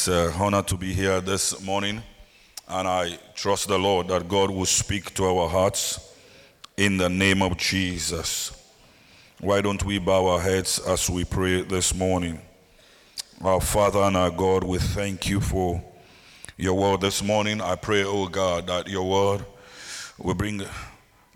It's 0.00 0.08
an 0.08 0.32
honor 0.40 0.62
to 0.62 0.78
be 0.78 0.94
here 0.94 1.20
this 1.20 1.60
morning, 1.60 2.02
and 2.66 2.88
I 2.88 3.18
trust 3.34 3.68
the 3.68 3.78
Lord 3.78 4.08
that 4.08 4.28
God 4.28 4.50
will 4.50 4.64
speak 4.64 5.12
to 5.12 5.26
our 5.26 5.46
hearts 5.46 6.16
in 6.78 6.96
the 6.96 7.10
name 7.10 7.42
of 7.42 7.58
Jesus. 7.58 8.50
Why 9.40 9.60
don't 9.60 9.84
we 9.84 9.98
bow 9.98 10.26
our 10.26 10.40
heads 10.40 10.78
as 10.78 11.10
we 11.10 11.26
pray 11.26 11.60
this 11.64 11.94
morning? 11.94 12.40
Our 13.42 13.60
Father 13.60 13.98
and 13.98 14.16
our 14.16 14.30
God, 14.30 14.64
we 14.64 14.78
thank 14.78 15.28
you 15.28 15.38
for 15.38 15.84
your 16.56 16.78
word 16.78 17.02
this 17.02 17.22
morning. 17.22 17.60
I 17.60 17.74
pray, 17.74 18.02
oh 18.02 18.26
God, 18.26 18.68
that 18.68 18.88
your 18.88 19.06
word 19.06 19.44
will 20.16 20.32
bring 20.32 20.62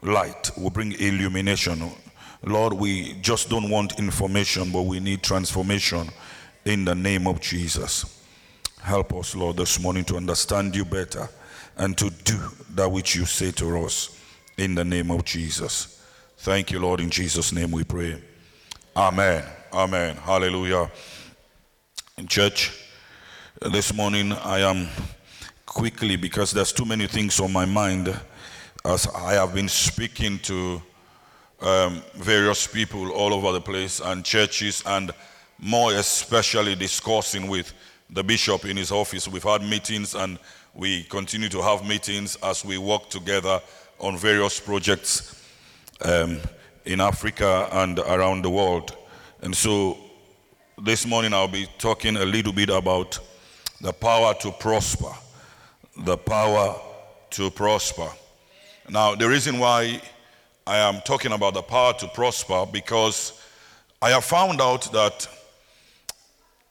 light, 0.00 0.50
will 0.56 0.70
bring 0.70 0.92
illumination. 0.92 1.92
Lord, 2.42 2.72
we 2.72 3.12
just 3.20 3.50
don't 3.50 3.68
want 3.68 3.98
information, 3.98 4.72
but 4.72 4.86
we 4.86 5.00
need 5.00 5.22
transformation 5.22 6.08
in 6.64 6.86
the 6.86 6.94
name 6.94 7.26
of 7.26 7.42
Jesus. 7.42 8.22
Help 8.84 9.14
us, 9.14 9.34
Lord, 9.34 9.56
this 9.56 9.80
morning 9.80 10.04
to 10.04 10.16
understand 10.18 10.76
you 10.76 10.84
better 10.84 11.26
and 11.78 11.96
to 11.96 12.10
do 12.10 12.38
that 12.74 12.92
which 12.92 13.16
you 13.16 13.24
say 13.24 13.50
to 13.52 13.82
us 13.82 14.20
in 14.58 14.74
the 14.74 14.84
name 14.84 15.10
of 15.10 15.24
Jesus. 15.24 16.06
Thank 16.36 16.70
you, 16.70 16.80
Lord. 16.80 17.00
In 17.00 17.08
Jesus' 17.08 17.50
name 17.50 17.70
we 17.70 17.82
pray. 17.82 18.20
Amen. 18.94 19.42
Amen. 19.72 20.16
Hallelujah. 20.16 20.90
In 22.18 22.28
church, 22.28 22.78
this 23.62 23.94
morning 23.94 24.32
I 24.32 24.58
am 24.58 24.88
quickly 25.64 26.16
because 26.16 26.52
there's 26.52 26.70
too 26.70 26.84
many 26.84 27.06
things 27.06 27.40
on 27.40 27.54
my 27.54 27.64
mind 27.64 28.14
as 28.84 29.06
I 29.16 29.32
have 29.32 29.54
been 29.54 29.70
speaking 29.70 30.38
to 30.40 30.82
um, 31.62 32.02
various 32.16 32.66
people 32.66 33.12
all 33.12 33.32
over 33.32 33.50
the 33.50 33.62
place 33.62 34.00
and 34.00 34.26
churches 34.26 34.82
and 34.84 35.10
more 35.58 35.94
especially 35.94 36.74
discussing 36.74 37.48
with 37.48 37.72
the 38.10 38.22
bishop 38.22 38.64
in 38.64 38.76
his 38.76 38.92
office. 38.92 39.26
We've 39.28 39.42
had 39.42 39.62
meetings 39.62 40.14
and 40.14 40.38
we 40.74 41.04
continue 41.04 41.48
to 41.48 41.62
have 41.62 41.86
meetings 41.86 42.36
as 42.42 42.64
we 42.64 42.78
work 42.78 43.08
together 43.08 43.60
on 43.98 44.16
various 44.16 44.60
projects 44.60 45.40
um, 46.04 46.38
in 46.84 47.00
Africa 47.00 47.68
and 47.72 47.98
around 47.98 48.42
the 48.42 48.50
world. 48.50 48.96
And 49.42 49.56
so 49.56 49.98
this 50.82 51.06
morning 51.06 51.32
I'll 51.32 51.48
be 51.48 51.68
talking 51.78 52.16
a 52.16 52.24
little 52.24 52.52
bit 52.52 52.70
about 52.70 53.18
the 53.80 53.92
power 53.92 54.34
to 54.40 54.50
prosper. 54.52 55.12
The 55.96 56.16
power 56.16 56.74
to 57.30 57.50
prosper. 57.50 58.08
Now, 58.88 59.14
the 59.14 59.28
reason 59.28 59.58
why 59.58 60.02
I 60.66 60.78
am 60.78 61.00
talking 61.02 61.32
about 61.32 61.54
the 61.54 61.62
power 61.62 61.92
to 61.94 62.08
prosper 62.08 62.66
because 62.70 63.40
I 64.00 64.10
have 64.10 64.24
found 64.24 64.60
out 64.60 64.92
that 64.92 65.28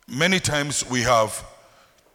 Many 0.08 0.40
times 0.40 0.88
we 0.90 1.02
have 1.02 1.44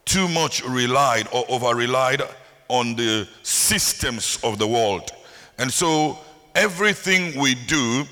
too 0.05 0.27
much 0.27 0.63
relied 0.63 1.27
or 1.33 1.43
over 1.49 1.75
relied 1.75 2.21
on 2.67 2.95
the 2.95 3.27
systems 3.41 4.39
of 4.43 4.59
the 4.59 4.67
world. 4.67 5.09
And 5.57 5.71
so 5.71 6.17
everything 6.55 7.39
we 7.39 7.55
do, 7.55 8.05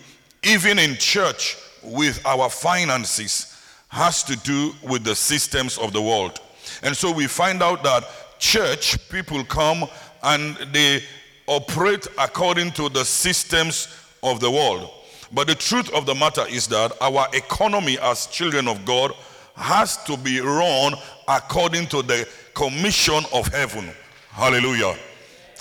even 0.44 0.80
in 0.80 0.96
church 0.96 1.58
with 1.84 2.26
our 2.26 2.50
finances, 2.50 3.56
has 3.90 4.24
to 4.24 4.36
do 4.38 4.74
with 4.84 5.04
the 5.04 5.16
systems 5.16 5.78
of 5.78 5.94
the 5.94 6.02
world. 6.02 6.40
And 6.82 6.96
so 6.96 7.12
we 7.12 7.28
find 7.28 7.62
out 7.62 7.84
that 7.84 8.04
church 8.40 9.10
people 9.10 9.44
come 9.44 9.86
and 10.24 10.58
they 10.74 11.04
operate 11.46 12.08
according 12.20 12.72
to 12.72 12.90
the 12.90 13.06
systems 13.06 13.88
of 14.24 14.40
the 14.40 14.50
world. 14.52 14.90
But 15.32 15.48
the 15.48 15.56
truth 15.56 15.94
of 15.94 16.06
the 16.06 16.16
matter 16.16 16.46
is 16.50 16.68
that 16.68 16.92
our 17.00 17.28
economy 17.34 18.00
as 18.00 18.28
children 18.28 18.68
of 18.68 18.84
God 18.86 19.14
has 19.58 20.02
to 20.06 20.16
be 20.16 20.40
run 20.40 20.94
according 21.28 21.88
to 21.88 22.02
the 22.02 22.28
commission 22.54 23.24
of 23.34 23.48
heaven. 23.48 23.90
Hallelujah. 24.30 24.96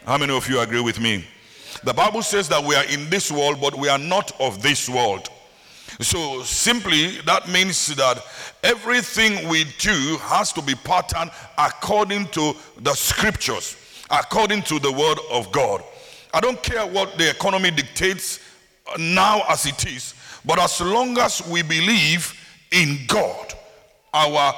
How 0.04 0.18
many 0.18 0.36
of 0.36 0.48
you 0.48 0.60
agree 0.60 0.80
with 0.80 1.00
me? 1.00 1.24
The 1.82 1.94
Bible 1.94 2.22
says 2.22 2.48
that 2.50 2.62
we 2.62 2.74
are 2.74 2.84
in 2.84 3.10
this 3.10 3.32
world, 3.32 3.60
but 3.60 3.76
we 3.76 3.88
are 3.88 3.98
not 3.98 4.32
of 4.40 4.62
this 4.62 4.88
world. 4.88 5.28
So 6.00 6.42
simply, 6.42 7.18
that 7.22 7.48
means 7.48 7.86
that 7.96 8.22
everything 8.62 9.48
we 9.48 9.64
do 9.78 10.18
has 10.20 10.52
to 10.52 10.62
be 10.62 10.74
patterned 10.74 11.30
according 11.56 12.28
to 12.28 12.54
the 12.80 12.94
scriptures, 12.94 13.76
according 14.10 14.62
to 14.62 14.78
the 14.78 14.92
word 14.92 15.18
of 15.30 15.50
God. 15.52 15.82
I 16.34 16.40
don't 16.40 16.62
care 16.62 16.86
what 16.86 17.16
the 17.16 17.30
economy 17.30 17.70
dictates 17.70 18.40
now 18.98 19.42
as 19.48 19.64
it 19.64 19.86
is, 19.86 20.14
but 20.44 20.58
as 20.58 20.80
long 20.80 21.16
as 21.18 21.46
we 21.48 21.62
believe 21.62 22.34
in 22.72 22.98
God, 23.06 23.54
our 24.12 24.54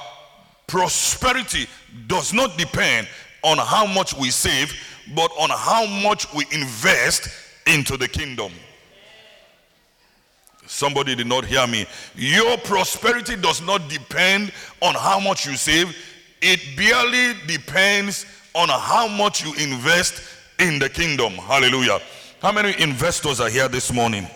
prosperity 0.67 1.67
does 2.07 2.33
not 2.33 2.57
depend 2.59 3.09
on 3.43 3.59
how 3.59 3.87
much 3.87 4.15
we 4.15 4.31
save, 4.31 4.73
but 5.15 5.31
on 5.39 5.51
how 5.51 5.87
much 6.03 6.33
we 6.35 6.45
invest 6.53 7.29
into 7.67 7.97
the 7.97 8.09
kingdom. 8.09 8.53
Somebody 10.67 11.15
did 11.15 11.27
not 11.27 11.47
hear 11.47 11.67
me. 11.67 11.87
Your 12.15 12.59
prosperity 12.59 13.37
does 13.37 13.63
not 13.63 13.89
depend 13.89 14.53
on 14.83 14.95
how 14.95 15.19
much 15.19 15.47
you 15.47 15.57
save, 15.57 15.97
it 16.43 16.61
barely 16.77 17.35
depends 17.47 18.27
on 18.55 18.69
how 18.69 19.09
much 19.09 19.45
you 19.45 19.55
invest 19.55 20.23
in 20.59 20.79
the 20.79 20.89
kingdom. 20.89 21.33
Hallelujah. 21.33 22.01
How 22.41 22.53
many 22.53 22.81
investors 22.81 23.41
are 23.41 23.49
here 23.49 23.69
this 23.69 23.93
morning? 23.93 24.27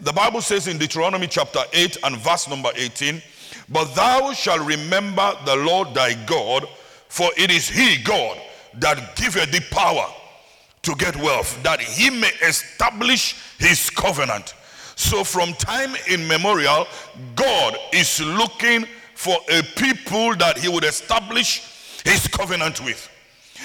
The 0.00 0.12
Bible 0.12 0.40
says 0.40 0.66
in 0.66 0.78
Deuteronomy 0.78 1.26
chapter 1.26 1.60
8 1.72 1.98
and 2.04 2.16
verse 2.16 2.48
number 2.48 2.70
18 2.74 3.20
but 3.68 3.94
thou 3.94 4.32
shalt 4.32 4.66
remember 4.66 5.32
the 5.44 5.56
Lord 5.56 5.94
thy 5.94 6.14
God, 6.26 6.66
for 7.08 7.30
it 7.36 7.50
is 7.50 7.68
he, 7.68 8.02
God, 8.02 8.38
that 8.74 9.16
giveth 9.16 9.50
thee 9.52 9.60
power 9.70 10.06
to 10.82 10.94
get 10.94 11.16
wealth, 11.16 11.62
that 11.62 11.80
he 11.80 12.10
may 12.10 12.30
establish 12.42 13.36
his 13.58 13.90
covenant. 13.90 14.54
So, 14.96 15.24
from 15.24 15.54
time 15.54 15.94
immemorial, 16.08 16.86
God 17.34 17.76
is 17.92 18.20
looking 18.20 18.86
for 19.14 19.36
a 19.50 19.62
people 19.62 20.34
that 20.36 20.58
he 20.58 20.68
would 20.68 20.84
establish 20.84 22.02
his 22.04 22.26
covenant 22.28 22.84
with. 22.84 23.08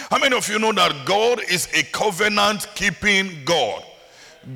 How 0.09 0.19
many 0.19 0.35
of 0.35 0.47
you 0.49 0.59
know 0.59 0.71
that 0.73 1.05
God 1.05 1.41
is 1.49 1.67
a 1.73 1.83
covenant 1.83 2.67
keeping 2.75 3.43
God? 3.45 3.83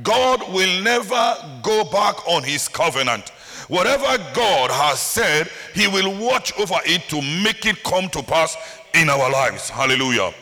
God 0.03 0.41
will 0.53 0.83
never 0.83 1.35
go 1.63 1.83
back 1.85 2.27
on 2.27 2.43
his 2.43 2.67
covenant. 2.67 3.31
Whatever 3.69 4.17
God 4.33 4.71
has 4.71 4.99
said, 4.99 5.49
He 5.73 5.87
will 5.87 6.13
watch 6.19 6.51
over 6.59 6.79
it 6.85 7.03
to 7.09 7.21
make 7.43 7.65
it 7.65 7.81
come 7.83 8.09
to 8.09 8.21
pass 8.21 8.57
in 8.93 9.09
our 9.09 9.31
lives. 9.31 9.69
Hallelujah. 9.69 10.33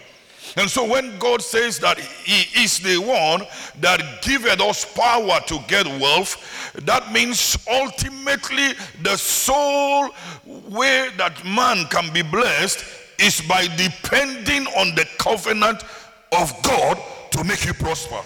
And 0.56 0.70
so 0.70 0.90
when 0.90 1.20
God 1.20 1.42
says 1.42 1.78
that 1.80 2.00
He 2.00 2.64
is 2.64 2.80
the 2.80 2.98
one 2.98 3.46
that 3.82 4.22
giveth 4.22 4.62
us 4.62 4.86
power 4.86 5.40
to 5.46 5.60
get 5.68 5.86
wealth, 6.00 6.74
that 6.86 7.12
means 7.12 7.58
ultimately 7.70 8.70
the 9.04 9.18
sole 9.18 10.10
way 10.46 11.10
that 11.18 11.44
man 11.46 11.86
can 11.90 12.12
be 12.14 12.22
blessed 12.22 12.84
is 13.20 13.42
by 13.42 13.68
depending 13.76 14.68
on 14.68 14.96
the 14.96 15.06
covenant 15.20 15.84
of 16.32 16.54
God 16.64 16.98
to 17.32 17.44
make 17.44 17.66
you 17.66 17.74
prosper. 17.74 18.22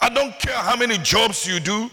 I 0.00 0.08
don't 0.08 0.38
care 0.38 0.56
how 0.56 0.76
many 0.76 0.96
jobs 0.98 1.46
you 1.46 1.60
do, 1.60 1.90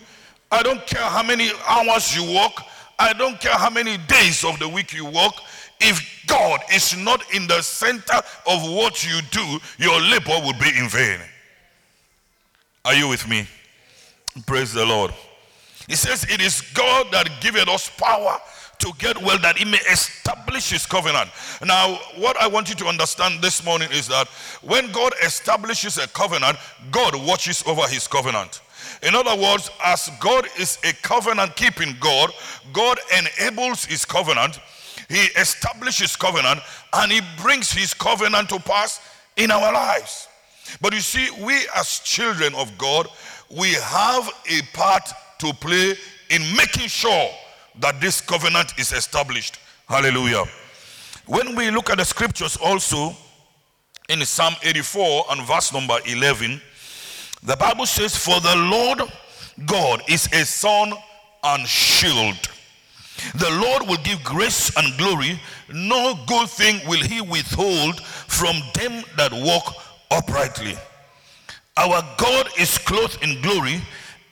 I 0.56 0.64
don't 0.64 0.88
care 0.88 1.02
how 1.02 1.22
many 1.22 1.50
hours 1.68 2.16
you 2.16 2.24
work. 2.34 2.54
I 2.98 3.12
don't 3.12 3.38
care 3.42 3.52
how 3.52 3.70
many 3.70 3.98
days 4.08 4.46
of 4.46 4.58
the 4.58 4.70
week 4.70 4.94
you 4.94 5.04
work. 5.04 5.34
If 5.82 6.24
God 6.28 6.62
is 6.74 6.96
not 6.96 7.22
in 7.34 7.46
the 7.46 7.62
center 7.62 8.16
of 8.48 8.64
what 8.72 9.06
you 9.06 9.20
do, 9.32 9.60
your 9.78 10.00
labor 10.00 10.40
will 10.46 10.54
be 10.54 10.70
in 10.78 10.88
vain. 10.88 11.20
Are 12.86 12.94
you 12.94 13.10
with 13.10 13.28
me? 13.28 13.46
Praise 14.46 14.72
the 14.72 14.86
Lord. 14.86 15.14
He 15.90 15.96
says, 15.96 16.24
It 16.30 16.40
is 16.40 16.62
God 16.74 17.08
that 17.12 17.30
giveth 17.42 17.68
us 17.68 17.90
power 17.98 18.40
to 18.80 18.94
get 18.98 19.22
well 19.22 19.38
that 19.40 19.58
he 19.58 19.66
may 19.66 19.80
establish 19.92 20.70
his 20.70 20.86
covenant. 20.86 21.30
Now, 21.66 21.96
what 22.18 22.38
I 22.38 22.48
want 22.48 22.70
you 22.70 22.76
to 22.76 22.86
understand 22.86 23.42
this 23.42 23.64
morning 23.66 23.90
is 23.92 24.08
that 24.08 24.30
when 24.62 24.90
God 24.94 25.14
establishes 25.22 25.98
a 25.98 26.08
covenant, 26.08 26.58
God 26.92 27.14
watches 27.28 27.62
over 27.68 27.86
his 27.90 28.08
covenant. 28.08 28.62
In 29.04 29.16
other 29.16 29.36
words, 29.36 29.70
as 29.84 30.10
God 30.20 30.48
is 30.58 30.78
a 30.84 30.94
covenant 30.94 31.56
keeping 31.56 31.96
God, 32.00 32.32
God 32.74 33.00
enables 33.18 33.86
his 33.86 34.06
covenant, 34.06 34.60
he 35.10 35.26
establishes 35.40 36.16
covenant, 36.16 36.62
and 36.94 37.12
he 37.12 37.22
brings 37.42 37.72
his 37.72 37.94
covenant 37.94 38.50
to 38.50 38.60
pass 38.60 39.00
in 39.38 39.52
our 39.52 39.74
lives. 39.74 40.28
But 40.82 40.94
you 40.94 41.02
see, 41.02 41.30
we 41.46 41.68
as 41.76 42.00
children 42.00 42.56
of 42.56 42.76
God, 42.78 43.08
we 43.50 43.74
have 43.74 44.30
a 44.50 44.62
part 44.78 45.08
to 45.40 45.54
play 45.54 45.96
in 46.30 46.42
making 46.56 46.88
sure 46.88 47.30
that 47.80 48.02
this 48.02 48.22
covenant 48.22 48.74
is 48.80 48.92
established. 48.92 49.60
Hallelujah. 49.88 50.46
When 51.28 51.56
we 51.56 51.70
look 51.72 51.90
at 51.90 51.98
the 51.98 52.06
scriptures 52.06 52.58
also 52.58 53.16
in 54.10 54.24
Psalm 54.26 54.56
84 54.64 55.26
and 55.32 55.42
verse 55.46 55.74
number 55.74 55.98
11, 56.06 56.62
the 57.46 57.56
Bible 57.58 57.86
says, 57.86 58.16
For 58.16 58.40
the 58.40 58.56
Lord 58.56 59.02
God 59.66 60.02
is 60.10 60.28
a 60.34 60.46
sun 60.46 60.94
and 61.44 61.68
shield. 61.68 62.50
The 63.36 63.50
Lord 63.50 63.88
will 63.88 64.04
give 64.04 64.24
grace 64.24 64.76
and 64.76 64.98
glory. 64.98 65.40
No 65.74 66.16
good 66.28 66.50
thing 66.50 66.82
will 66.88 67.02
he 67.02 67.22
withhold 67.22 68.02
from 68.02 68.58
them 68.74 69.04
that 69.18 69.32
walk 69.32 69.74
uprightly. 70.12 70.76
Our 71.78 72.02
God 72.18 72.50
is 72.58 72.78
clothed 72.78 73.22
in 73.22 73.42
glory, 73.42 73.82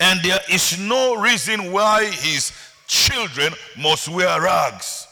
and 0.00 0.20
there 0.22 0.40
is 0.50 0.78
no 0.78 1.20
reason 1.20 1.72
why 1.72 2.06
his 2.06 2.52
children 2.86 3.52
must 3.78 4.08
wear 4.08 4.40
rags. 4.40 5.06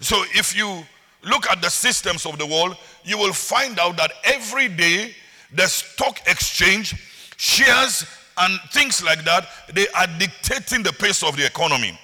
So 0.00 0.22
if 0.34 0.56
you 0.56 0.84
look 1.24 1.48
at 1.50 1.60
the 1.60 1.70
systems 1.70 2.26
of 2.26 2.38
the 2.38 2.46
world, 2.46 2.76
you 3.04 3.18
will 3.18 3.32
find 3.32 3.78
out 3.78 3.96
that 3.96 4.12
every 4.24 4.68
day 4.68 5.14
the 5.52 5.66
stock 5.66 6.20
exchange, 6.26 6.94
shares, 7.38 8.04
and 8.36 8.60
things 8.70 9.02
like 9.02 9.24
that, 9.24 9.48
they 9.72 9.88
are 9.88 10.06
dictating 10.18 10.82
the 10.82 10.92
pace 10.92 11.22
of 11.22 11.36
the 11.36 11.46
economy. 11.46 11.98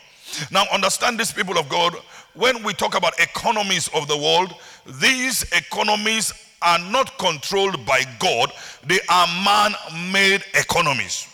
Now, 0.51 0.65
understand 0.73 1.19
this, 1.21 1.31
people 1.31 1.59
of 1.59 1.69
God, 1.69 1.95
when 2.33 2.63
we 2.63 2.73
talk 2.73 2.97
about 2.97 3.19
economies 3.21 3.89
of 3.95 4.09
the 4.09 4.17
world, 4.17 4.55
these 5.01 5.45
economies 5.53 6.33
are 6.63 6.79
not 6.79 7.19
controlled 7.19 7.85
by 7.85 8.03
God, 8.19 8.51
they 8.87 8.99
are 9.09 9.27
man 9.45 9.75
made 10.13 10.43
economies. 10.55 11.29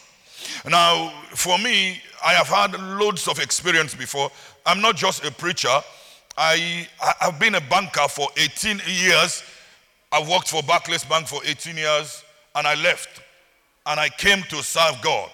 Now, 0.69 1.13
for 1.31 1.59
me, 1.59 2.01
I 2.25 2.33
have 2.33 2.49
had 2.49 2.79
loads 2.99 3.29
of 3.29 3.39
experience 3.39 3.95
before. 3.95 4.31
I'm 4.67 4.81
not 4.81 4.97
just 4.97 5.25
a 5.25 5.31
preacher, 5.31 5.81
I, 6.37 6.89
have 7.21 7.39
been 7.39 7.57
a 7.57 7.61
banker 7.61 8.09
for 8.09 8.29
18 8.37 8.81
years. 8.87 9.43
I've 10.11 10.29
worked 10.29 10.49
for 10.49 10.63
Barclays 10.63 11.05
Bank 11.05 11.27
for 11.27 11.41
18 11.45 11.77
years, 11.77 12.25
and 12.55 12.67
I 12.67 12.75
left 12.77 13.21
and 13.87 13.99
I 13.99 14.09
came 14.09 14.43
to 14.45 14.63
serve 14.63 15.01
God. 15.03 15.31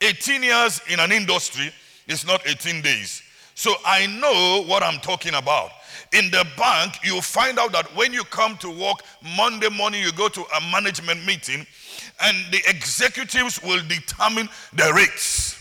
18 0.00 0.42
years 0.42 0.80
in 0.90 1.00
an 1.00 1.12
industry 1.12 1.70
is 2.08 2.26
not 2.26 2.46
18 2.46 2.82
days. 2.82 3.22
So 3.54 3.74
I 3.84 4.06
know 4.06 4.64
what 4.66 4.82
I'm 4.82 5.00
talking 5.00 5.34
about. 5.34 5.70
In 6.12 6.30
the 6.30 6.46
bank, 6.56 6.94
you 7.04 7.20
find 7.20 7.58
out 7.58 7.72
that 7.72 7.94
when 7.94 8.12
you 8.12 8.24
come 8.24 8.56
to 8.58 8.70
work 8.70 8.98
Monday 9.36 9.68
morning, 9.68 10.02
you 10.02 10.12
go 10.12 10.28
to 10.28 10.40
a 10.40 10.60
management 10.72 11.24
meeting, 11.26 11.66
and 12.22 12.36
the 12.50 12.60
executives 12.68 13.62
will 13.62 13.82
determine 13.86 14.48
the 14.74 14.92
rates. 14.94 15.51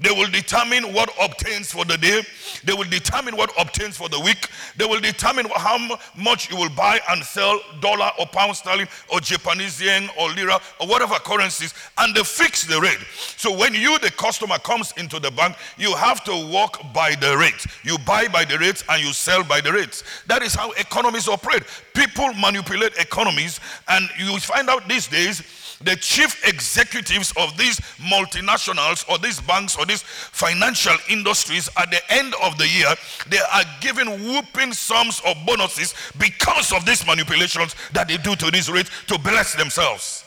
They 0.00 0.10
will 0.10 0.30
determine 0.30 0.92
what 0.92 1.10
obtains 1.20 1.70
for 1.70 1.84
the 1.84 1.98
day. 1.98 2.22
They 2.64 2.72
will 2.72 2.88
determine 2.88 3.36
what 3.36 3.52
obtains 3.58 3.96
for 3.96 4.08
the 4.08 4.18
week. 4.18 4.48
They 4.76 4.86
will 4.86 5.00
determine 5.00 5.46
how 5.54 5.98
much 6.16 6.50
you 6.50 6.56
will 6.56 6.70
buy 6.70 7.00
and 7.10 7.22
sell 7.22 7.60
dollar 7.80 8.10
or 8.18 8.26
pound 8.26 8.56
sterling 8.56 8.88
or 9.12 9.20
Japanese 9.20 9.80
yen 9.80 10.08
or 10.18 10.30
lira 10.30 10.58
or 10.80 10.86
whatever 10.86 11.14
currencies 11.16 11.74
and 11.98 12.14
they 12.14 12.22
fix 12.22 12.64
the 12.64 12.80
rate. 12.80 12.98
So 13.36 13.56
when 13.56 13.74
you, 13.74 13.98
the 13.98 14.10
customer, 14.10 14.58
comes 14.58 14.92
into 14.96 15.20
the 15.20 15.30
bank, 15.30 15.56
you 15.76 15.94
have 15.94 16.24
to 16.24 16.48
walk 16.50 16.80
by 16.92 17.14
the 17.14 17.36
rate. 17.36 17.66
You 17.84 17.98
buy 17.98 18.28
by 18.28 18.44
the 18.44 18.58
rates 18.58 18.84
and 18.88 19.02
you 19.02 19.12
sell 19.12 19.44
by 19.44 19.60
the 19.60 19.72
rates. 19.72 20.02
That 20.26 20.42
is 20.42 20.54
how 20.54 20.72
economies 20.72 21.28
operate. 21.28 21.64
People 21.94 22.32
manipulate 22.34 22.96
economies 22.96 23.60
and 23.88 24.08
you 24.18 24.38
find 24.38 24.68
out 24.70 24.88
these 24.88 25.06
days 25.06 25.42
the 25.82 25.96
chief 25.96 26.46
executives 26.46 27.32
of 27.38 27.56
these 27.56 27.80
multinationals 27.98 29.08
or 29.08 29.18
these 29.18 29.40
banks 29.40 29.76
or 29.76 29.86
these 29.86 30.02
financial 30.02 30.94
industries 31.08 31.70
at 31.78 31.90
the 31.90 32.00
end 32.12 32.34
of 32.42 32.58
the 32.58 32.68
year, 32.68 32.94
they 33.28 33.38
are 33.52 33.64
given 33.80 34.08
whooping 34.08 34.72
sums 34.72 35.20
of 35.26 35.36
bonuses 35.46 35.94
because 36.18 36.72
of 36.72 36.84
these 36.84 37.06
manipulations 37.06 37.74
that 37.92 38.08
they 38.08 38.18
do 38.18 38.36
to 38.36 38.50
these 38.50 38.70
rates 38.70 38.90
to 39.06 39.18
bless 39.18 39.54
themselves. 39.54 40.24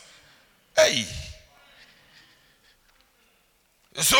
Hey. 0.76 1.04
So, 3.94 4.16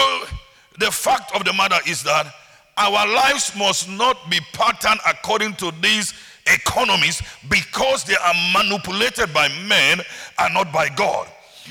the 0.79 0.91
fact 0.91 1.35
of 1.35 1.45
the 1.45 1.53
matter 1.53 1.79
is 1.87 2.03
that 2.05 2.33
our 2.77 3.07
lives 3.13 3.57
must 3.57 3.89
not 3.89 4.17
be 4.31 4.41
patterned 4.53 5.01
according 5.09 5.55
to 5.55 5.73
these 5.81 6.15
economies 6.47 7.23
because 7.49 8.05
they 8.05 8.17
are 8.17 8.35
manipulated 8.53 9.33
by 9.33 9.49
men 9.67 10.01
and 10.39 10.55
not 10.55 10.73
by 10.73 10.89
God. 10.89 11.29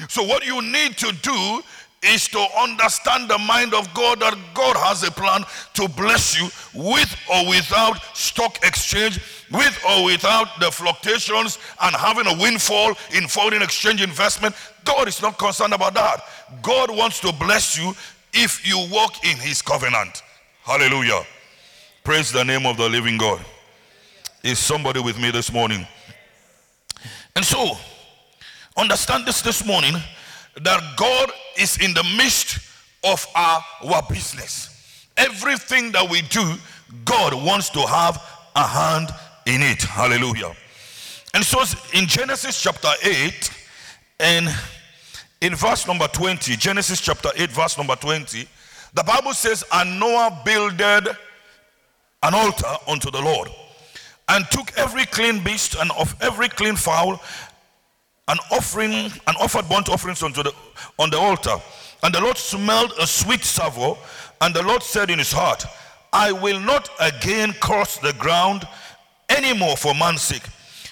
So, 0.09 0.23
what 0.23 0.45
you 0.45 0.61
need 0.61 0.97
to 0.97 1.11
do 1.21 1.61
is 2.03 2.27
to 2.27 2.45
understand 2.59 3.29
the 3.29 3.37
mind 3.37 3.73
of 3.73 3.91
God 3.93 4.19
that 4.19 4.37
God 4.53 4.75
has 4.77 5.03
a 5.03 5.11
plan 5.11 5.45
to 5.73 5.87
bless 5.87 6.37
you 6.37 6.49
with 6.73 7.15
or 7.31 7.47
without 7.47 7.99
stock 8.15 8.57
exchange, 8.63 9.19
with 9.51 9.79
or 9.89 10.05
without 10.05 10.59
the 10.59 10.69
fluctuations 10.69 11.59
and 11.81 11.95
having 11.95 12.27
a 12.27 12.41
windfall 12.41 12.93
in 13.15 13.27
foreign 13.27 13.61
exchange 13.61 14.01
investment. 14.01 14.55
God 14.83 15.07
is 15.07 15.21
not 15.21 15.37
concerned 15.37 15.73
about 15.73 15.93
that. 15.93 16.23
God 16.61 16.95
wants 16.95 17.19
to 17.21 17.31
bless 17.31 17.77
you 17.77 17.93
if 18.33 18.67
you 18.67 18.85
walk 18.91 19.23
in 19.23 19.37
his 19.37 19.61
covenant. 19.61 20.23
Hallelujah. 20.63 21.23
Praise 22.03 22.31
the 22.31 22.43
name 22.43 22.65
of 22.65 22.77
the 22.77 22.89
living 22.89 23.17
God. 23.17 23.43
Is 24.43 24.59
somebody 24.59 24.99
with 24.99 25.17
me 25.17 25.31
this 25.31 25.53
morning? 25.53 25.87
And 27.35 27.45
so, 27.45 27.77
understand 28.75 29.25
this 29.25 29.41
this 29.41 29.65
morning 29.65 29.93
that 30.61 30.97
God 30.97 31.31
is 31.57 31.77
in 31.77 31.93
the 31.93 32.03
midst 32.17 32.59
of 33.05 33.25
our, 33.35 33.63
our 33.85 34.03
business. 34.09 35.07
Everything 35.15 35.93
that 35.93 36.09
we 36.09 36.23
do, 36.23 36.55
God 37.05 37.33
wants 37.33 37.69
to 37.69 37.79
have 37.87 38.21
a 38.55 38.67
hand 38.67 39.09
in 39.45 39.61
it. 39.61 39.81
Hallelujah. 39.81 40.53
And 41.33 41.43
so 41.43 41.63
in 41.93 42.05
Genesis 42.07 42.61
chapter 42.61 42.89
8 43.01 43.49
and 44.19 44.49
in 45.41 45.55
verse 45.55 45.87
number 45.87 46.07
20, 46.07 46.55
Genesis 46.57 46.99
chapter 46.99 47.29
8, 47.35 47.49
verse 47.49 47.77
number 47.77 47.95
20, 47.95 48.47
the 48.93 49.03
Bible 49.03 49.33
says, 49.33 49.63
And 49.71 49.99
Noah 49.99 50.41
builded 50.43 51.07
an 52.23 52.33
altar 52.33 52.75
unto 52.87 53.09
the 53.09 53.21
Lord 53.21 53.49
and 54.29 54.45
took 54.49 54.71
every 54.77 55.05
clean 55.05 55.43
beast 55.43 55.75
and 55.75 55.91
of 55.91 56.15
every 56.21 56.49
clean 56.49 56.75
fowl 56.75 57.21
an 58.29 58.37
offering 58.51 58.93
and 58.93 59.37
offered 59.39 59.67
burnt 59.67 59.89
offerings 59.89 60.23
unto 60.23 60.43
the, 60.43 60.53
on 60.97 61.09
the 61.09 61.17
altar. 61.17 61.55
And 62.03 62.13
the 62.13 62.21
Lord 62.21 62.37
smelled 62.37 62.93
a 62.99 63.07
sweet 63.07 63.43
savour, 63.43 63.97
and 64.41 64.53
the 64.53 64.63
Lord 64.63 64.83
said 64.83 65.09
in 65.09 65.19
his 65.19 65.31
heart, 65.31 65.65
I 66.11 66.31
will 66.31 66.59
not 66.59 66.89
again 66.99 67.53
curse 67.61 67.97
the 67.97 68.13
ground 68.13 68.67
anymore 69.29 69.77
for 69.77 69.93
man's 69.93 70.21
sake. 70.21 70.43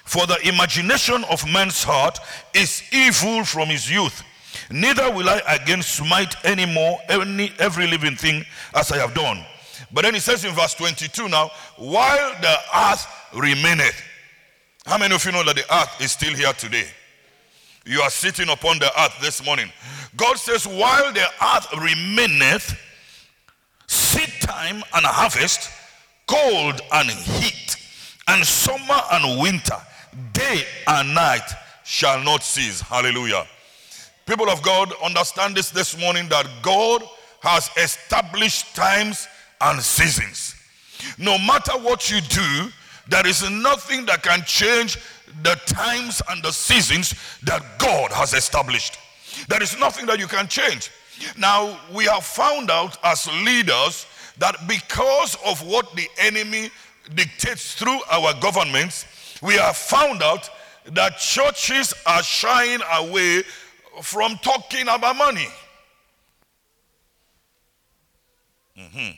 For 0.04 0.26
the 0.26 0.40
imagination 0.48 1.24
of 1.26 1.50
man's 1.50 1.84
heart 1.84 2.20
is 2.54 2.84
evil 2.92 3.46
from 3.46 3.70
his 3.70 3.90
youth. 3.90 4.24
Neither 4.70 5.12
will 5.12 5.30
I 5.30 5.42
again 5.48 5.82
smite 5.82 6.36
any 6.44 6.66
more 6.66 7.00
any, 7.08 7.54
every 7.60 7.88
living 7.88 8.16
thing 8.16 8.46
as 8.76 8.92
I 8.92 8.98
have 8.98 9.14
done. 9.14 9.46
But 9.94 10.04
then 10.04 10.14
he 10.14 10.20
says 10.20 10.46
in 10.46 10.54
verse 10.54 10.74
22 10.76 11.28
now, 11.28 11.52
while 11.78 12.32
the 12.42 12.56
earth 12.76 13.08
remaineth. 13.34 14.02
How 14.86 14.98
many 14.98 15.14
of 15.14 15.24
you 15.26 15.32
know 15.32 15.44
that 15.44 15.56
the 15.56 15.76
earth 15.76 16.02
is 16.02 16.12
still 16.12 16.34
here 16.34 16.54
today? 16.54 16.88
You 17.86 18.02
are 18.02 18.10
sitting 18.10 18.50
upon 18.50 18.80
the 18.80 18.92
earth 19.02 19.16
this 19.22 19.44
morning. 19.46 19.72
God 20.16 20.38
says, 20.38 20.68
while 20.68 21.12
the 21.14 21.26
earth 21.44 21.68
remaineth, 21.78 22.80
seed 23.88 24.32
time 24.42 24.84
and 24.94 25.06
harvest, 25.06 25.70
cold 26.28 26.82
and 26.94 27.10
heat, 27.10 27.76
and 28.28 28.46
summer 28.46 29.02
and 29.12 29.42
winter, 29.42 29.78
day 30.34 30.64
and 30.88 31.14
night 31.14 31.48
shall 31.84 32.24
not 32.24 32.44
cease. 32.44 32.82
Hallelujah. 32.82 33.46
People 34.26 34.50
of 34.50 34.62
God, 34.62 34.94
understand 35.04 35.56
this 35.56 35.72
this 35.72 36.00
morning 36.00 36.30
that 36.30 36.48
God 36.62 37.04
has 37.42 37.70
established 37.76 38.76
times 38.76 39.28
and 39.62 39.82
seasons. 39.82 40.56
No 41.18 41.38
matter 41.38 41.74
what 41.74 42.10
you 42.12 42.22
do, 42.22 42.70
there 43.08 43.26
is 43.26 43.50
nothing 43.50 44.06
that 44.06 44.24
can 44.24 44.42
change 44.46 44.98
the 45.44 45.56
times 45.66 46.22
and 46.30 46.44
the 46.44 46.52
seasons 46.52 47.16
that 47.44 47.64
God 47.78 48.12
has 48.12 48.34
established. 48.34 48.98
There 49.48 49.62
is 49.62 49.78
nothing 49.80 50.06
that 50.08 50.20
you 50.20 50.28
can 50.28 50.48
change. 50.48 50.92
Now, 51.38 51.80
we 51.94 52.06
have 52.06 52.24
found 52.24 52.70
out 52.70 52.98
as 53.04 53.28
leaders 53.46 54.06
that 54.38 54.56
because 54.68 55.38
of 55.46 55.66
what 55.66 55.94
the 55.96 56.08
enemy 56.18 56.70
dictates 57.16 57.76
through 57.76 58.00
our 58.12 58.34
governments, 58.40 59.06
we 59.42 59.54
have 59.56 59.78
found 59.78 60.22
out 60.22 60.50
that 60.86 61.18
churches 61.18 61.94
are 62.06 62.24
shying 62.24 62.80
away 62.94 63.44
from 64.02 64.38
talking 64.38 64.88
about 64.88 65.16
money. 65.16 65.48
Mm-hmm. 68.78 69.12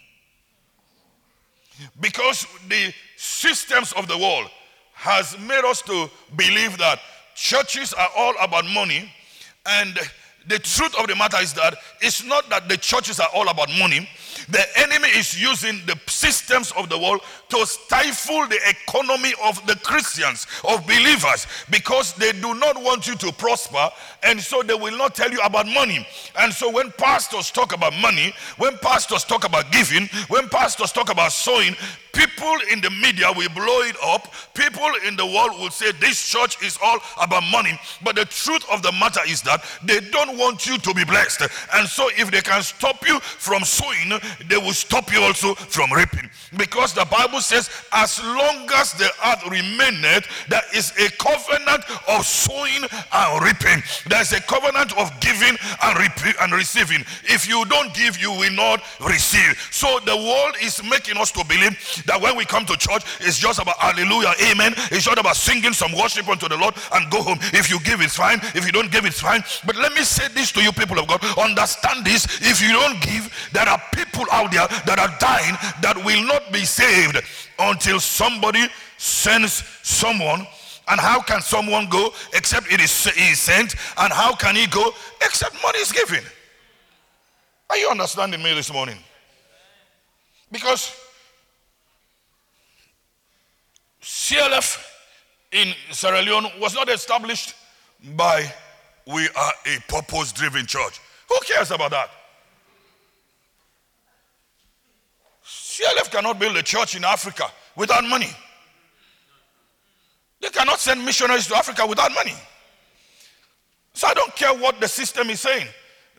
Because 1.99 2.47
the 2.67 2.93
systems 3.17 3.93
of 3.93 4.07
the 4.07 4.17
world 4.17 4.49
has 4.93 5.37
made 5.39 5.65
us 5.65 5.81
to 5.83 6.09
believe 6.35 6.77
that 6.77 6.99
churches 7.35 7.93
are 7.93 8.09
all 8.15 8.33
about 8.41 8.65
money 8.65 9.11
and 9.65 9.97
the 10.47 10.59
truth 10.59 10.93
of 10.99 11.07
the 11.07 11.15
matter 11.15 11.37
is 11.41 11.53
that 11.53 11.75
it's 12.01 12.23
not 12.23 12.49
that 12.49 12.67
the 12.67 12.77
churches 12.77 13.19
are 13.19 13.29
all 13.33 13.47
about 13.49 13.69
money 13.79 14.07
The 14.49 14.65
enemy 14.75 15.09
is 15.09 15.39
using 15.39 15.81
the 15.85 15.99
systems 16.07 16.71
of 16.73 16.89
the 16.89 16.97
world 16.97 17.21
to 17.49 17.65
stifle 17.65 18.47
the 18.47 18.59
economy 18.67 19.33
of 19.43 19.65
the 19.67 19.75
Christians, 19.77 20.47
of 20.67 20.85
believers, 20.85 21.47
because 21.69 22.13
they 22.13 22.31
do 22.33 22.53
not 22.55 22.81
want 22.81 23.07
you 23.07 23.15
to 23.15 23.31
prosper, 23.31 23.89
and 24.23 24.39
so 24.39 24.61
they 24.63 24.73
will 24.73 24.97
not 24.97 25.15
tell 25.15 25.31
you 25.31 25.39
about 25.41 25.67
money. 25.67 26.05
And 26.39 26.53
so 26.53 26.69
when 26.69 26.91
pastors 26.91 27.51
talk 27.51 27.73
about 27.73 27.93
money, 28.01 28.33
when 28.57 28.77
pastors 28.77 29.23
talk 29.23 29.45
about 29.45 29.71
giving, 29.71 30.07
when 30.27 30.49
pastors 30.49 30.91
talk 30.91 31.11
about 31.11 31.31
sowing, 31.31 31.75
People 32.13 32.55
in 32.71 32.79
the 32.79 32.91
media 32.91 33.27
will 33.35 33.49
blow 33.49 33.81
it 33.81 33.95
up. 34.03 34.31
People 34.53 34.87
in 35.07 35.15
the 35.15 35.25
world 35.25 35.59
will 35.59 35.71
say 35.71 35.91
this 35.93 36.21
church 36.21 36.61
is 36.63 36.77
all 36.83 36.99
about 37.19 37.43
money. 37.51 37.77
But 38.03 38.15
the 38.15 38.25
truth 38.25 38.63
of 38.71 38.83
the 38.83 38.91
matter 38.91 39.21
is 39.27 39.41
that 39.41 39.65
they 39.83 39.99
don't 39.99 40.37
want 40.37 40.67
you 40.67 40.77
to 40.77 40.93
be 40.93 41.03
blessed. 41.03 41.41
And 41.73 41.87
so 41.87 42.09
if 42.15 42.29
they 42.29 42.41
can 42.41 42.61
stop 42.61 43.05
you 43.07 43.19
from 43.19 43.63
sowing, 43.63 44.19
they 44.47 44.57
will 44.57 44.73
stop 44.73 45.11
you 45.11 45.21
also 45.21 45.55
from 45.55 45.91
reaping. 45.91 46.29
Because 46.55 46.93
the 46.93 47.05
Bible 47.05 47.41
says, 47.41 47.69
as 47.91 48.23
long 48.23 48.69
as 48.75 48.93
the 48.93 49.09
earth 49.25 49.49
remaineth, 49.49 50.27
there 50.49 50.61
is 50.75 50.93
a 50.99 51.09
covenant 51.17 51.83
of 52.07 52.25
sowing 52.25 52.83
and 53.11 53.43
reaping. 53.43 53.81
There's 54.07 54.33
a 54.33 54.41
covenant 54.41 54.95
of 54.99 55.09
giving 55.19 55.57
and, 55.81 55.97
reap- 55.97 56.41
and 56.41 56.53
receiving. 56.53 57.01
If 57.23 57.49
you 57.49 57.65
don't 57.65 57.91
give, 57.95 58.21
you 58.21 58.31
will 58.31 58.53
not 58.53 58.83
receive. 59.01 59.57
So 59.71 59.99
the 60.05 60.15
world 60.15 60.55
is 60.61 60.83
making 60.83 61.17
us 61.17 61.31
to 61.31 61.43
believe 61.45 62.02
that 62.05 62.21
when 62.21 62.35
we 62.35 62.45
come 62.45 62.65
to 62.65 62.77
church, 62.77 63.03
it's 63.21 63.37
just 63.37 63.59
about 63.59 63.77
hallelujah, 63.77 64.33
amen. 64.51 64.73
It's 64.91 65.07
not 65.07 65.17
about 65.17 65.35
singing 65.35 65.73
some 65.73 65.91
worship 65.93 66.27
unto 66.27 66.47
the 66.47 66.57
Lord 66.57 66.75
and 66.93 67.09
go 67.11 67.21
home. 67.21 67.39
If 67.53 67.69
you 67.69 67.79
give, 67.79 68.01
it's 68.01 68.15
fine. 68.15 68.39
If 68.55 68.65
you 68.65 68.71
don't 68.71 68.91
give, 68.91 69.05
it's 69.05 69.21
fine. 69.21 69.43
But 69.65 69.75
let 69.75 69.93
me 69.93 70.03
say 70.03 70.27
this 70.33 70.51
to 70.53 70.61
you, 70.61 70.71
people 70.71 70.99
of 70.99 71.07
God. 71.07 71.23
Understand 71.37 72.05
this. 72.05 72.25
If 72.41 72.61
you 72.61 72.71
don't 72.71 73.01
give, 73.01 73.49
there 73.53 73.67
are 73.67 73.81
people 73.93 74.25
out 74.31 74.51
there 74.51 74.67
that 74.85 74.99
are 74.99 75.15
dying 75.19 75.55
that 75.81 75.97
will 76.03 76.25
not 76.25 76.51
be 76.51 76.65
saved 76.65 77.21
until 77.59 77.99
somebody 77.99 78.67
sends 78.97 79.63
someone. 79.83 80.47
And 80.87 80.99
how 80.99 81.21
can 81.21 81.41
someone 81.41 81.87
go 81.87 82.13
except 82.33 82.71
it 82.71 82.81
is 82.81 82.91
sent? 82.91 83.75
And 83.97 84.11
how 84.11 84.35
can 84.35 84.55
he 84.55 84.67
go 84.67 84.91
except 85.21 85.55
money 85.63 85.79
is 85.79 85.91
given? 85.91 86.23
Are 87.69 87.77
you 87.77 87.89
understanding 87.89 88.43
me 88.43 88.53
this 88.53 88.71
morning? 88.71 88.97
Because 90.51 90.95
CLF 94.03 94.85
in 95.53 95.73
Sierra 95.91 96.21
Leone 96.21 96.47
was 96.59 96.75
not 96.75 96.89
established 96.89 97.55
by 98.15 98.51
we 99.07 99.29
are 99.29 99.53
a 99.65 99.79
purpose 99.87 100.31
driven 100.31 100.65
church. 100.65 100.99
Who 101.29 101.39
cares 101.45 101.71
about 101.71 101.91
that? 101.91 102.09
CLF 105.45 106.11
cannot 106.11 106.37
build 106.37 106.57
a 106.57 106.63
church 106.63 106.95
in 106.95 107.03
Africa 107.03 107.45
without 107.75 108.03
money. 108.03 108.29
They 110.41 110.49
cannot 110.49 110.79
send 110.79 111.03
missionaries 111.03 111.47
to 111.47 111.55
Africa 111.55 111.85
without 111.87 112.11
money. 112.13 112.35
So 113.93 114.07
I 114.07 114.13
don't 114.13 114.35
care 114.35 114.53
what 114.53 114.81
the 114.81 114.87
system 114.87 115.29
is 115.29 115.39
saying. 115.39 115.67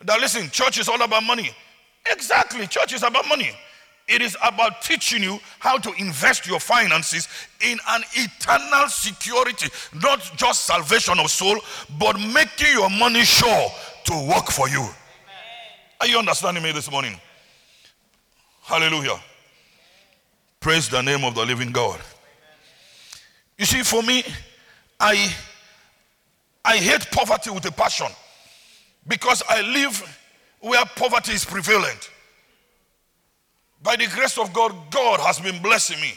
That 0.03 0.19
listen, 0.19 0.49
church 0.49 0.79
is 0.79 0.89
all 0.89 1.01
about 1.01 1.23
money. 1.23 1.51
Exactly, 2.11 2.65
church 2.67 2.93
is 2.93 3.03
about 3.03 3.27
money. 3.27 3.51
It 4.07 4.21
is 4.21 4.37
about 4.43 4.83
teaching 4.83 5.23
you 5.23 5.39
how 5.59 5.77
to 5.79 5.91
invest 5.97 6.45
your 6.45 6.59
finances 6.59 7.27
in 7.61 7.79
an 7.89 8.03
eternal 8.13 8.87
security, 8.87 9.67
not 10.01 10.21
just 10.35 10.67
salvation 10.67 11.19
of 11.19 11.31
soul, 11.31 11.57
but 11.97 12.19
making 12.19 12.71
your 12.73 12.89
money 12.89 13.23
sure 13.23 13.69
to 14.05 14.27
work 14.29 14.51
for 14.51 14.69
you. 14.69 14.81
Amen. 14.81 14.93
Are 16.01 16.07
you 16.07 16.19
understanding 16.19 16.61
me 16.61 16.71
this 16.71 16.91
morning? 16.91 17.19
Hallelujah. 18.61 19.19
Praise 20.59 20.87
the 20.87 21.01
name 21.01 21.23
of 21.23 21.33
the 21.33 21.45
living 21.45 21.71
God. 21.71 21.99
You 23.57 23.65
see, 23.65 23.81
for 23.81 24.03
me, 24.03 24.23
I 24.99 25.33
I 26.63 26.77
hate 26.77 27.09
poverty 27.11 27.51
with 27.51 27.65
a 27.65 27.71
passion 27.71 28.07
because 29.07 29.43
I 29.47 29.61
live 29.61 30.19
where 30.59 30.83
poverty 30.95 31.33
is 31.33 31.45
prevalent. 31.45 32.09
By 33.85 33.95
the 33.95 34.07
grace 34.07 34.39
of 34.39 34.51
God, 34.51 34.73
God 34.89 35.19
has 35.19 35.39
been 35.39 35.61
blessing 35.61 36.01
me. 36.01 36.13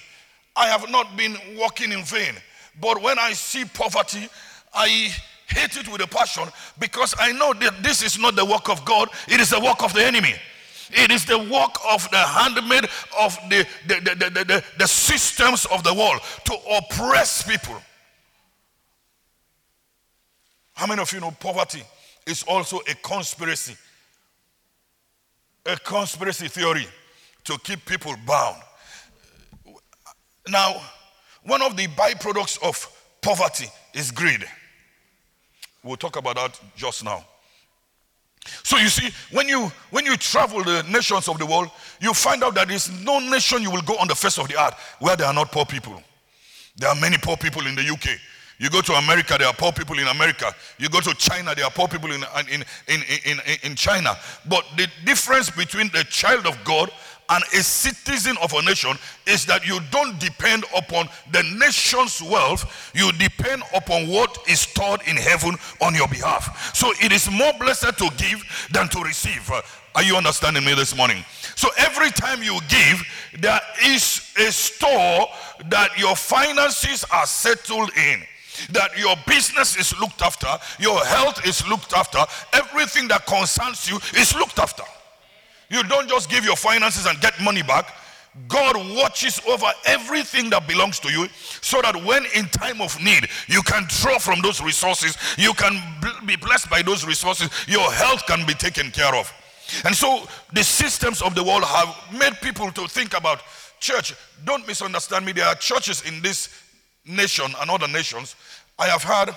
I 0.57 0.69
have 0.69 0.89
not 0.91 1.19
been 1.19 1.37
walking 1.55 1.93
in 1.93 2.03
vain. 2.03 2.33
But 2.81 3.03
when 3.03 3.19
I 3.19 3.35
see 3.35 3.67
poverty, 3.67 4.27
I 4.73 5.15
hate 5.49 5.77
it 5.77 5.87
with 5.87 6.01
a 6.01 6.07
passion 6.07 6.45
because 6.79 7.15
I 7.19 7.33
know 7.33 7.53
that 7.53 7.83
this 7.83 8.03
is 8.03 8.19
not 8.19 8.37
the 8.37 8.45
work 8.45 8.71
of 8.71 8.87
God, 8.87 9.11
it 9.29 9.39
is 9.39 9.51
the 9.51 9.61
work 9.61 9.83
of 9.83 9.93
the 9.93 10.03
enemy. 10.03 10.33
It 10.93 11.11
is 11.11 11.27
the 11.27 11.39
work 11.39 11.77
of 11.87 12.11
the 12.11 12.17
handmaid 12.17 12.85
of 13.21 13.37
the, 13.51 13.67
the, 13.87 14.01
the, 14.01 14.15
the, 14.15 14.45
the, 14.45 14.65
the 14.79 14.89
systems 14.89 15.67
of 15.67 15.85
the 15.85 15.93
world 15.93 16.23
to 16.47 16.57
oppress 16.79 17.43
people. 17.43 17.77
How 20.73 20.87
many 20.87 21.03
of 21.03 21.13
you 21.13 21.21
know 21.21 21.33
poverty 21.33 21.83
is 22.27 22.45
also 22.45 22.79
a 22.89 22.95
conspiracy? 22.95 23.77
A 25.67 25.77
conspiracy 25.77 26.49
theory 26.49 26.87
to 27.49 27.59
keep 27.61 27.83
people 27.87 28.15
bound. 28.27 28.61
Now, 30.51 30.83
one 31.45 31.63
of 31.63 31.79
the 31.79 31.87
byproducts 31.89 32.63
of 32.63 32.77
poverty 33.23 33.69
is 33.95 34.11
greed. 34.11 34.45
We'll 35.83 35.97
talk 35.97 36.17
about 36.17 36.37
that 36.37 36.61
just 36.77 37.05
now. 37.05 37.25
So 38.63 38.77
you 38.77 38.89
see, 38.89 39.11
when 39.33 39.49
you 39.49 39.73
when 39.91 40.05
you 40.05 40.17
travel 40.19 40.63
the 40.63 40.83
nations 40.91 41.27
of 41.27 41.39
the 41.39 41.47
world, 41.47 41.71
you 42.01 42.13
find 42.13 42.45
out 42.45 42.55
that 42.55 42.69
there 42.69 42.77
is 42.77 42.91
no 43.03 43.19
nation 43.19 43.63
you 43.63 43.71
will 43.71 43.83
go 43.83 43.97
on 43.97 44.09
the 44.09 44.15
face 44.15 44.39
of 44.39 44.49
the 44.49 44.61
earth 44.61 44.75
where 45.01 45.17
there 45.17 45.27
are 45.27 45.35
not 45.35 45.51
poor 45.51 45.65
people. 45.65 46.03
There 46.77 46.89
are 46.91 46.97
many 46.97 47.17
poor 47.17 47.37
people 47.37 47.67
in 47.67 47.75
the 47.75 47.83
UK. 47.83 48.19
You 48.59 48.71
go 48.71 48.81
to 48.81 48.93
America, 48.95 49.37
there 49.39 49.47
are 49.47 49.55
poor 49.55 49.73
people 49.73 49.99
in 49.99 50.09
America. 50.09 50.53
You 50.79 50.89
go 50.89 51.01
to 51.01 51.15
China, 51.15 51.55
there 51.55 51.65
are 51.65 51.71
poor 51.71 51.87
people 51.87 52.11
in, 52.11 52.25
in, 52.51 52.65
in, 52.89 53.03
in, 53.25 53.39
in 53.63 53.77
China. 53.77 54.17
But 54.49 54.65
the 54.77 54.89
difference 55.05 55.49
between 55.49 55.91
the 55.93 56.05
child 56.05 56.45
of 56.45 56.63
God 56.65 56.91
and 57.31 57.45
a 57.55 57.63
citizen 57.63 58.37
of 58.43 58.53
a 58.55 58.63
nation 58.63 58.97
is 59.27 59.45
that 59.47 59.67
you 59.67 59.81
don't 59.91 60.19
depend 60.19 60.65
upon 60.77 61.09
the 61.33 61.43
nation's 61.59 62.23
wealth, 62.23 62.91
you 62.95 63.13
depend 63.13 63.63
upon 63.75 64.09
what 64.09 64.39
is 64.49 64.61
stored 64.61 65.01
in 65.07 65.17
heaven 65.17 65.55
on 65.81 65.95
your 65.95 66.09
behalf. 66.09 66.75
So 66.75 66.93
it 67.01 67.13
is 67.13 67.31
more 67.31 67.53
blessed 67.59 67.99
to 67.99 68.11
give 68.17 68.69
than 68.73 68.89
to 68.89 69.01
receive. 69.01 69.51
Are 69.95 70.03
you 70.03 70.17
understanding 70.17 70.65
me 70.65 70.75
this 70.75 70.97
morning? 70.97 71.25
So 71.57 71.69
every 71.77 72.11
time 72.11 72.43
you 72.43 72.59
give, 72.69 73.03
there 73.41 73.61
is 73.85 74.33
a 74.39 74.51
store 74.53 75.27
that 75.67 75.99
your 75.99 76.17
finances 76.17 77.05
are 77.11 77.27
settled 77.27 77.91
in 77.97 78.23
that 78.71 78.99
your 78.99 79.15
business 79.27 79.77
is 79.77 79.99
looked 80.01 80.21
after, 80.23 80.49
your 80.81 81.05
health 81.05 81.47
is 81.47 81.67
looked 81.69 81.93
after, 81.93 82.19
everything 82.53 83.07
that 83.09 83.25
concerns 83.27 83.89
you 83.89 83.97
is 84.21 84.35
looked 84.35 84.59
after. 84.59 84.83
You 85.71 85.83
don't 85.85 86.09
just 86.09 86.31
give 86.31 86.45
your 86.45 86.57
finances 86.57 87.07
and 87.07 87.21
get 87.21 87.41
money 87.41 87.63
back. 87.63 87.95
God 88.47 88.77
watches 88.97 89.41
over 89.49 89.67
everything 89.87 90.49
that 90.51 90.69
belongs 90.69 91.01
to 91.01 91.11
you 91.11 91.29
so 91.61 91.83
that 91.83 91.97
when 92.05 92.25
in 92.37 92.45
time 92.47 92.81
of 92.81 92.97
need 93.03 93.27
you 93.49 93.63
can 93.63 93.85
draw 93.89 94.19
from 94.19 94.41
those 94.43 94.63
resources, 94.63 95.17
you 95.37 95.53
can 95.55 95.81
be 96.25 96.37
blessed 96.37 96.71
by 96.71 96.83
those 96.83 97.05
resources, 97.05 97.51
your 97.67 97.91
health 97.93 98.25
can 98.27 98.47
be 98.47 98.55
taken 98.55 98.91
care 98.91 99.15
of. 99.15 99.33
And 99.85 99.95
so 99.95 100.29
the 100.53 100.63
systems 100.63 101.21
of 101.21 101.35
the 101.35 101.43
world 101.43 101.65
have 101.65 101.95
made 102.19 102.41
people 102.41 102.71
to 102.73 102.87
think 102.87 103.17
about 103.17 103.43
church. 103.81 104.15
Don't 104.45 104.67
misunderstand 104.67 105.27
me. 105.27 105.33
There 105.33 105.47
are 105.47 105.55
churches 105.57 106.03
in 106.07 106.23
this 106.23 106.49
nation 107.05 107.47
and 107.61 107.71
other 107.71 107.89
nations. 107.89 108.37
I 108.79 108.87
have 108.87 109.03
heard, 109.03 109.31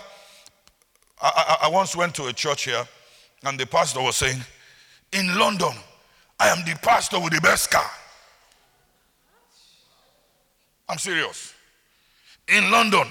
I, 1.22 1.58
I, 1.62 1.66
I 1.66 1.68
once 1.70 1.96
went 1.96 2.14
to 2.16 2.28
a 2.28 2.34
church 2.34 2.66
here 2.66 2.88
and 3.44 3.60
the 3.60 3.66
pastor 3.66 4.02
was 4.02 4.16
saying, 4.16 4.42
in 5.12 5.38
London, 5.38 5.74
I 6.42 6.48
am 6.48 6.66
the 6.66 6.76
pastor 6.82 7.20
with 7.20 7.34
the 7.34 7.40
best 7.40 7.70
car. 7.70 7.86
I'm 10.90 10.98
serious. 10.98 11.54
In 12.48 12.72
London, 12.72 13.04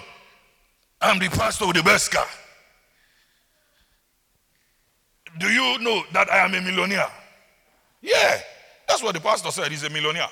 I'm 1.00 1.20
the 1.20 1.28
pastor 1.28 1.68
with 1.68 1.76
the 1.76 1.84
best 1.84 2.10
car. 2.10 2.26
Do 5.38 5.46
you 5.46 5.78
know 5.78 6.02
that 6.12 6.28
I 6.28 6.38
am 6.38 6.54
a 6.54 6.60
millionaire? 6.60 7.06
Yeah, 8.02 8.40
that's 8.88 9.00
what 9.00 9.14
the 9.14 9.20
pastor 9.20 9.52
said. 9.52 9.70
He's 9.70 9.84
a 9.84 9.90
millionaire. 9.90 10.28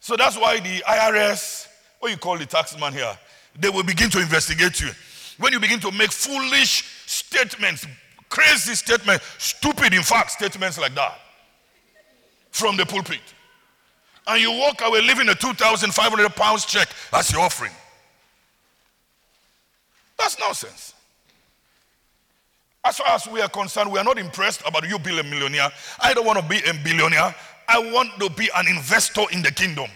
So 0.00 0.16
that's 0.16 0.38
why 0.38 0.60
the 0.60 0.82
IRS, 0.88 1.66
what 1.98 2.10
you 2.10 2.16
call 2.16 2.38
the 2.38 2.46
taxman 2.46 2.92
here, 2.92 3.18
they 3.60 3.68
will 3.68 3.84
begin 3.84 4.08
to 4.08 4.22
investigate 4.22 4.80
you. 4.80 4.88
When 5.36 5.52
you 5.52 5.60
begin 5.60 5.80
to 5.80 5.92
make 5.92 6.12
foolish 6.12 6.84
statements, 7.04 7.86
crazy 8.30 8.74
statements, 8.74 9.22
stupid, 9.36 9.92
in 9.92 10.02
fact, 10.02 10.30
statements 10.30 10.78
like 10.78 10.94
that 10.94 11.20
from 12.58 12.76
the 12.76 12.84
pulpit. 12.84 13.20
And 14.26 14.40
you 14.42 14.50
walk 14.50 14.80
away 14.82 15.00
leaving 15.00 15.28
a 15.28 15.34
2,500 15.34 16.36
pounds 16.36 16.66
check 16.66 16.88
as 17.12 17.32
your 17.32 17.40
offering. 17.40 17.72
That's 20.18 20.38
nonsense. 20.38 20.94
As 22.84 22.98
far 22.98 23.08
as 23.08 23.26
we 23.26 23.40
are 23.40 23.48
concerned, 23.48 23.92
we 23.92 23.98
are 23.98 24.04
not 24.04 24.18
impressed 24.18 24.62
about 24.66 24.88
you 24.88 24.98
being 24.98 25.18
a 25.18 25.22
millionaire. 25.22 25.70
I 26.00 26.14
don't 26.14 26.26
want 26.26 26.38
to 26.38 26.44
be 26.44 26.58
a 26.68 26.74
billionaire. 26.84 27.34
I 27.68 27.78
want 27.92 28.18
to 28.20 28.30
be 28.30 28.48
an 28.54 28.66
investor 28.66 29.22
in 29.30 29.42
the 29.42 29.52
kingdom. 29.52 29.90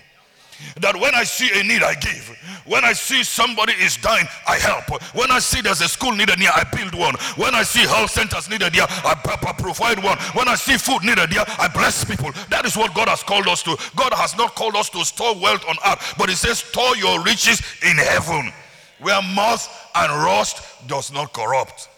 That 0.81 0.95
when 0.99 1.15
I 1.15 1.25
see 1.25 1.51
a 1.59 1.63
need, 1.63 1.83
I 1.83 1.95
give. 1.95 2.39
When 2.65 2.85
I 2.85 2.93
see 2.93 3.25
somebody 3.25 3.73
is 3.75 3.97
dying, 3.97 4.27
I 4.47 4.57
help. 4.57 5.03
When 5.15 5.31
I 5.31 5.41
see 5.41 5.61
there's 5.61 5.81
a 5.81 5.89
school 5.89 6.13
needed 6.13 6.39
near, 6.39 6.51
I 6.55 6.65
build 6.65 6.95
one. 6.95 7.15
When 7.37 7.55
I 7.55 7.63
see 7.63 7.81
health 7.81 8.11
centers 8.11 8.49
needed 8.49 8.73
here, 8.73 8.87
I 8.89 9.15
provide 9.59 10.03
one. 10.03 10.19
When 10.35 10.49
I 10.49 10.55
see 10.55 10.77
food 10.77 11.03
needed 11.03 11.33
here, 11.33 11.45
I 11.59 11.69
bless 11.69 12.05
people. 12.05 12.31
That 12.51 12.65
is 12.65 12.77
what 12.77 12.95
God 12.95 13.09
has 13.09 13.23
called 13.23 13.49
us 13.49 13.63
to. 13.65 13.77
God 13.97 14.13
has 14.15 14.37
not 14.37 14.55
called 14.55 14.77
us 14.77 14.89
to 14.91 15.05
store 15.05 15.35
wealth 15.35 15.65
on 15.69 15.77
earth, 15.87 16.15
but 16.17 16.29
He 16.29 16.37
says, 16.37 16.61
store 16.61 16.97
your 16.97 17.23
riches 17.23 17.61
in 17.83 17.97
heaven, 17.97 18.53
where 19.01 19.21
moth 19.35 19.91
and 19.95 20.13
rust 20.23 20.63
does 20.87 21.13
not 21.13 21.33
corrupt. 21.33 21.89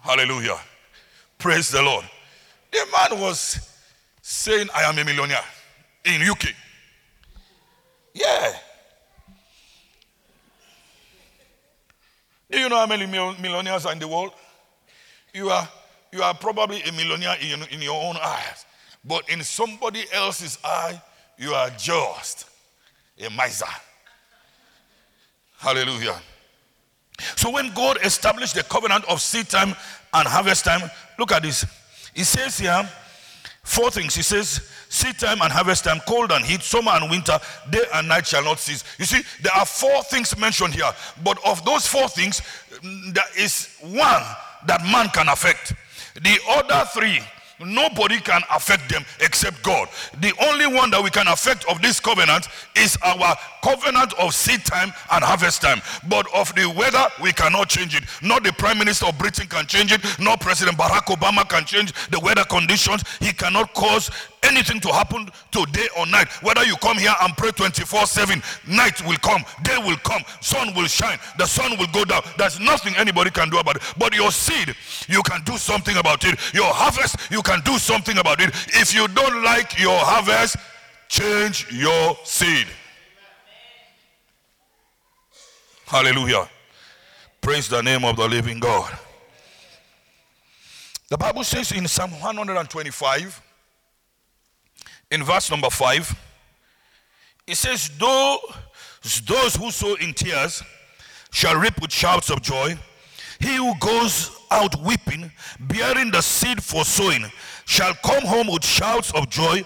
Hallelujah. 0.00 0.58
Praise 1.38 1.70
the 1.70 1.82
Lord. 1.82 2.04
The 2.72 2.86
man 2.90 3.20
was 3.20 3.70
saying, 4.22 4.68
I 4.74 4.82
am 4.84 4.98
a 4.98 5.04
millionaire 5.04 5.44
in 6.04 6.22
UK. 6.22 6.46
Yeah. 8.14 8.52
Do 12.50 12.58
you 12.60 12.63
know 12.74 12.80
how 12.80 12.86
many 12.86 13.06
millionaires 13.06 13.86
are 13.86 13.92
in 13.92 13.98
the 13.98 14.08
world? 14.08 14.32
You 15.32 15.50
are, 15.50 15.68
you 16.12 16.22
are 16.22 16.34
probably 16.34 16.82
a 16.82 16.92
millionaire 16.92 17.36
in, 17.40 17.62
in 17.70 17.80
your 17.80 18.02
own 18.02 18.16
eyes. 18.16 18.66
But 19.04 19.28
in 19.28 19.42
somebody 19.42 20.04
else's 20.12 20.58
eye, 20.64 21.00
you 21.38 21.52
are 21.54 21.70
just 21.70 22.46
a 23.18 23.30
miser. 23.30 23.66
Hallelujah. 25.58 26.20
So 27.36 27.50
when 27.50 27.72
God 27.74 27.98
established 28.02 28.54
the 28.54 28.62
covenant 28.64 29.04
of 29.08 29.20
seed 29.20 29.48
time 29.48 29.74
and 30.12 30.28
harvest 30.28 30.64
time, 30.64 30.90
look 31.18 31.32
at 31.32 31.42
this. 31.42 31.64
He 32.12 32.24
says 32.24 32.58
here, 32.58 32.88
four 33.64 33.90
things. 33.90 34.14
He 34.14 34.22
says, 34.22 34.70
seed 34.88 35.18
time 35.18 35.42
and 35.42 35.50
harvest 35.50 35.84
time, 35.84 36.00
cold 36.06 36.30
and 36.30 36.44
heat, 36.44 36.62
summer 36.62 36.92
and 36.92 37.10
winter, 37.10 37.38
day 37.70 37.84
and 37.94 38.06
night 38.06 38.26
shall 38.26 38.44
not 38.44 38.60
cease. 38.60 38.84
You 38.98 39.06
see, 39.06 39.22
there 39.42 39.52
are 39.54 39.66
four 39.66 40.02
things 40.04 40.38
mentioned 40.38 40.74
here, 40.74 40.90
but 41.24 41.44
of 41.44 41.64
those 41.64 41.86
four 41.86 42.08
things, 42.08 42.40
mm, 42.70 43.12
there 43.12 43.24
is 43.36 43.76
one 43.80 44.22
that 44.66 44.82
man 44.84 45.08
can 45.08 45.28
affect. 45.28 45.74
The 46.14 46.38
other 46.48 46.88
three 46.92 47.20
Nobody 47.60 48.18
can 48.20 48.42
affect 48.50 48.88
them 48.88 49.04
except 49.20 49.62
God. 49.62 49.88
The 50.20 50.32
only 50.42 50.66
one 50.66 50.90
that 50.90 51.02
we 51.02 51.10
can 51.10 51.28
affect 51.28 51.64
of 51.66 51.80
this 51.80 52.00
covenant 52.00 52.48
is 52.76 52.96
our 53.02 53.36
covenant 53.62 54.12
of 54.18 54.34
seed 54.34 54.64
time 54.64 54.92
and 55.12 55.24
harvest 55.24 55.62
time. 55.62 55.80
But 56.08 56.26
of 56.34 56.54
the 56.54 56.68
weather, 56.70 57.06
we 57.22 57.32
cannot 57.32 57.68
change 57.68 57.96
it. 57.96 58.04
Not 58.22 58.44
the 58.44 58.52
Prime 58.52 58.78
Minister 58.78 59.06
of 59.06 59.18
Britain 59.18 59.46
can 59.46 59.66
change 59.66 59.92
it. 59.92 60.02
Not 60.18 60.40
President 60.40 60.76
Barack 60.76 61.14
Obama 61.14 61.48
can 61.48 61.64
change 61.64 61.92
the 62.10 62.20
weather 62.20 62.44
conditions. 62.44 63.04
He 63.20 63.32
cannot 63.32 63.72
cause 63.74 64.10
anything 64.44 64.80
to 64.80 64.88
happen 64.88 65.28
today 65.50 65.86
or 65.98 66.06
night. 66.06 66.28
Whether 66.42 66.64
you 66.64 66.76
come 66.76 66.98
here 66.98 67.14
and 67.22 67.36
pray 67.36 67.50
24 67.50 68.06
7, 68.06 68.42
night 68.68 69.04
will 69.06 69.16
come, 69.18 69.44
day 69.62 69.76
will 69.78 69.96
come, 69.98 70.22
sun 70.40 70.74
will 70.74 70.86
shine, 70.86 71.18
the 71.38 71.46
sun 71.46 71.78
will 71.78 71.88
go 71.92 72.04
down. 72.04 72.22
There's 72.38 72.60
nothing 72.60 72.94
anybody 72.96 73.30
can 73.30 73.50
do 73.50 73.58
about 73.58 73.76
it. 73.76 73.82
But 73.98 74.14
your 74.14 74.30
seed, 74.30 74.74
you 75.08 75.22
can 75.22 75.42
do 75.44 75.56
something 75.56 75.96
about 75.96 76.24
it. 76.24 76.38
Your 76.54 76.72
harvest, 76.72 77.16
you 77.30 77.42
can 77.42 77.60
do 77.64 77.78
something 77.78 78.18
about 78.18 78.40
it. 78.40 78.50
If 78.68 78.94
you 78.94 79.08
don't 79.08 79.42
like 79.42 79.78
your 79.78 79.98
harvest, 79.98 80.56
change 81.08 81.66
your 81.72 82.16
seed. 82.24 82.66
Hallelujah. 85.86 86.48
Praise 87.40 87.68
the 87.68 87.82
name 87.82 88.04
of 88.04 88.16
the 88.16 88.26
living 88.26 88.58
God. 88.58 88.90
The 91.10 91.18
Bible 91.18 91.44
says 91.44 91.72
in 91.72 91.86
Psalm 91.86 92.10
125, 92.12 93.42
in 95.14 95.22
verse 95.22 95.50
number 95.50 95.70
5, 95.70 96.18
it 97.46 97.56
says, 97.56 97.90
Though 97.98 98.38
those 99.26 99.56
who 99.56 99.70
sow 99.70 99.94
in 99.94 100.12
tears 100.12 100.62
shall 101.30 101.56
reap 101.56 101.80
with 101.80 101.92
shouts 101.92 102.30
of 102.30 102.42
joy, 102.42 102.76
he 103.38 103.56
who 103.56 103.74
goes 103.78 104.30
out 104.50 104.74
weeping, 104.82 105.30
bearing 105.60 106.10
the 106.10 106.20
seed 106.20 106.62
for 106.62 106.84
sowing, 106.84 107.24
shall 107.64 107.94
come 108.04 108.24
home 108.24 108.48
with 108.48 108.64
shouts 108.64 109.12
of 109.14 109.30
joy, 109.30 109.62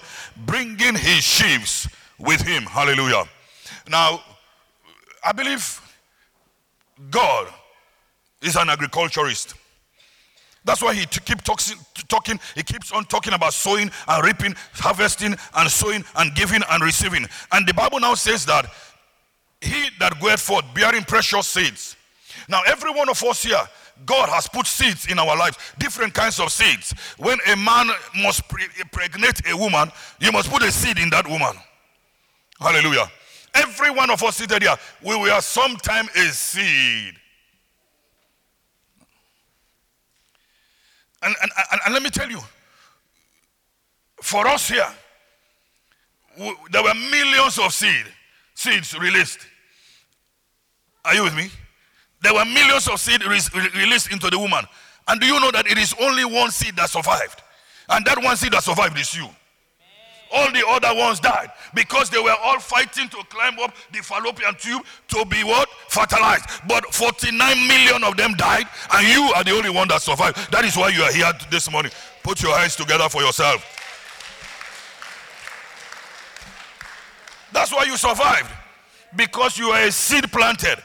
bringing 0.46 0.94
his 0.94 1.24
sheaves 1.24 1.88
with 2.18 2.40
him. 2.42 2.64
Hallelujah. 2.64 3.24
Now, 3.88 4.20
I 5.24 5.32
believe 5.32 5.80
God 7.10 7.48
is 8.42 8.56
an 8.56 8.68
agriculturist. 8.68 9.54
That's 10.68 10.82
why 10.82 10.92
he 10.92 11.06
t- 11.06 11.20
keep 11.24 11.42
talking, 11.42 12.38
he 12.54 12.62
keeps 12.62 12.92
on 12.92 13.06
talking 13.06 13.32
about 13.32 13.54
sowing 13.54 13.90
and 14.06 14.24
reaping, 14.24 14.54
harvesting 14.74 15.34
and 15.54 15.70
sowing 15.70 16.04
and 16.16 16.34
giving 16.34 16.60
and 16.70 16.84
receiving. 16.84 17.26
And 17.52 17.66
the 17.66 17.72
Bible 17.72 17.98
now 18.00 18.14
says 18.14 18.44
that 18.44 18.70
he 19.62 19.88
that 19.98 20.20
goeth 20.20 20.40
forth 20.40 20.66
bearing 20.74 21.04
precious 21.04 21.46
seeds. 21.46 21.96
Now, 22.50 22.60
every 22.66 22.90
one 22.90 23.08
of 23.08 23.24
us 23.24 23.44
here, 23.44 23.62
God 24.04 24.28
has 24.28 24.46
put 24.46 24.66
seeds 24.66 25.10
in 25.10 25.18
our 25.18 25.38
lives, 25.38 25.56
different 25.78 26.12
kinds 26.12 26.38
of 26.38 26.52
seeds. 26.52 26.92
When 27.16 27.38
a 27.50 27.56
man 27.56 27.88
must 28.16 28.46
pre- 28.50 28.68
pregnate 28.92 29.40
a 29.50 29.56
woman, 29.56 29.90
you 30.20 30.30
must 30.32 30.50
put 30.50 30.62
a 30.62 30.70
seed 30.70 30.98
in 30.98 31.08
that 31.08 31.26
woman. 31.26 31.54
Hallelujah. 32.60 33.10
Every 33.54 33.90
one 33.90 34.10
of 34.10 34.22
us 34.22 34.36
seated 34.36 34.60
here, 34.60 34.76
we 35.02 35.16
were 35.16 35.40
sometime 35.40 36.08
a 36.14 36.26
seed. 36.26 37.14
And, 41.22 41.34
and, 41.42 41.50
and, 41.72 41.80
and 41.84 41.94
let 41.94 42.02
me 42.02 42.10
tell 42.10 42.30
you, 42.30 42.40
for 44.22 44.46
us 44.46 44.68
here, 44.68 44.88
there 46.70 46.82
were 46.82 46.94
millions 46.94 47.58
of 47.58 47.72
seed, 47.72 48.04
seeds 48.54 48.96
released. 48.98 49.40
Are 51.04 51.14
you 51.14 51.24
with 51.24 51.34
me? 51.34 51.50
There 52.22 52.34
were 52.34 52.44
millions 52.44 52.88
of 52.88 53.00
seed 53.00 53.24
re- 53.24 53.40
released 53.74 54.12
into 54.12 54.30
the 54.30 54.38
woman. 54.38 54.64
And 55.06 55.20
do 55.20 55.26
you 55.26 55.40
know 55.40 55.50
that 55.50 55.66
it 55.66 55.78
is 55.78 55.94
only 56.00 56.24
one 56.24 56.50
seed 56.50 56.76
that 56.76 56.90
survived? 56.90 57.42
And 57.88 58.04
that 58.04 58.22
one 58.22 58.36
seed 58.36 58.52
that 58.52 58.62
survived 58.62 58.98
is 58.98 59.16
you. 59.16 59.28
All 60.32 60.50
the 60.52 60.64
other 60.68 60.98
ones 60.98 61.20
died 61.20 61.50
because 61.74 62.10
they 62.10 62.18
were 62.18 62.34
all 62.42 62.58
fighting 62.58 63.08
to 63.08 63.16
climb 63.28 63.58
up 63.60 63.74
the 63.92 63.98
fallopian 64.02 64.54
tube 64.56 64.84
to 65.08 65.24
be 65.26 65.42
what? 65.42 65.68
Fertilized. 65.88 66.44
But 66.68 66.92
49 66.94 67.66
million 67.66 68.04
of 68.04 68.16
them 68.16 68.34
died, 68.34 68.66
and 68.92 69.08
you 69.08 69.22
are 69.34 69.44
the 69.44 69.52
only 69.52 69.70
one 69.70 69.88
that 69.88 70.02
survived. 70.02 70.50
That 70.52 70.64
is 70.64 70.76
why 70.76 70.88
you 70.88 71.02
are 71.02 71.12
here 71.12 71.32
this 71.50 71.70
morning. 71.70 71.92
Put 72.22 72.42
your 72.42 72.56
hands 72.56 72.76
together 72.76 73.08
for 73.08 73.22
yourself. 73.22 73.64
That's 77.52 77.72
why 77.72 77.84
you 77.84 77.96
survived. 77.96 78.50
Because 79.16 79.58
you 79.58 79.68
are 79.70 79.82
a 79.84 79.90
seed 79.90 80.30
planted. 80.30 80.76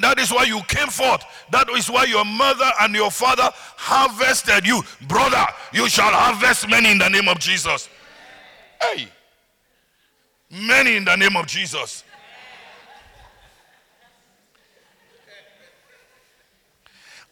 That 0.00 0.18
is 0.18 0.30
why 0.30 0.44
you 0.44 0.60
came 0.68 0.88
forth. 0.88 1.22
That 1.50 1.68
is 1.70 1.90
why 1.90 2.04
your 2.04 2.24
mother 2.24 2.70
and 2.80 2.94
your 2.94 3.10
father 3.10 3.50
harvested 3.76 4.66
you. 4.66 4.82
Brother, 5.06 5.44
you 5.72 5.88
shall 5.88 6.10
harvest 6.10 6.68
many 6.68 6.90
in 6.90 6.98
the 6.98 7.08
name 7.08 7.28
of 7.28 7.38
Jesus. 7.38 7.88
Hey, 8.80 9.08
many 10.50 10.96
in 10.96 11.04
the 11.04 11.16
name 11.16 11.36
of 11.36 11.46
Jesus. 11.46 12.04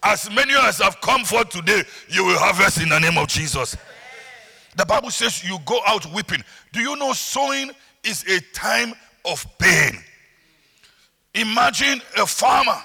As 0.02 0.30
many 0.30 0.54
as 0.54 0.78
have 0.78 1.00
come 1.00 1.24
forth 1.24 1.48
today, 1.50 1.82
you 2.08 2.24
will 2.24 2.38
harvest 2.38 2.80
in 2.80 2.88
the 2.88 2.98
name 2.98 3.18
of 3.18 3.28
Jesus. 3.28 3.76
The 4.76 4.84
Bible 4.84 5.10
says 5.10 5.42
you 5.42 5.58
go 5.64 5.80
out 5.86 6.06
weeping. 6.12 6.44
Do 6.72 6.80
you 6.80 6.96
know 6.96 7.12
sowing 7.12 7.70
is 8.04 8.24
a 8.28 8.40
time 8.52 8.92
of 9.24 9.44
pain? 9.58 9.98
Imagine 11.34 12.00
a 12.18 12.26
farmer. 12.26 12.80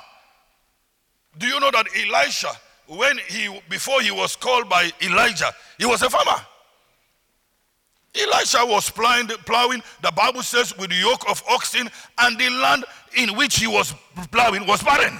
Do 1.38 1.47
you 1.47 1.60
know 1.60 1.71
that 1.71 1.88
Elisha, 1.95 2.52
when 2.88 3.17
he 3.28 3.50
before 3.69 4.02
he 4.02 4.12
was 4.12 4.36
called 4.36 4.67
by 4.67 4.91
Elijah, 5.02 5.52
he 5.78 5.86
was 5.86 6.02
a 6.02 6.10
farmer. 6.10 6.45
Elisha 8.15 8.65
was 8.65 8.89
plowing, 8.89 9.28
plowing, 9.45 9.82
the 10.02 10.12
Bible 10.12 10.43
says, 10.43 10.78
with 10.78 10.89
the 10.89 10.97
yoke 10.97 11.30
of 11.30 11.41
oxen, 11.50 11.89
and 12.19 12.38
the 12.38 12.50
land 12.50 12.84
in 13.15 13.36
which 13.38 13.60
he 13.60 13.67
was 13.67 13.93
plowing 14.32 14.67
was 14.67 14.84
barren. 14.84 15.17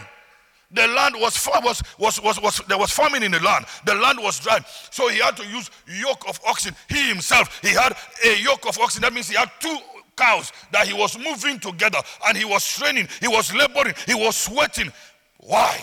The 0.73 0.88
land 0.88 1.15
was, 1.17 1.47
was, 1.63 1.84
was, 1.97 2.21
was, 2.21 2.41
was, 2.41 2.62
there 2.67 2.77
was 2.77 2.91
famine 2.91 3.23
in 3.23 3.32
the 3.32 3.41
land. 3.41 3.65
The 3.86 3.95
land 3.95 4.19
was 4.21 4.39
dry. 4.39 4.60
So 4.89 5.10
he 5.10 5.19
had 5.19 5.36
to 5.38 5.45
use 5.45 5.69
yoke 5.88 6.27
of 6.30 6.39
oxen. 6.47 6.75
He 6.88 7.10
himself, 7.10 7.60
he 7.62 7.69
had 7.69 7.93
a 8.25 8.41
yoke 8.41 8.65
of 8.67 8.80
oxen. 8.80 9.01
That 9.01 9.13
means 9.13 9.27
he 9.27 9.36
had 9.36 9.51
two 9.60 9.77
cows 10.15 10.51
that 10.71 10.88
he 10.88 10.93
was 10.93 11.17
moving 11.17 11.60
together 11.60 11.99
and 12.27 12.38
he 12.38 12.45
was 12.45 12.63
straining, 12.63 13.08
he 13.19 13.27
was 13.27 13.54
laboring, 13.54 13.93
he 14.06 14.13
was 14.13 14.36
sweating. 14.36 14.91
Why? 15.39 15.77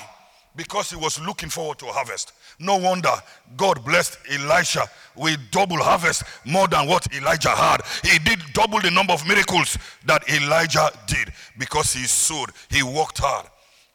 Because 0.57 0.91
he 0.91 0.97
was 0.97 1.21
looking 1.21 1.51
forward 1.51 1.79
to 1.81 1.87
a 1.87 1.93
harvest. 1.93 2.33
No 2.59 2.77
wonder 2.77 3.13
God 3.57 3.85
blessed 3.85 4.19
Elisha 4.31 4.89
with 5.15 5.39
double 5.51 5.77
harvest 5.77 6.25
more 6.45 6.67
than 6.67 6.89
what 6.89 7.07
Elijah 7.15 7.51
had. 7.51 7.83
He 8.03 8.19
did 8.19 8.41
double 8.53 8.81
the 8.81 8.91
number 8.91 9.13
of 9.13 9.27
miracles 9.27 9.79
that 10.07 10.29
Elijah 10.29 10.91
did 11.07 11.33
because 11.57 11.93
he 11.93 12.05
sowed, 12.05 12.51
he 12.69 12.83
worked 12.83 13.19
hard. 13.19 13.47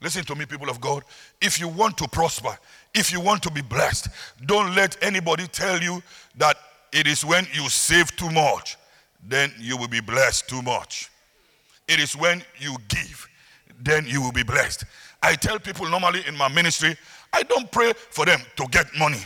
Listen 0.02 0.24
to 0.26 0.36
me, 0.36 0.46
people 0.46 0.70
of 0.70 0.82
God. 0.82 1.04
If 1.42 1.60
you 1.60 1.68
want 1.68 1.98
to 1.98 2.08
prosper, 2.08 2.58
if 2.94 3.12
you 3.12 3.22
want 3.22 3.42
to 3.44 3.52
be 3.52 3.62
blessed, 3.62 4.10
don't 4.46 4.76
let 4.76 5.02
anybody 5.02 5.48
tell 5.48 5.82
you 5.82 6.04
that 6.38 6.58
it 6.92 7.08
is 7.08 7.24
when 7.26 7.48
you 7.54 7.70
save 7.70 8.16
too 8.16 8.30
much, 8.30 8.78
then 9.26 9.52
you 9.60 9.78
will 9.78 9.88
be 9.88 10.02
blessed 10.02 10.50
too 10.50 10.62
much. 10.62 11.10
It 11.88 12.00
is 12.00 12.16
when 12.16 12.44
you 12.60 12.76
give, 12.88 13.28
then 13.82 14.06
you 14.06 14.22
will 14.22 14.32
be 14.32 14.44
blessed. 14.44 14.86
I 15.22 15.36
tell 15.36 15.58
people 15.58 15.90
normally 15.90 16.22
in 16.28 16.36
my 16.36 16.50
ministry, 16.50 16.98
I 17.34 17.44
don't 17.44 17.70
pray 17.72 17.94
for 18.12 18.26
them 18.26 18.40
to 18.56 18.68
get 18.68 18.86
money. 18.98 19.20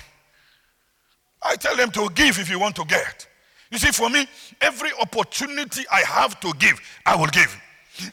I 1.44 1.56
tell 1.56 1.76
them 1.76 1.92
to 1.92 2.10
give 2.16 2.40
if 2.40 2.50
you 2.50 2.58
want 2.60 2.76
to 2.78 2.86
get. 2.86 3.28
You 3.70 3.78
see, 3.78 3.92
for 3.92 4.10
me, 4.10 4.26
every 4.62 4.92
opportunity 5.02 5.84
I 5.92 6.00
have 6.02 6.40
to 6.40 6.54
give, 6.58 6.80
I 7.06 7.16
will 7.16 7.28
give. 7.28 7.56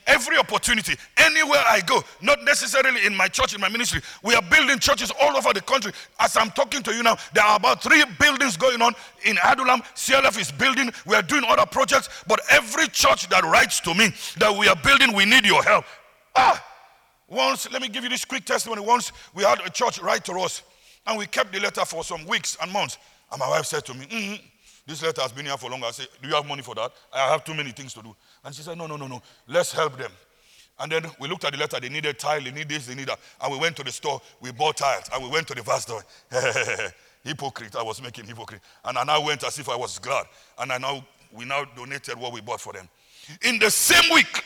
Every 0.07 0.39
opportunity, 0.39 0.95
anywhere 1.19 1.63
I 1.67 1.81
go, 1.87 2.03
not 2.23 2.43
necessarily 2.43 3.05
in 3.05 3.15
my 3.15 3.29
church, 3.29 3.55
in 3.55 3.61
my 3.61 3.69
ministry, 3.69 4.01
we 4.23 4.35
are 4.35 4.43
building 4.43 4.79
churches 4.79 5.13
all 5.21 5.37
over 5.37 5.53
the 5.53 5.61
country. 5.61 5.93
As 6.19 6.37
I'm 6.39 6.51
talking 6.51 6.83
to 6.85 6.95
you 6.95 7.03
now, 7.03 7.17
there 7.35 7.45
are 7.45 7.57
about 7.57 7.83
three 7.83 8.03
buildings 8.19 8.57
going 8.57 8.81
on 8.81 8.95
in 9.25 9.37
Adulam. 9.37 9.83
CLF 9.95 10.41
is 10.41 10.51
building, 10.51 10.91
we 11.07 11.15
are 11.15 11.23
doing 11.23 11.45
other 11.47 11.67
projects, 11.67 12.09
but 12.27 12.41
every 12.51 12.89
church 12.89 13.29
that 13.29 13.45
writes 13.45 13.81
to 13.81 13.95
me 13.95 14.09
that 14.39 14.57
we 14.57 14.69
are 14.69 14.77
building, 14.77 15.13
we 15.13 15.27
need 15.27 15.45
your 15.45 15.63
help. 15.63 15.85
Ah, 16.35 16.65
once, 17.29 17.71
let 17.73 17.81
me 17.83 17.89
give 17.89 18.05
you 18.05 18.11
this 18.11 18.25
quick 18.25 18.45
testimony. 18.45 18.83
Once 18.83 19.13
we 19.35 19.43
had 19.45 19.61
a 19.65 19.71
church 19.71 20.01
write 20.01 20.25
to 20.27 20.33
us, 20.41 20.63
and 21.07 21.19
we 21.19 21.27
kept 21.27 21.53
the 21.53 21.61
letter 21.61 21.85
for 21.85 22.03
some 22.05 22.25
weeks 22.27 22.57
and 22.63 22.73
months. 22.73 22.99
And 23.31 23.39
my 23.39 23.49
wife 23.49 23.67
said 23.67 23.85
to 23.87 23.95
me, 23.95 24.07
mm-hmm, 24.07 24.47
This 24.87 25.03
letter 25.03 25.23
has 25.23 25.33
been 25.33 25.47
here 25.47 25.57
for 25.57 25.71
long. 25.71 25.83
I 25.85 25.91
said, 25.91 26.09
Do 26.23 26.29
you 26.29 26.35
have 26.35 26.47
money 26.47 26.63
for 26.63 26.75
that? 26.75 26.93
I 27.13 27.31
have 27.31 27.45
too 27.45 27.55
many 27.55 27.73
things 27.73 27.93
to 27.95 28.03
do. 28.03 28.15
And 28.45 28.55
she 28.55 28.63
said, 28.63 28.79
No, 28.79 28.87
no, 28.87 28.97
no, 28.97 29.07
no. 29.07 29.23
Let's 29.47 29.73
help 29.73 29.99
them. 29.99 30.11
And 30.81 30.91
then 30.91 31.05
we 31.21 31.29
looked 31.29 31.45
at 31.45 31.53
the 31.53 31.59
letter. 31.59 31.79
They 31.79 31.89
needed 31.89 32.19
tile, 32.19 32.43
they 32.43 32.51
need 32.51 32.69
this, 32.69 32.87
they 32.87 32.95
need 32.95 33.09
that. 33.09 33.21
And 33.41 33.53
we 33.53 33.59
went 33.59 33.77
to 33.77 33.85
the 33.85 33.93
store, 33.93 34.21
we 34.41 34.51
bought 34.51 34.79
tiles, 34.79 35.05
and 35.13 35.23
we 35.23 35.31
went 35.31 35.47
to 35.49 35.55
the 35.55 35.63
pastor. 35.63 35.95
hypocrite, 37.25 37.75
I 37.75 37.83
was 37.83 38.03
making 38.03 38.27
hypocrite. 38.27 38.61
And 38.85 38.99
I 38.99 39.05
now 39.05 39.25
went 39.25 39.43
as 39.45 39.59
if 39.59 39.69
I 39.69 39.77
was 39.77 39.99
glad. 39.99 40.27
And 40.59 40.71
I 40.71 40.79
now 40.79 41.05
we 41.33 41.45
now 41.45 41.65
donated 41.77 42.17
what 42.17 42.33
we 42.33 42.41
bought 42.41 42.61
for 42.61 42.73
them. 42.73 42.89
In 43.43 43.59
the 43.59 43.71
same 43.71 44.13
week, 44.13 44.45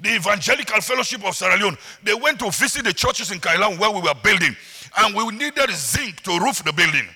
the 0.00 0.14
Evangelical 0.14 0.80
Fellowship 0.80 1.24
of 1.24 1.34
Sierra 1.36 1.56
Leone, 1.56 1.76
they 2.02 2.14
went 2.14 2.38
to 2.40 2.50
visit 2.50 2.84
the 2.84 2.92
churches 2.92 3.30
in 3.30 3.38
Kailahun 3.38 3.78
where 3.78 3.90
we 3.90 4.00
were 4.00 4.14
building. 4.22 4.56
And 4.98 5.14
we 5.14 5.26
needed 5.36 5.70
zinc 5.70 6.20
to 6.22 6.38
roof 6.38 6.62
the 6.64 6.72
building. 6.72 7.06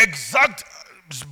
Exact 0.00 0.64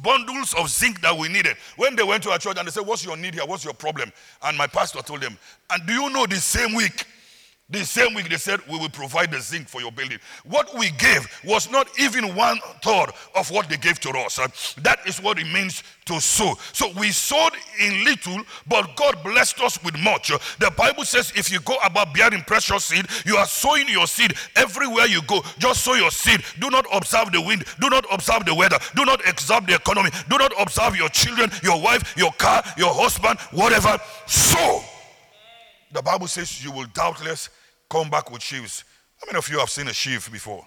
bundles 0.03 0.55
of 0.55 0.69
zinc 0.71 1.01
that 1.03 1.17
we 1.17 1.29
needed. 1.29 1.57
When 1.77 1.97
they 1.97 2.03
went 2.03 2.23
to 2.25 2.31
our 2.31 2.39
church 2.39 2.57
and 2.59 2.67
they 2.67 2.73
said, 2.73 2.87
What's 2.87 3.05
your 3.05 3.17
need 3.17 3.35
here? 3.35 3.45
What's 3.45 3.65
your 3.65 3.75
problem? 3.75 4.13
And 4.43 4.57
my 4.57 4.67
pastor 4.67 5.01
told 5.01 5.21
them, 5.21 5.37
And 5.71 5.87
do 5.87 5.93
you 5.93 6.11
know 6.11 6.27
the 6.27 6.37
same 6.37 6.75
week 6.75 7.07
the 7.69 7.85
same 7.85 8.15
week 8.15 8.29
they 8.29 8.37
said, 8.37 8.61
We 8.71 8.79
will 8.79 8.89
provide 8.89 9.33
the 9.33 9.41
zinc 9.41 9.69
for 9.69 9.81
your 9.81 9.91
building. 9.91 10.19
What 10.45 10.73
we 10.79 10.91
gave 10.91 11.27
was 11.45 11.69
not 11.69 11.89
even 11.99 12.37
one 12.37 12.61
third 12.81 13.07
of 13.35 13.51
what 13.51 13.69
they 13.69 13.77
gave 13.77 13.99
to 14.01 14.11
us. 14.11 14.37
that 14.83 15.01
is 15.05 15.21
what 15.21 15.41
it 15.41 15.53
means 15.53 15.83
to 16.05 16.21
sow. 16.21 16.55
So 16.73 16.93
we 16.97 17.11
sowed 17.11 17.55
in 17.81 18.05
little, 18.05 18.39
but 18.69 18.95
God 18.95 19.21
blessed 19.25 19.61
us 19.63 19.83
with 19.83 19.99
much. 19.99 20.29
the 20.61 20.71
Bible 20.77 21.05
says, 21.05 21.33
if 21.35 21.51
you 21.51 21.59
go 21.61 21.77
about 21.85 22.15
bearing 22.15 22.43
precious 22.43 22.85
seed, 22.85 23.05
you 23.25 23.37
are 23.37 23.47
sowing 23.47 23.89
your 23.89 24.07
seed 24.07 24.35
everywhere 24.55 25.07
you 25.07 25.21
go. 25.23 25.43
Just 25.59 25.83
sow 25.83 25.95
your 25.95 26.13
seed. 26.13 26.43
Do 26.61 26.71
not 26.71 26.87
observe 26.95 27.33
the 27.33 27.41
wind. 27.41 27.65
Do 27.81 27.91
not 27.91 28.07
observe 28.13 28.45
the 28.45 28.55
weather. 28.55 28.79
Do 28.95 29.05
not 29.05 29.29
observe 29.29 29.67
the 29.67 29.75
economy. 29.75 30.11
Do 30.29 30.39
not 30.39 30.53
observe 30.61 30.97
your 30.97 31.09
children, 31.09 31.51
your 31.65 31.83
wife, 31.83 32.17
your 32.17 32.31
car, 32.35 32.63
your 32.79 32.95
husband, 32.95 33.41
whatever. 33.51 33.99
Sow. 34.27 34.83
The 35.93 36.03
Bible 36.03 36.27
says 36.27 36.63
you 36.63 36.71
will 36.73 36.87
doubtless 36.93 37.49
come 37.89 38.11
back 38.11 38.31
with 38.31 38.43
sheaves. 38.43 38.85
How 39.21 39.27
many 39.27 39.39
of 39.39 39.49
you 39.49 39.59
have 39.59 39.71
seen 39.71 39.89
a 39.89 39.95
sheaf 39.95 40.31
before? 40.31 40.67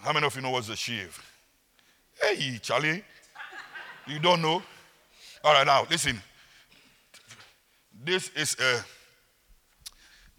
How 0.00 0.12
many 0.12 0.26
of 0.26 0.34
you 0.34 0.42
know 0.42 0.50
what's 0.50 0.68
a 0.68 0.76
sheaf? 0.76 1.20
Hey, 2.20 2.58
Charlie, 2.60 3.04
you 4.06 4.18
don't 4.18 4.42
know? 4.42 4.62
All 5.44 5.54
right, 5.54 5.66
now 5.66 5.86
listen. 5.90 6.20
This 8.04 8.30
is 8.30 8.56
a 8.60 8.84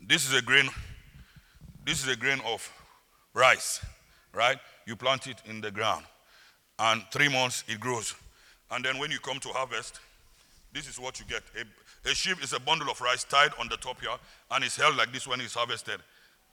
this 0.06 0.28
is 0.28 0.34
a 0.34 0.42
grain. 0.42 0.70
This 1.86 2.04
is 2.04 2.10
a 2.10 2.16
grain 2.16 2.42
of 2.46 2.70
rice, 3.34 3.86
right? 4.34 4.58
You 4.86 4.96
plant 4.96 5.28
it 5.28 5.42
in 5.46 5.62
the 5.62 5.72
ground, 5.72 6.06
and 6.80 7.04
three 7.12 7.30
months 7.30 7.64
it 7.68 7.80
grows, 7.80 8.16
and 8.72 8.84
then 8.84 8.98
when 8.98 9.12
you 9.12 9.20
come 9.20 9.40
to 9.40 9.50
harvest, 9.50 10.00
this 10.74 10.88
is 10.88 11.00
what 11.00 11.20
you 11.20 11.26
get: 11.26 11.44
a, 11.58 11.64
a 12.06 12.14
sheaf 12.14 12.44
is 12.44 12.54
a 12.54 12.60
bundle 12.60 12.90
of 12.90 13.00
rice 13.02 13.24
tied 13.24 13.52
on 13.60 13.68
the 13.70 13.78
top 13.78 14.00
here, 14.02 14.10
and 14.52 14.64
it's 14.64 14.76
held 14.76 14.96
like 14.96 15.12
this 15.12 15.28
when 15.28 15.42
it's 15.42 15.54
harvested. 15.54 16.00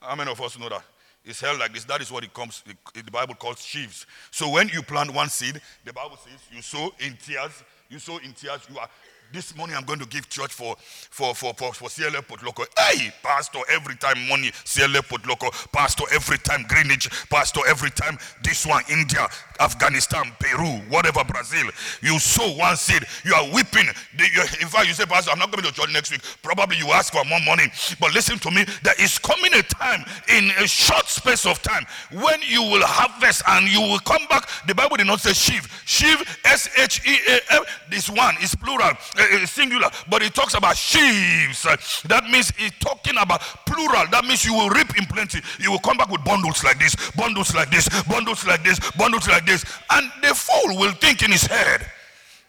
How 0.00 0.14
many 0.14 0.30
of 0.30 0.40
us 0.40 0.58
know 0.58 0.68
that? 0.68 0.82
It's 1.24 1.40
held 1.40 1.58
like 1.58 1.74
this. 1.74 1.84
That 1.84 2.00
is 2.00 2.10
what 2.10 2.24
it 2.24 2.32
comes. 2.32 2.62
the 2.94 3.10
Bible 3.10 3.34
calls 3.34 3.62
sheaves. 3.62 4.06
So 4.30 4.48
when 4.48 4.68
you 4.68 4.82
plant 4.82 5.12
one 5.12 5.28
seed, 5.28 5.60
the 5.84 5.92
Bible 5.92 6.16
says 6.16 6.40
you 6.50 6.62
sow 6.62 6.92
in 6.98 7.16
tears. 7.22 7.62
You 7.90 7.98
sow 7.98 8.18
in 8.18 8.32
tears. 8.32 8.60
You 8.70 8.78
are 8.78 8.88
this 9.32 9.56
money 9.56 9.74
I'm 9.74 9.84
going 9.84 9.98
to 10.00 10.06
give 10.06 10.28
church 10.28 10.52
for 10.52 10.76
for 10.78 11.34
for 11.34 11.54
for, 11.54 11.72
for 11.72 11.88
CLF 11.88 12.26
Port 12.26 12.40
Loko. 12.40 12.66
Hey, 12.78 13.12
pastor, 13.22 13.60
every 13.70 13.96
time 13.96 14.16
money, 14.28 14.50
CLF 14.64 15.08
Port 15.08 15.22
Loko, 15.22 15.50
pastor, 15.72 16.04
every 16.12 16.38
time 16.38 16.64
Greenwich, 16.68 17.08
pastor, 17.28 17.60
every 17.68 17.90
time 17.90 18.18
this 18.42 18.66
one, 18.66 18.82
India, 18.90 19.26
Afghanistan, 19.60 20.32
Peru, 20.38 20.80
whatever, 20.88 21.22
Brazil. 21.24 21.68
You 22.02 22.18
sow 22.18 22.50
one 22.56 22.76
seed, 22.76 23.04
you 23.24 23.34
are 23.34 23.44
weeping. 23.52 23.86
In 24.18 24.68
fact, 24.68 24.88
you 24.88 24.94
say, 24.94 25.04
Pastor, 25.04 25.30
I'm 25.30 25.38
not 25.38 25.50
going 25.50 25.64
to 25.64 25.72
church 25.72 25.92
next 25.92 26.10
week. 26.10 26.22
Probably 26.42 26.76
you 26.78 26.88
ask 26.88 27.12
for 27.12 27.24
more 27.24 27.40
money. 27.40 27.64
But 28.00 28.14
listen 28.14 28.38
to 28.38 28.50
me, 28.50 28.64
there 28.82 28.94
is 28.98 29.18
coming 29.18 29.52
a 29.54 29.62
time 29.62 30.04
in 30.28 30.50
a 30.62 30.66
short 30.66 31.06
space 31.06 31.46
of 31.46 31.62
time 31.62 31.84
when 32.12 32.40
you 32.42 32.62
will 32.62 32.84
harvest 32.84 33.42
and 33.48 33.68
you 33.68 33.80
will 33.80 33.98
come 34.00 34.26
back. 34.28 34.48
The 34.66 34.74
Bible 34.74 34.96
did 34.96 35.06
not 35.06 35.20
say 35.20 35.32
sheaf. 35.32 35.82
Sheaf, 35.86 36.40
S 36.44 36.68
H 36.78 37.06
E 37.06 37.18
A 37.28 37.40
F, 37.50 37.86
this 37.90 38.08
one 38.08 38.36
is 38.42 38.54
plural 38.54 38.92
Eh, 39.20 39.42
eh, 39.42 39.46
singular, 39.46 39.90
but 40.09 40.22
it 40.22 40.35
talks 40.35 40.54
about 40.54 40.76
sheaves. 40.76 41.62
That 42.09 42.24
means 42.30 42.52
it's 42.59 42.78
talking 42.78 43.14
about 43.20 43.42
plural. 43.66 44.06
That 44.11 44.24
means 44.24 44.46
you 44.46 44.54
will 44.54 44.70
reap 44.70 44.96
in 44.96 45.04
plenty. 45.04 45.40
You 45.59 45.72
will 45.72 45.78
come 45.78 45.98
back 45.98 46.09
with 46.11 46.24
bundles 46.24 46.64
like 46.64 46.78
this, 46.78 46.96
bundles 47.12 47.54
like 47.54 47.70
this, 47.70 47.87
bundles 48.04 48.46
like 48.46 48.64
this, 48.64 48.80
bundles 48.92 49.28
like 49.28 49.44
this. 49.44 49.64
And 49.90 50.11
the 50.22 50.35
fool 50.35 50.78
will 50.78 50.92
think 50.92 51.22
in 51.22 51.30
his 51.30 51.44
head 51.44 51.87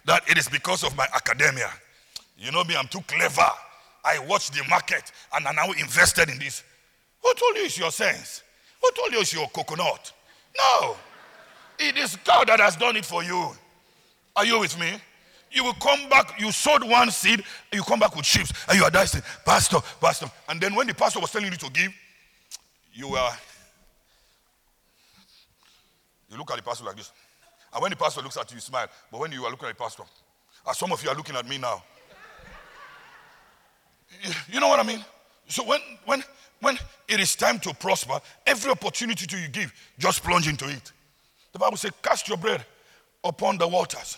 that 0.05 0.23
it 0.29 0.37
is 0.37 0.47
because 0.47 0.83
of 0.83 0.95
my 0.95 1.05
academia. 1.13 1.69
You 2.37 2.51
know 2.51 2.63
me, 2.63 2.75
I'm 2.77 2.87
too 2.87 3.01
clever. 3.05 3.49
I 4.05 4.19
watched 4.19 4.53
the 4.53 4.63
market 4.69 5.11
and 5.35 5.45
I 5.45 5.51
now 5.51 5.71
invested 5.73 6.29
in 6.29 6.39
this. 6.39 6.63
Who 7.21 7.33
told 7.33 7.57
you 7.57 7.65
it's 7.65 7.77
your 7.77 7.91
sense? 7.91 8.43
Who 8.81 8.89
told 8.91 9.11
you 9.11 9.19
it's 9.19 9.33
your 9.33 9.49
coconut? 9.49 10.13
No. 10.57 10.95
It 11.79 11.97
is 11.97 12.15
God 12.23 12.47
that 12.47 12.61
has 12.61 12.77
done 12.77 12.95
it 12.95 13.05
for 13.05 13.23
you. 13.23 13.51
Are 14.37 14.45
you 14.45 14.59
with 14.59 14.79
me? 14.79 14.93
You 15.51 15.65
will 15.65 15.73
come 15.73 16.07
back, 16.09 16.39
you 16.39 16.51
sowed 16.51 16.83
one 16.83 17.11
seed, 17.11 17.43
you 17.73 17.83
come 17.83 17.99
back 17.99 18.15
with 18.15 18.25
sheep, 18.25 18.47
and 18.69 18.77
you 18.77 18.85
are 18.85 18.89
dicing, 18.89 19.21
Pastor, 19.45 19.79
Pastor. 19.99 20.31
And 20.47 20.61
then 20.61 20.73
when 20.75 20.87
the 20.87 20.93
pastor 20.93 21.19
was 21.19 21.31
telling 21.31 21.51
you 21.51 21.57
to 21.57 21.69
give, 21.71 21.91
you 22.93 23.09
were, 23.09 23.29
you 26.29 26.37
look 26.37 26.49
at 26.51 26.57
the 26.57 26.63
pastor 26.63 26.85
like 26.85 26.95
this. 26.95 27.11
And 27.73 27.81
when 27.81 27.91
the 27.91 27.97
pastor 27.97 28.21
looks 28.21 28.37
at 28.37 28.49
you, 28.51 28.55
you 28.55 28.61
smile. 28.61 28.87
But 29.11 29.19
when 29.19 29.31
you 29.31 29.43
are 29.43 29.51
looking 29.51 29.67
at 29.67 29.77
the 29.77 29.83
pastor, 29.83 30.03
as 30.69 30.77
some 30.77 30.91
of 30.91 31.03
you 31.03 31.09
are 31.09 31.15
looking 31.15 31.35
at 31.35 31.47
me 31.47 31.57
now, 31.57 31.83
you 34.49 34.59
know 34.59 34.67
what 34.67 34.79
I 34.79 34.83
mean? 34.83 35.03
So 35.47 35.63
when, 35.65 35.79
when, 36.05 36.23
when 36.61 36.77
it 37.07 37.19
is 37.19 37.35
time 37.35 37.59
to 37.59 37.73
prosper, 37.73 38.19
every 38.45 38.71
opportunity 38.71 39.25
to 39.25 39.37
you 39.37 39.47
give, 39.49 39.73
just 39.99 40.23
plunge 40.23 40.47
into 40.47 40.69
it. 40.69 40.91
The 41.51 41.59
Bible 41.59 41.77
says, 41.77 41.91
cast 42.01 42.29
your 42.29 42.37
bread 42.37 42.65
upon 43.23 43.57
the 43.57 43.67
waters. 43.67 44.17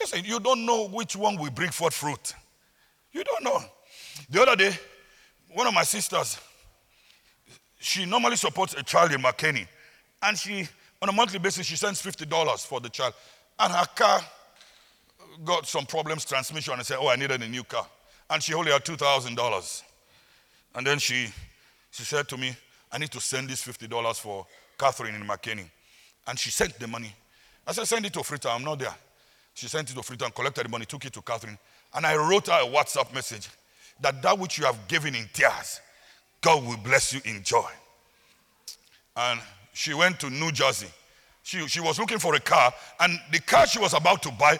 Listen, 0.00 0.24
you 0.24 0.40
don't 0.40 0.66
know 0.66 0.88
which 0.88 1.16
one 1.16 1.36
will 1.36 1.50
bring 1.50 1.70
forth 1.70 1.94
fruit. 1.94 2.34
You 3.12 3.24
don't 3.24 3.44
know. 3.44 3.60
The 4.28 4.42
other 4.42 4.56
day, 4.56 4.72
one 5.52 5.66
of 5.66 5.74
my 5.74 5.84
sisters, 5.84 6.38
she 7.78 8.04
normally 8.04 8.36
supports 8.36 8.74
a 8.74 8.82
child 8.82 9.12
in 9.12 9.22
Makeni. 9.22 9.66
And 10.22 10.36
she, 10.36 10.68
on 11.00 11.08
a 11.08 11.12
monthly 11.12 11.38
basis, 11.38 11.66
she 11.66 11.76
sends 11.76 12.02
$50 12.02 12.66
for 12.66 12.80
the 12.80 12.88
child. 12.88 13.14
And 13.58 13.72
her 13.72 13.86
car 13.94 14.20
got 15.44 15.66
some 15.66 15.86
problems, 15.86 16.24
transmission, 16.24 16.74
and 16.74 16.84
said, 16.84 16.98
Oh, 17.00 17.08
I 17.08 17.16
needed 17.16 17.42
a 17.42 17.48
new 17.48 17.64
car. 17.64 17.86
And 18.30 18.42
she 18.42 18.54
only 18.54 18.72
had 18.72 18.84
$2,000. 18.84 19.82
And 20.74 20.86
then 20.86 20.98
she, 20.98 21.28
she 21.90 22.02
said 22.02 22.28
to 22.28 22.36
me, 22.36 22.56
I 22.90 22.98
need 22.98 23.10
to 23.12 23.20
send 23.20 23.48
this 23.48 23.64
$50 23.64 24.20
for 24.20 24.46
Catherine 24.78 25.14
in 25.14 25.22
Makeni. 25.22 25.68
And 26.26 26.38
she 26.38 26.50
sent 26.50 26.78
the 26.78 26.86
money. 26.86 27.14
I 27.66 27.72
said, 27.72 27.86
Send 27.86 28.06
it 28.06 28.12
to 28.14 28.20
Frita, 28.20 28.54
I'm 28.54 28.64
not 28.64 28.78
there. 28.78 28.94
She 29.54 29.68
sent 29.68 29.90
it 29.90 29.94
to 29.94 30.02
Freedom, 30.02 30.30
collected 30.32 30.66
the 30.66 30.68
money, 30.68 30.84
took 30.84 31.04
it 31.04 31.12
to 31.12 31.22
Catherine. 31.22 31.58
And 31.94 32.04
I 32.04 32.16
wrote 32.16 32.48
her 32.48 32.60
a 32.62 32.66
WhatsApp 32.66 33.14
message 33.14 33.48
that 34.00 34.20
that 34.22 34.38
which 34.38 34.58
you 34.58 34.64
have 34.64 34.88
given 34.88 35.14
in 35.14 35.28
tears, 35.32 35.80
God 36.40 36.64
will 36.66 36.76
bless 36.76 37.12
you 37.12 37.20
in 37.24 37.42
joy. 37.42 37.70
And 39.16 39.40
she 39.72 39.94
went 39.94 40.18
to 40.20 40.30
New 40.30 40.50
Jersey. 40.50 40.88
She, 41.44 41.66
she 41.68 41.80
was 41.80 41.98
looking 41.98 42.18
for 42.18 42.34
a 42.34 42.40
car, 42.40 42.72
and 43.00 43.18
the 43.30 43.38
car 43.38 43.66
she 43.66 43.78
was 43.78 43.94
about 43.94 44.22
to 44.22 44.32
buy, 44.32 44.58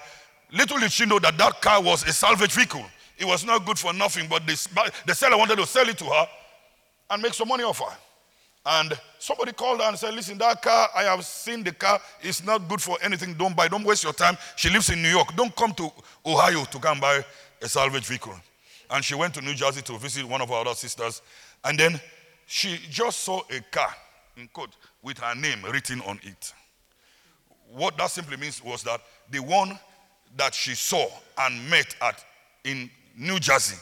little 0.52 0.78
did 0.78 0.92
she 0.92 1.06
know 1.06 1.18
that 1.18 1.36
that 1.38 1.60
car 1.60 1.82
was 1.82 2.06
a 2.06 2.12
salvage 2.12 2.52
vehicle. 2.52 2.84
It 3.18 3.24
was 3.24 3.44
not 3.44 3.64
good 3.64 3.78
for 3.78 3.92
nothing, 3.92 4.28
but 4.28 4.46
the, 4.46 4.92
the 5.06 5.14
seller 5.14 5.36
wanted 5.36 5.56
to 5.56 5.66
sell 5.66 5.88
it 5.88 5.98
to 5.98 6.04
her 6.04 6.26
and 7.10 7.22
make 7.22 7.34
some 7.34 7.48
money 7.48 7.64
off 7.64 7.78
her. 7.80 7.96
And 8.66 8.98
somebody 9.18 9.52
called 9.52 9.80
her 9.80 9.88
and 9.88 9.98
said, 9.98 10.14
Listen, 10.14 10.38
that 10.38 10.62
car, 10.62 10.88
I 10.96 11.02
have 11.04 11.24
seen 11.24 11.62
the 11.62 11.72
car. 11.72 12.00
It's 12.22 12.42
not 12.42 12.66
good 12.68 12.80
for 12.80 12.96
anything. 13.02 13.34
Don't 13.34 13.54
buy. 13.54 13.68
Don't 13.68 13.84
waste 13.84 14.04
your 14.04 14.14
time. 14.14 14.38
She 14.56 14.70
lives 14.70 14.90
in 14.90 15.02
New 15.02 15.10
York. 15.10 15.34
Don't 15.36 15.54
come 15.54 15.72
to 15.74 15.90
Ohio 16.24 16.64
to 16.64 16.78
come 16.78 16.98
buy 16.98 17.22
a 17.60 17.68
salvage 17.68 18.06
vehicle. 18.06 18.34
And 18.90 19.04
she 19.04 19.14
went 19.14 19.34
to 19.34 19.42
New 19.42 19.54
Jersey 19.54 19.82
to 19.82 19.98
visit 19.98 20.24
one 20.24 20.40
of 20.40 20.50
our 20.50 20.62
other 20.62 20.74
sisters. 20.74 21.20
And 21.64 21.78
then 21.78 22.00
she 22.46 22.78
just 22.90 23.20
saw 23.20 23.42
a 23.50 23.60
car, 23.70 23.94
in 24.36 24.48
quote, 24.48 24.76
with 25.02 25.18
her 25.18 25.34
name 25.34 25.62
written 25.70 26.00
on 26.02 26.18
it. 26.22 26.52
What 27.70 27.96
that 27.98 28.10
simply 28.10 28.36
means 28.36 28.62
was 28.62 28.82
that 28.84 29.00
the 29.30 29.40
one 29.40 29.78
that 30.36 30.54
she 30.54 30.74
saw 30.74 31.06
and 31.38 31.68
met 31.68 31.94
at 32.00 32.24
in 32.64 32.90
New 33.16 33.38
Jersey 33.38 33.76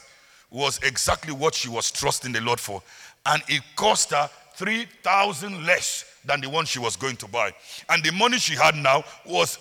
was 0.51 0.79
exactly 0.83 1.33
what 1.33 1.55
she 1.55 1.69
was 1.69 1.91
trusting 1.91 2.33
the 2.33 2.41
Lord 2.41 2.61
for. 2.61 2.83
And 3.27 3.43
it 3.49 3.63
cost 3.77 4.11
her 4.11 4.29
3,000 4.55 5.67
less 5.67 6.05
than 6.25 6.41
the 6.41 6.49
one 6.49 6.65
she 6.65 6.79
was 6.79 6.97
going 6.97 7.17
to 7.17 7.29
buy. 7.29 7.53
And 7.89 8.03
the 8.03 8.13
money 8.13 8.39
she 8.39 8.55
had 8.55 8.75
now 8.77 9.05
was, 9.27 9.59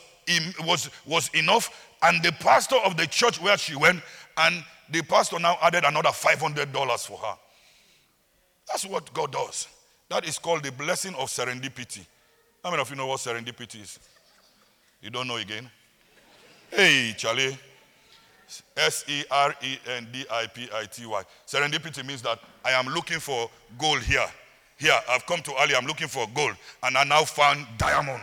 was, 0.66 0.90
was 1.06 1.30
enough. 1.34 1.90
And 2.04 2.22
the 2.24 2.32
pastor 2.34 2.78
of 2.86 2.98
the 2.98 3.08
church 3.08 3.42
where 3.42 3.58
she 3.58 3.76
went, 3.76 4.02
and 4.38 4.64
the 4.90 5.02
pastor 5.04 5.40
now 5.40 5.58
added 5.62 5.84
another 5.86 6.10
$500 6.10 7.08
for 7.08 7.18
her. 7.18 7.36
That's 8.68 8.86
what 8.86 9.14
God 9.14 9.32
does. 9.32 9.68
That 10.10 10.28
is 10.28 10.38
called 10.38 10.64
the 10.64 10.72
blessing 10.72 11.16
of 11.16 11.30
serendipity. 11.30 12.06
How 12.64 12.70
many 12.70 12.82
of 12.82 12.90
you 12.90 12.96
know 12.96 13.08
what 13.08 13.20
serendipity 13.20 13.82
is? 13.82 14.00
You 15.02 15.10
don't 15.10 15.28
know 15.28 15.38
again? 15.38 15.70
Hey, 16.70 17.14
Charlie. 17.18 17.58
S 18.76 19.06
E 19.08 19.24
R 19.32 19.56
E 19.64 19.78
N 19.88 20.08
D 20.12 20.26
I 20.30 20.46
P 20.48 20.68
I 20.74 20.86
T 20.86 21.06
Y. 21.06 21.24
Serendipity 21.48 22.06
means 22.06 22.22
that 22.22 22.40
I 22.66 22.72
am 22.72 22.88
looking 22.88 23.20
for 23.20 23.50
gold 23.78 24.02
here. 24.02 24.26
Here, 24.82 25.00
I've 25.08 25.28
come 25.28 25.42
to 25.44 25.54
Ali, 25.54 25.76
I'm 25.76 25.86
looking 25.86 26.08
for 26.08 26.26
gold, 26.34 26.56
and 26.82 26.98
I 26.98 27.04
now 27.04 27.24
found 27.24 27.68
diamond. 27.78 28.20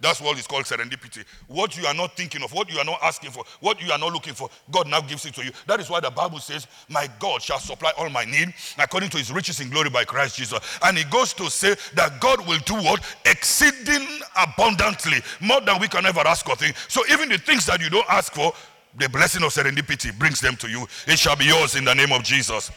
That's 0.00 0.18
what 0.18 0.38
is 0.38 0.46
called 0.46 0.64
serendipity. 0.64 1.26
What 1.46 1.76
you 1.76 1.84
are 1.84 1.92
not 1.92 2.16
thinking 2.16 2.42
of, 2.42 2.54
what 2.54 2.72
you 2.72 2.78
are 2.78 2.84
not 2.86 3.00
asking 3.02 3.32
for, 3.32 3.44
what 3.60 3.82
you 3.82 3.92
are 3.92 3.98
not 3.98 4.10
looking 4.10 4.32
for, 4.32 4.48
God 4.70 4.88
now 4.88 5.02
gives 5.02 5.26
it 5.26 5.34
to 5.34 5.44
you. 5.44 5.50
That 5.66 5.80
is 5.80 5.90
why 5.90 6.00
the 6.00 6.10
Bible 6.10 6.38
says, 6.38 6.66
My 6.88 7.06
God 7.20 7.42
shall 7.42 7.58
supply 7.58 7.92
all 7.98 8.08
my 8.08 8.24
need 8.24 8.54
according 8.78 9.10
to 9.10 9.18
his 9.18 9.30
riches 9.30 9.60
in 9.60 9.68
glory 9.68 9.90
by 9.90 10.04
Christ 10.04 10.38
Jesus. 10.38 10.58
And 10.82 10.96
he 10.96 11.04
goes 11.04 11.34
to 11.34 11.50
say 11.50 11.74
that 11.96 12.18
God 12.18 12.46
will 12.48 12.60
do 12.60 12.76
what? 12.76 13.04
Exceeding 13.26 14.06
abundantly, 14.42 15.18
more 15.42 15.60
than 15.60 15.78
we 15.80 15.88
can 15.88 16.06
ever 16.06 16.20
ask 16.20 16.48
or 16.48 16.56
think. 16.56 16.76
So 16.88 17.02
even 17.12 17.28
the 17.28 17.36
things 17.38 17.66
that 17.66 17.82
you 17.82 17.90
don't 17.90 18.08
ask 18.08 18.32
for, 18.32 18.54
the 18.96 19.08
blessing 19.10 19.42
of 19.42 19.52
serendipity 19.52 20.18
brings 20.18 20.40
them 20.40 20.56
to 20.56 20.68
you. 20.68 20.86
It 21.06 21.18
shall 21.18 21.36
be 21.36 21.44
yours 21.44 21.76
in 21.76 21.84
the 21.84 21.94
name 21.94 22.12
of 22.12 22.22
Jesus. 22.22 22.70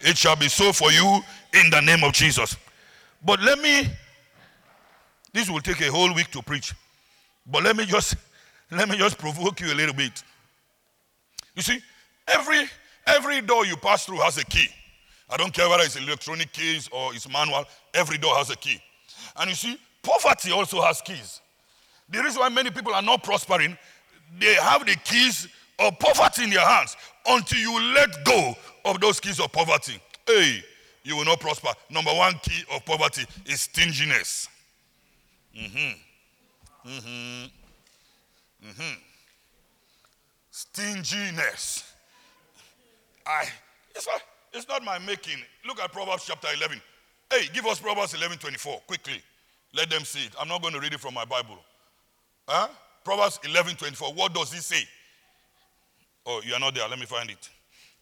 It 0.00 0.16
shall 0.16 0.36
be 0.36 0.48
so 0.48 0.72
for 0.72 0.90
you 0.92 1.20
in 1.54 1.70
the 1.70 1.80
name 1.80 2.04
of 2.04 2.12
Jesus. 2.12 2.56
But 3.24 3.40
let 3.40 3.58
me 3.58 3.88
this 5.32 5.50
will 5.50 5.60
take 5.60 5.80
a 5.82 5.90
whole 5.90 6.12
week 6.14 6.30
to 6.32 6.42
preach. 6.42 6.74
But 7.46 7.62
let 7.62 7.76
me 7.76 7.84
just 7.84 8.16
let 8.70 8.88
me 8.88 8.96
just 8.96 9.18
provoke 9.18 9.60
you 9.60 9.72
a 9.72 9.74
little 9.74 9.94
bit. 9.94 10.22
You 11.54 11.62
see, 11.62 11.80
every 12.26 12.68
every 13.06 13.40
door 13.40 13.66
you 13.66 13.76
pass 13.76 14.04
through 14.04 14.20
has 14.20 14.38
a 14.38 14.44
key. 14.44 14.68
I 15.30 15.36
don't 15.36 15.52
care 15.52 15.68
whether 15.68 15.84
it's 15.84 15.96
electronic 15.96 16.52
keys 16.52 16.88
or 16.90 17.14
it's 17.14 17.28
manual, 17.28 17.64
every 17.94 18.18
door 18.18 18.34
has 18.36 18.50
a 18.50 18.56
key. 18.56 18.80
And 19.36 19.50
you 19.50 19.56
see, 19.56 19.78
poverty 20.02 20.52
also 20.52 20.80
has 20.82 21.00
keys. 21.02 21.40
The 22.08 22.22
reason 22.22 22.40
why 22.40 22.48
many 22.48 22.70
people 22.70 22.94
are 22.94 23.02
not 23.02 23.22
prospering, 23.22 23.76
they 24.38 24.54
have 24.54 24.86
the 24.86 24.96
keys 25.04 25.48
of 25.78 25.98
poverty 25.98 26.44
in 26.44 26.50
their 26.50 26.66
hands. 26.66 26.96
Until 27.28 27.58
you 27.58 27.94
let 27.94 28.24
go 28.24 28.54
of 28.84 29.00
those 29.00 29.20
keys 29.20 29.40
of 29.40 29.52
poverty, 29.52 30.00
hey, 30.26 30.62
you 31.02 31.16
will 31.16 31.24
not 31.24 31.40
prosper. 31.40 31.68
Number 31.90 32.10
one 32.10 32.34
key 32.42 32.62
of 32.74 32.84
poverty 32.84 33.24
is 33.46 33.62
stinginess. 33.62 34.48
Mm-hmm. 35.56 36.88
Mm-hmm. 36.88 37.46
Mm-hmm. 38.68 38.94
Stinginess. 40.50 41.92
I 43.26 43.44
it's 43.94 44.06
not, 44.06 44.22
it's 44.52 44.68
not 44.68 44.84
my 44.84 44.98
making. 44.98 45.38
Look 45.66 45.80
at 45.80 45.92
Proverbs 45.92 46.24
chapter 46.26 46.48
11. 46.56 46.80
Hey, 47.30 47.48
give 47.52 47.66
us 47.66 47.80
Proverbs 47.80 48.14
11 48.14 48.38
24 48.38 48.80
quickly. 48.86 49.20
Let 49.74 49.90
them 49.90 50.04
see 50.04 50.24
it. 50.24 50.32
I'm 50.40 50.48
not 50.48 50.62
going 50.62 50.72
to 50.74 50.80
read 50.80 50.94
it 50.94 51.00
from 51.00 51.14
my 51.14 51.24
Bible. 51.24 51.58
Huh? 52.46 52.68
Proverbs 53.04 53.38
11 53.44 53.76
24. 53.76 54.14
What 54.14 54.32
does 54.32 54.54
it 54.54 54.62
say? 54.62 54.84
Oh, 56.28 56.40
you 56.44 56.54
are 56.54 56.60
not 56.60 56.74
there. 56.74 56.88
Let 56.88 57.00
me 57.00 57.06
find 57.06 57.30
it. 57.30 57.48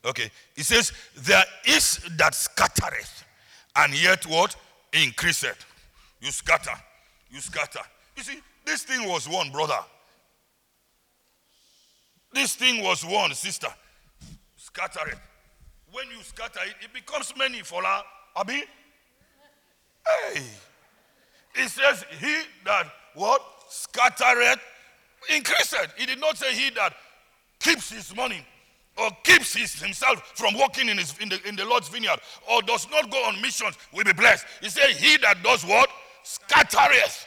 Okay. 0.05 0.31
It 0.55 0.65
says, 0.65 0.93
There 1.17 1.45
is 1.65 2.01
that 2.19 2.35
scattereth, 2.35 3.25
and 3.77 3.95
yet 4.03 4.27
what? 4.27 4.55
Increaseth. 4.93 5.65
You 6.21 6.31
scatter 6.31 6.73
you 7.31 7.41
scatter. 7.41 7.81
You 8.17 8.23
see, 8.23 8.39
this 8.65 8.83
thing 8.83 9.09
was 9.09 9.29
one, 9.29 9.51
brother. 9.51 9.79
This 12.33 12.55
thing 12.55 12.83
was 12.83 13.05
one, 13.05 13.35
sister. 13.35 13.69
Scatter 14.57 15.09
it. 15.09 15.19
When 15.93 16.07
you 16.09 16.23
scatter 16.23 16.61
it, 16.67 16.75
it 16.83 16.93
becomes 16.93 17.33
many 17.37 17.61
for 17.61 17.83
la. 17.83 18.03
Abi? 18.35 18.65
Hey. 20.33 20.43
It 21.55 21.69
says, 21.69 22.05
He 22.21 22.43
that 22.65 22.87
what? 23.15 23.43
Scattereth 23.69 24.61
increased. 25.35 25.75
He 25.97 26.07
did 26.07 26.21
not 26.21 26.37
say 26.37 26.55
he 26.55 26.71
that 26.71 26.95
keeps 27.61 27.91
his 27.91 28.15
money 28.15 28.45
or 28.97 29.11
keeps 29.23 29.55
his, 29.55 29.75
himself 29.75 30.33
from 30.35 30.59
working 30.59 30.89
in, 30.89 30.99
his, 30.99 31.17
in, 31.19 31.29
the, 31.29 31.39
in 31.47 31.57
the 31.57 31.65
Lord's 31.65 31.89
vineyard 31.89 32.19
or 32.51 32.63
does 32.63 32.89
not 32.91 33.11
go 33.11 33.19
on 33.25 33.41
missions 33.41 33.77
will 33.93 34.05
be 34.05 34.13
blessed. 34.13 34.47
He 34.61 34.69
said, 34.69 34.91
He 34.91 35.17
that 35.19 35.43
does 35.43 35.65
what? 35.65 35.89
scattereth 36.27 37.27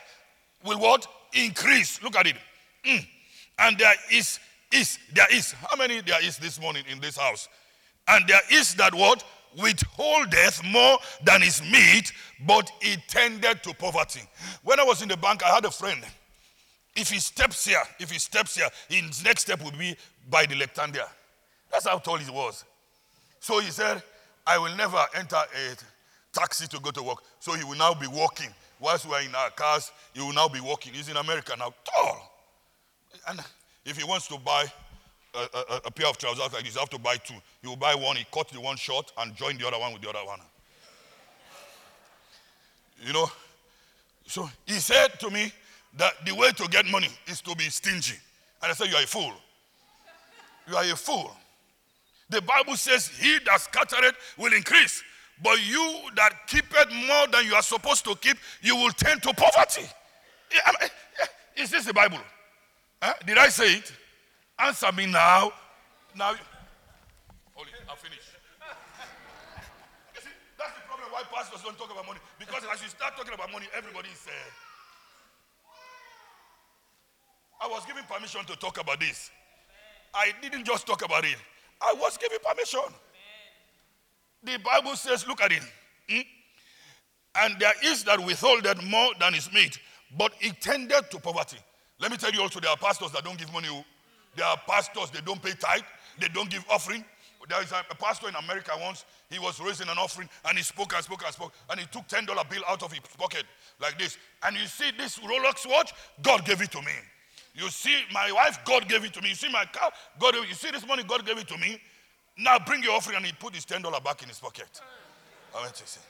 will 0.65 0.79
what? 0.79 1.07
Increase. 1.33 2.01
Look 2.03 2.15
at 2.15 2.27
it. 2.27 2.35
Mm. 2.85 3.05
And 3.59 3.77
there 3.77 3.93
is, 4.11 4.39
is, 4.71 4.99
there 5.13 5.27
is. 5.31 5.51
How 5.51 5.75
many 5.77 6.01
there 6.01 6.23
is 6.23 6.37
this 6.37 6.59
morning 6.59 6.83
in 6.91 6.99
this 6.99 7.17
house? 7.17 7.47
And 8.07 8.27
there 8.27 8.41
is 8.51 8.75
that 8.75 8.93
what? 8.93 9.23
Withholdeth 9.57 10.63
more 10.65 10.97
than 11.23 11.41
is 11.43 11.61
meet, 11.63 12.11
but 12.45 12.71
it 12.81 12.99
tended 13.07 13.63
to 13.63 13.73
poverty. 13.73 14.21
When 14.63 14.79
I 14.79 14.83
was 14.83 15.01
in 15.01 15.07
the 15.07 15.17
bank, 15.17 15.43
I 15.43 15.49
had 15.49 15.65
a 15.65 15.71
friend. 15.71 16.03
If 16.95 17.09
he 17.09 17.19
steps 17.19 17.65
here, 17.65 17.81
if 17.99 18.11
he 18.11 18.19
steps 18.19 18.55
here, 18.55 18.67
his 18.89 19.23
next 19.23 19.43
step 19.43 19.63
would 19.63 19.77
be 19.77 19.95
by 20.29 20.45
the 20.45 20.55
lectandia. 20.55 21.07
That's 21.71 21.87
how 21.87 21.99
tall 21.99 22.17
he 22.17 22.29
was. 22.29 22.65
So 23.39 23.59
he 23.59 23.71
said, 23.71 24.01
I 24.45 24.57
will 24.57 24.75
never 24.75 25.03
enter 25.15 25.37
a 25.37 25.75
taxi 26.33 26.67
to 26.67 26.79
go 26.79 26.91
to 26.91 27.03
work. 27.03 27.19
So 27.39 27.53
he 27.53 27.63
will 27.63 27.77
now 27.77 27.93
be 27.93 28.07
walking 28.07 28.49
whilst 28.79 29.05
we 29.07 29.13
are 29.13 29.21
in 29.21 29.35
our 29.35 29.49
cars, 29.51 29.91
he 30.13 30.21
will 30.21 30.33
now 30.33 30.47
be 30.47 30.59
walking. 30.59 30.93
He's 30.93 31.09
in 31.09 31.17
America 31.17 31.53
now, 31.57 31.73
tall. 31.83 32.31
And 33.27 33.39
if 33.85 33.97
he 33.97 34.03
wants 34.03 34.27
to 34.29 34.37
buy 34.37 34.65
a, 35.35 35.39
a, 35.39 35.81
a, 35.85 35.91
pair 35.91 36.07
of 36.07 36.17
trousers 36.17 36.51
like 36.53 36.63
this, 36.63 36.73
you 36.73 36.79
have 36.79 36.89
to 36.89 36.99
buy 36.99 37.17
two. 37.17 37.35
He 37.61 37.67
will 37.67 37.75
buy 37.75 37.95
one, 37.95 38.15
he 38.15 38.25
cut 38.31 38.47
the 38.49 38.61
one 38.61 38.77
short 38.77 39.11
and 39.17 39.35
join 39.35 39.57
the 39.57 39.67
other 39.67 39.79
one 39.79 39.93
with 39.93 40.01
the 40.01 40.09
other 40.09 40.25
one. 40.25 40.39
You 43.05 43.13
know? 43.13 43.29
So 44.25 44.49
he 44.65 44.73
said 44.73 45.19
to 45.19 45.29
me 45.29 45.51
that 45.97 46.13
the 46.25 46.33
way 46.33 46.51
to 46.51 46.67
get 46.67 46.85
money 46.85 47.09
is 47.27 47.41
to 47.41 47.55
be 47.55 47.65
stingy. 47.65 48.15
And 48.61 48.71
I 48.71 48.75
said, 48.75 48.87
You 48.87 48.95
are 48.95 49.03
a 49.03 49.07
fool. 49.07 49.33
You 50.67 50.75
are 50.75 50.83
a 50.83 50.95
fool. 50.95 51.35
The 52.29 52.41
Bible 52.41 52.75
says, 52.75 53.07
He 53.07 53.39
that 53.45 53.61
scattereth 53.61 54.15
will 54.37 54.53
increase. 54.53 55.03
But 55.41 55.65
you 55.65 56.01
that 56.15 56.47
keepeth 56.47 56.91
more 56.91 57.27
than 57.31 57.45
you 57.45 57.55
are 57.55 57.63
supposed 57.63 58.03
to 58.05 58.15
keep, 58.15 58.37
you 58.61 58.75
will 58.75 58.91
tend 58.91 59.23
to 59.23 59.33
poverty. 59.33 59.87
Is 61.55 61.71
this 61.71 61.85
the 61.85 61.93
Bible? 61.93 62.19
Huh? 63.01 63.13
Did 63.25 63.37
I 63.37 63.47
say 63.49 63.75
it? 63.75 63.91
Answer 64.59 64.91
me 64.91 65.05
now. 65.05 65.53
Now, 66.15 66.33
Holy, 67.53 67.69
I'll 67.89 67.95
finish. 67.95 68.19
You 70.15 70.21
see, 70.21 70.29
that's 70.57 70.73
the 70.75 70.83
problem 70.87 71.07
why 71.11 71.23
pastors 71.31 71.61
don't 71.63 71.77
talk 71.77 71.91
about 71.91 72.05
money. 72.05 72.19
Because 72.37 72.63
as 72.71 72.81
you 72.81 72.89
start 72.89 73.15
talking 73.15 73.33
about 73.33 73.51
money, 73.51 73.67
everybody 73.75 74.09
is. 74.09 74.27
Uh, 74.27 74.31
I 77.61 77.67
was 77.67 77.85
given 77.85 78.03
permission 78.03 78.45
to 78.45 78.55
talk 78.55 78.79
about 78.79 78.99
this. 78.99 79.31
I 80.13 80.31
didn't 80.41 80.65
just 80.65 80.87
talk 80.87 81.03
about 81.03 81.25
it, 81.25 81.37
I 81.81 81.93
was 81.93 82.17
given 82.17 82.37
permission. 82.43 82.93
The 84.43 84.57
Bible 84.63 84.95
says, 84.95 85.27
look 85.27 85.41
at 85.41 85.51
it. 85.51 85.61
Hmm? 86.09 86.21
And 87.35 87.59
there 87.59 87.73
is 87.83 88.03
that 88.05 88.19
withholdeth 88.19 88.83
more 88.83 89.11
than 89.19 89.35
is 89.35 89.51
meet, 89.53 89.79
but 90.17 90.31
it 90.39 90.61
tended 90.61 91.11
to 91.11 91.19
poverty. 91.19 91.57
Let 91.99 92.11
me 92.11 92.17
tell 92.17 92.31
you 92.31 92.41
also, 92.41 92.59
there 92.59 92.69
are 92.69 92.77
pastors 92.77 93.11
that 93.11 93.23
don't 93.23 93.37
give 93.37 93.51
money. 93.51 93.67
Oh. 93.69 93.83
There 94.35 94.45
are 94.45 94.57
pastors, 94.67 95.11
they 95.11 95.19
don't 95.21 95.41
pay 95.41 95.51
tithe, 95.51 95.81
they 96.19 96.29
don't 96.29 96.49
give 96.49 96.63
offering. 96.69 97.03
There 97.47 97.61
is 97.63 97.71
a, 97.71 97.83
a 97.89 97.95
pastor 97.95 98.29
in 98.29 98.35
America 98.35 98.71
once, 98.79 99.05
he 99.29 99.39
was 99.39 99.59
raising 99.59 99.89
an 99.89 99.97
offering 99.97 100.29
and 100.45 100.57
he 100.57 100.63
spoke 100.63 100.93
and 100.93 101.03
spoke 101.03 101.23
and 101.25 101.33
spoke, 101.33 101.53
and 101.69 101.79
he 101.79 101.85
took 101.87 102.07
$10 102.07 102.25
bill 102.49 102.63
out 102.67 102.83
of 102.83 102.91
his 102.91 103.01
pocket 103.17 103.43
like 103.81 103.97
this. 103.97 104.17
And 104.43 104.55
you 104.55 104.65
see 104.67 104.91
this 104.97 105.19
Rolex 105.19 105.67
watch, 105.67 105.93
God 106.21 106.45
gave 106.45 106.61
it 106.61 106.71
to 106.71 106.81
me. 106.81 106.93
You 107.53 107.69
see 107.69 108.03
my 108.13 108.31
wife, 108.31 108.59
God 108.63 108.87
gave 108.87 109.03
it 109.03 109.13
to 109.13 109.21
me. 109.21 109.29
You 109.29 109.35
see 109.35 109.49
my 109.49 109.65
car, 109.65 109.91
God, 110.19 110.35
you 110.35 110.53
see 110.53 110.71
this 110.71 110.87
money, 110.87 111.03
God 111.03 111.25
gave 111.25 111.37
it 111.37 111.47
to 111.47 111.57
me. 111.57 111.79
Now 112.37 112.57
bring 112.59 112.83
your 112.83 112.93
offering 112.93 113.17
and 113.17 113.25
he 113.25 113.33
put 113.33 113.53
his 113.53 113.65
$10 113.65 114.03
back 114.03 114.21
in 114.21 114.29
his 114.29 114.39
pocket. 114.39 114.81
I 115.55 115.61
went 115.61 115.73
to 115.75 115.87
say, 115.87 116.01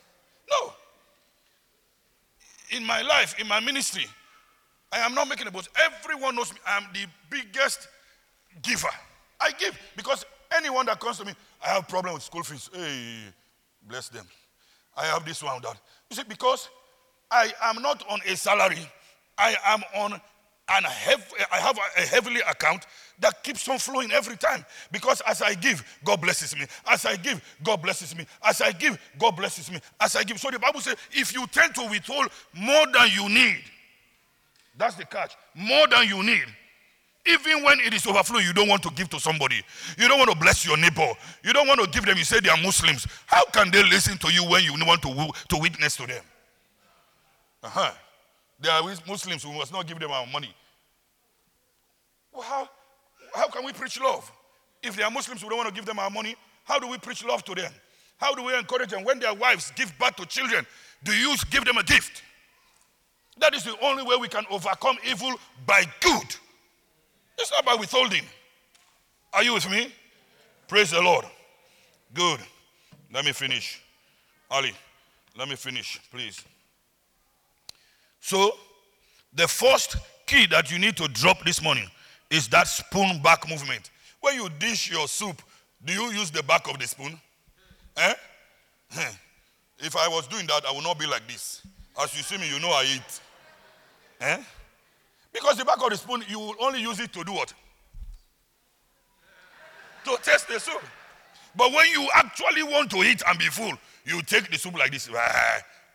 no. 0.50 0.74
in 2.72 2.86
my 2.86 3.02
life, 3.02 3.40
in 3.40 3.48
my 3.48 3.60
ministry, 3.60 4.06
I 4.92 5.00
am 5.00 5.14
not 5.14 5.28
making 5.28 5.48
a 5.48 5.52
boast. 5.52 5.70
Everyone 5.84 6.36
knows 6.36 6.54
me. 6.54 6.60
I 6.68 6.78
am 6.78 6.88
the 6.94 7.06
biggest 7.30 7.88
giver. 8.62 8.90
I 9.40 9.52
give 9.52 9.78
because 9.96 10.26
anyone 10.56 10.86
that 10.88 11.00
comes 11.00 11.18
to 11.20 11.26
me, 11.26 11.34
I 11.64 11.70
have 11.70 11.88
problem 11.88 12.14
with 12.14 12.24
school 12.24 12.44
fees. 12.44 12.70
Hey, 12.74 13.34
bless 13.88 14.10
them. 14.10 14.26
I 14.98 15.06
have 15.06 15.26
this 15.26 15.42
one 15.42 15.62
that. 15.62 15.78
You 16.10 16.16
see, 16.16 16.24
because 16.28 16.70
I 17.32 17.52
am 17.64 17.82
not 17.82 18.04
on 18.10 18.20
a 18.28 18.36
salary, 18.36 18.90
I 19.38 19.56
am 19.66 19.84
on 19.96 20.20
and 20.72 20.86
I 20.86 20.90
have 20.90 21.78
a 21.98 22.02
heavenly 22.02 22.42
account 22.42 22.86
that 23.20 23.44
keeps 23.44 23.68
on 23.68 23.78
flowing 23.80 24.12
every 24.12 24.38
time. 24.38 24.66
Because 24.92 25.22
as 25.28 25.42
I 25.42 25.54
give, 25.54 25.84
God 26.06 26.22
blesses 26.22 26.56
me. 26.56 26.66
As 26.88 27.06
I 27.06 27.16
give, 27.16 27.42
God 27.64 27.82
blesses 27.82 28.16
me. 28.16 28.26
As 28.44 28.62
I 28.62 28.72
give, 28.72 29.00
God 29.18 29.36
blesses 29.36 29.72
me. 29.72 29.80
As 30.00 30.16
I 30.16 30.24
give. 30.24 30.40
So 30.40 30.50
the 30.50 30.60
Bible 30.60 30.80
says, 30.80 30.96
if 31.12 31.34
you 31.34 31.46
tend 31.48 31.76
to 31.76 31.88
withhold 31.90 32.30
more 32.54 32.86
than 32.94 33.10
you 33.12 33.28
need, 33.28 33.62
that's 34.78 34.96
the 34.96 35.06
catch. 35.06 35.36
More 35.56 35.88
than 35.88 36.08
you 36.08 36.24
need. 36.24 36.46
Even 37.26 37.64
when 37.64 37.80
it 37.82 37.94
is 37.94 38.08
overflow, 38.08 38.40
you 38.40 38.54
don't 38.54 38.70
want 38.70 38.82
to 38.84 38.90
give 38.92 39.10
to 39.10 39.20
somebody. 39.20 39.62
You 39.98 40.08
don't 40.08 40.18
want 40.18 40.32
to 40.32 40.38
bless 40.38 40.66
your 40.66 40.78
neighbor. 40.78 41.12
You 41.44 41.52
don't 41.52 41.68
want 41.68 41.82
to 41.82 41.88
give 41.90 42.06
them. 42.06 42.18
You 42.18 42.24
say 42.24 42.40
they 42.40 42.50
are 42.50 42.58
Muslims. 42.58 43.06
How 43.26 43.44
can 43.46 43.70
they 43.72 43.84
listen 43.84 44.18
to 44.20 44.32
you 44.32 44.46
when 44.50 44.64
you 44.64 44.74
want 44.86 45.02
to, 45.02 45.30
to 45.50 45.58
witness 45.62 45.98
to 45.98 46.08
them? 46.08 46.24
Uh-huh. 47.62 47.92
They 48.60 48.70
are 48.70 48.84
Muslims. 49.08 49.46
We 49.46 49.58
must 49.58 49.72
not 49.72 49.88
give 49.88 50.00
them 50.00 50.12
our 50.12 50.28
money. 50.28 50.54
Well, 52.34 52.44
how, 52.44 52.70
how 53.34 53.48
can 53.48 53.66
we 53.66 53.74
preach 53.74 54.00
love? 54.00 54.32
If 54.84 54.96
they 54.96 55.04
are 55.04 55.12
Muslims, 55.12 55.44
we 55.44 55.50
don't 55.50 55.58
want 55.58 55.70
to 55.70 55.76
give 55.76 55.86
them 55.86 56.00
our 56.00 56.10
money. 56.10 56.36
How 56.64 56.80
do 56.80 56.88
we 56.88 56.98
preach 56.98 57.26
love 57.26 57.44
to 57.46 57.56
them? 57.56 57.72
How 58.18 58.36
do 58.36 58.44
we 58.44 58.56
encourage 58.58 58.90
them 58.90 59.04
when 59.04 59.20
their 59.20 59.34
wives 59.34 59.72
give 59.76 59.98
birth 59.98 60.16
to 60.18 60.26
children? 60.26 60.66
Do 61.04 61.14
you 61.14 61.36
give 61.50 61.66
them 61.66 61.78
a 61.78 61.84
gift? 61.84 62.22
That 63.40 63.56
is 63.56 63.64
the 63.64 63.76
only 63.82 64.04
way 64.04 64.18
we 64.18 64.28
can 64.28 64.44
overcome 64.50 64.98
evil 65.10 65.34
by 65.66 65.86
good. 66.02 66.36
It's 67.38 67.52
not 67.52 67.66
by 67.66 67.76
withholding. 67.76 68.24
Are 69.34 69.44
you 69.44 69.54
with 69.54 69.70
me? 69.70 69.94
Praise 70.68 70.92
the 70.92 71.02
Lord. 71.02 71.26
Good. 72.14 72.40
Let 73.14 73.24
me 73.24 73.32
finish. 73.32 73.82
Ali, 74.52 74.74
let 75.38 75.48
me 75.48 75.56
finish, 75.56 76.00
please. 76.12 76.44
So, 78.20 78.52
the 79.34 79.48
first 79.48 79.98
key 80.26 80.46
that 80.48 80.72
you 80.72 80.80
need 80.80 80.98
to 80.98 81.08
drop 81.08 81.44
this 81.46 81.62
morning 81.62 81.90
is 82.30 82.48
that 82.50 82.68
spoon 82.68 83.22
back 83.22 83.48
movement. 83.50 83.90
When 84.22 84.36
you 84.36 84.50
dish 84.60 84.92
your 84.92 85.08
soup, 85.08 85.42
do 85.84 85.94
you 85.94 86.12
use 86.12 86.30
the 86.30 86.44
back 86.44 86.70
of 86.70 86.78
the 86.78 86.88
spoon? 86.88 87.20
Eh? 87.98 88.14
If 89.82 89.96
I 89.96 90.10
was 90.10 90.28
doing 90.28 90.46
that, 90.48 90.66
I 90.68 90.74
would 90.74 90.84
not 90.84 91.00
be 91.00 91.08
like 91.08 91.26
this. 91.28 91.62
As 92.02 92.16
you 92.16 92.22
see 92.22 92.38
me, 92.38 92.50
you 92.50 92.60
know 92.60 92.70
I 92.70 92.84
eat. 92.96 93.22
Eh? 94.20 94.38
Because 95.32 95.58
the 95.58 95.66
back 95.66 95.82
of 95.82 95.90
the 95.90 95.98
spoon, 95.98 96.24
you 96.28 96.40
will 96.40 96.56
only 96.60 96.82
use 96.82 97.00
it 97.00 97.14
to 97.14 97.24
do 97.24 97.32
what? 97.32 97.54
To 100.06 100.18
taste 100.22 100.48
the 100.48 100.60
soup. 100.60 100.82
But 101.56 101.72
when 101.72 101.88
you 101.92 102.08
actually 102.14 102.64
want 102.64 102.92
to 102.92 102.98
eat 103.04 103.22
and 103.26 103.40
be 103.40 103.46
full, 103.46 103.74
you 104.06 104.22
take 104.22 104.52
the 104.52 104.58
soup 104.58 104.78
like 104.78 104.92
this 104.92 105.10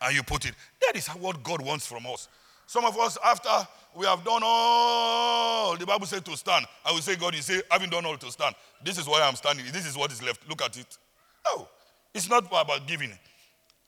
and 0.04 0.14
you 0.14 0.22
put 0.22 0.44
it. 0.44 0.54
That 0.82 0.96
is 0.96 1.08
what 1.08 1.42
God 1.42 1.60
wants 1.60 1.86
from 1.86 2.06
us. 2.06 2.28
Some 2.66 2.84
of 2.84 2.98
us, 2.98 3.18
after 3.24 3.50
we 3.94 4.06
have 4.06 4.24
done 4.24 4.42
all, 4.42 5.76
the 5.76 5.86
Bible 5.86 6.06
said 6.06 6.24
to 6.24 6.36
stand. 6.36 6.66
I 6.84 6.92
will 6.92 7.00
say, 7.00 7.16
God, 7.16 7.34
you 7.34 7.42
say, 7.42 7.60
having 7.70 7.90
done 7.90 8.06
all 8.06 8.16
to 8.16 8.30
stand. 8.30 8.54
This 8.82 8.98
is 8.98 9.06
why 9.06 9.22
I'm 9.22 9.36
standing. 9.36 9.66
This 9.72 9.86
is 9.86 9.96
what 9.96 10.10
is 10.12 10.22
left. 10.22 10.48
Look 10.48 10.62
at 10.62 10.76
it. 10.76 10.98
No, 11.46 11.68
it's 12.14 12.28
not 12.28 12.46
about 12.46 12.86
giving. 12.86 13.12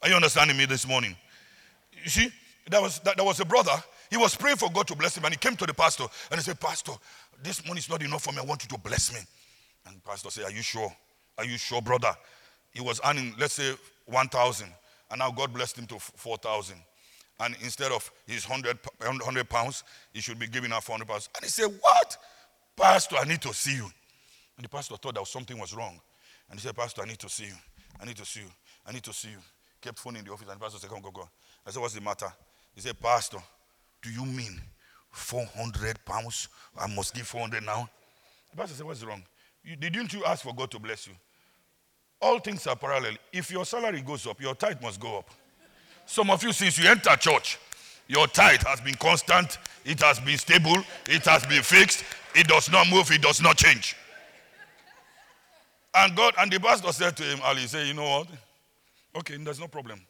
Are 0.02 0.08
you 0.08 0.14
understanding 0.14 0.56
me 0.56 0.66
this 0.66 0.86
morning? 0.86 1.16
You 2.04 2.10
see, 2.10 2.30
there 2.70 2.82
was, 2.82 2.98
that 3.00 3.16
there 3.16 3.24
was 3.24 3.40
a 3.40 3.44
brother. 3.44 3.72
He 4.10 4.16
was 4.16 4.36
praying 4.36 4.56
for 4.56 4.70
God 4.70 4.86
to 4.88 4.96
bless 4.96 5.16
him, 5.16 5.24
and 5.24 5.32
he 5.32 5.38
came 5.38 5.56
to 5.56 5.66
the 5.66 5.74
pastor 5.74 6.04
and 6.30 6.38
he 6.38 6.44
said, 6.44 6.60
Pastor, 6.60 6.92
this 7.42 7.66
money 7.66 7.78
is 7.78 7.88
not 7.88 8.02
enough 8.02 8.22
for 8.22 8.32
me. 8.32 8.38
I 8.40 8.44
want 8.44 8.62
you 8.62 8.68
to 8.68 8.78
bless 8.78 9.12
me. 9.12 9.20
And 9.86 10.02
pastor 10.04 10.30
said, 10.30 10.44
Are 10.44 10.52
you 10.52 10.62
sure? 10.62 10.92
Are 11.38 11.44
you 11.44 11.58
sure, 11.58 11.82
brother? 11.82 12.14
He 12.72 12.80
was 12.80 13.00
earning, 13.04 13.34
let's 13.38 13.54
say, 13.54 13.74
1,000, 14.06 14.68
and 15.10 15.18
now 15.18 15.30
God 15.30 15.52
blessed 15.52 15.78
him 15.78 15.86
to 15.86 15.98
4,000 15.98 16.76
and 17.38 17.54
instead 17.62 17.92
of 17.92 18.10
his 18.26 18.48
100, 18.48 18.78
100 18.98 19.48
pounds, 19.48 19.84
he 20.12 20.20
should 20.20 20.38
be 20.38 20.46
giving 20.46 20.72
out 20.72 20.84
400 20.84 21.06
pounds. 21.06 21.28
And 21.36 21.44
he 21.44 21.50
said, 21.50 21.68
What? 21.80 22.16
Pastor, 22.76 23.16
I 23.16 23.24
need 23.24 23.42
to 23.42 23.52
see 23.52 23.74
you. 23.74 23.88
And 24.56 24.64
the 24.64 24.68
pastor 24.68 24.96
thought 24.96 25.14
that 25.14 25.26
something 25.26 25.58
was 25.58 25.74
wrong. 25.74 26.00
And 26.50 26.58
he 26.58 26.66
said, 26.66 26.76
Pastor, 26.76 27.02
I 27.02 27.06
need 27.06 27.18
to 27.18 27.28
see 27.28 27.44
you. 27.44 27.54
I 28.00 28.06
need 28.06 28.16
to 28.16 28.24
see 28.24 28.40
you. 28.40 28.50
I 28.86 28.92
need 28.92 29.02
to 29.02 29.12
see 29.12 29.28
you. 29.28 29.38
Kept 29.80 29.98
phoning 29.98 30.24
the 30.24 30.32
office, 30.32 30.48
and 30.48 30.58
the 30.58 30.64
pastor 30.64 30.78
said, 30.78 30.90
Come, 30.90 31.02
go, 31.02 31.10
go. 31.10 31.28
I 31.66 31.70
said, 31.70 31.80
What's 31.80 31.94
the 31.94 32.00
matter? 32.00 32.32
He 32.74 32.80
said, 32.80 32.98
Pastor, 32.98 33.38
do 34.02 34.10
you 34.10 34.24
mean 34.24 34.60
400 35.10 36.04
pounds? 36.06 36.48
I 36.78 36.86
must 36.86 37.14
give 37.14 37.26
400 37.26 37.62
now? 37.64 37.88
The 38.50 38.56
pastor 38.56 38.76
said, 38.76 38.86
What's 38.86 39.04
wrong? 39.04 39.22
You, 39.62 39.76
didn't 39.76 40.12
you 40.14 40.24
ask 40.24 40.42
for 40.42 40.54
God 40.54 40.70
to 40.70 40.78
bless 40.78 41.06
you? 41.06 41.14
All 42.20 42.38
things 42.38 42.66
are 42.66 42.76
parallel. 42.76 43.14
If 43.32 43.50
your 43.50 43.64
salary 43.64 44.00
goes 44.00 44.26
up, 44.26 44.40
your 44.40 44.54
tithe 44.54 44.80
must 44.82 45.00
go 45.00 45.18
up. 45.18 45.30
Some 46.06 46.30
of 46.30 46.42
you, 46.42 46.52
since 46.52 46.78
you 46.78 46.88
enter 46.88 47.14
church, 47.16 47.58
your 48.08 48.26
tithe 48.28 48.62
has 48.62 48.80
been 48.80 48.94
constant, 48.94 49.58
it 49.84 50.00
has 50.00 50.20
been 50.20 50.38
stable, 50.38 50.76
it 51.08 51.24
has 51.24 51.44
been 51.46 51.62
fixed, 51.62 52.04
it 52.34 52.46
does 52.46 52.70
not 52.70 52.88
move, 52.88 53.10
it 53.10 53.20
does 53.20 53.42
not 53.42 53.56
change. 53.56 53.96
And 55.94 56.14
God, 56.14 56.34
and 56.38 56.52
the 56.52 56.60
pastor 56.60 56.92
said 56.92 57.16
to 57.16 57.22
him, 57.22 57.40
Ali, 57.42 57.66
say, 57.66 57.88
you 57.88 57.94
know 57.94 58.04
what? 58.04 58.28
Okay, 59.16 59.36
there's 59.38 59.58
no 59.58 59.66
problem. 59.66 60.00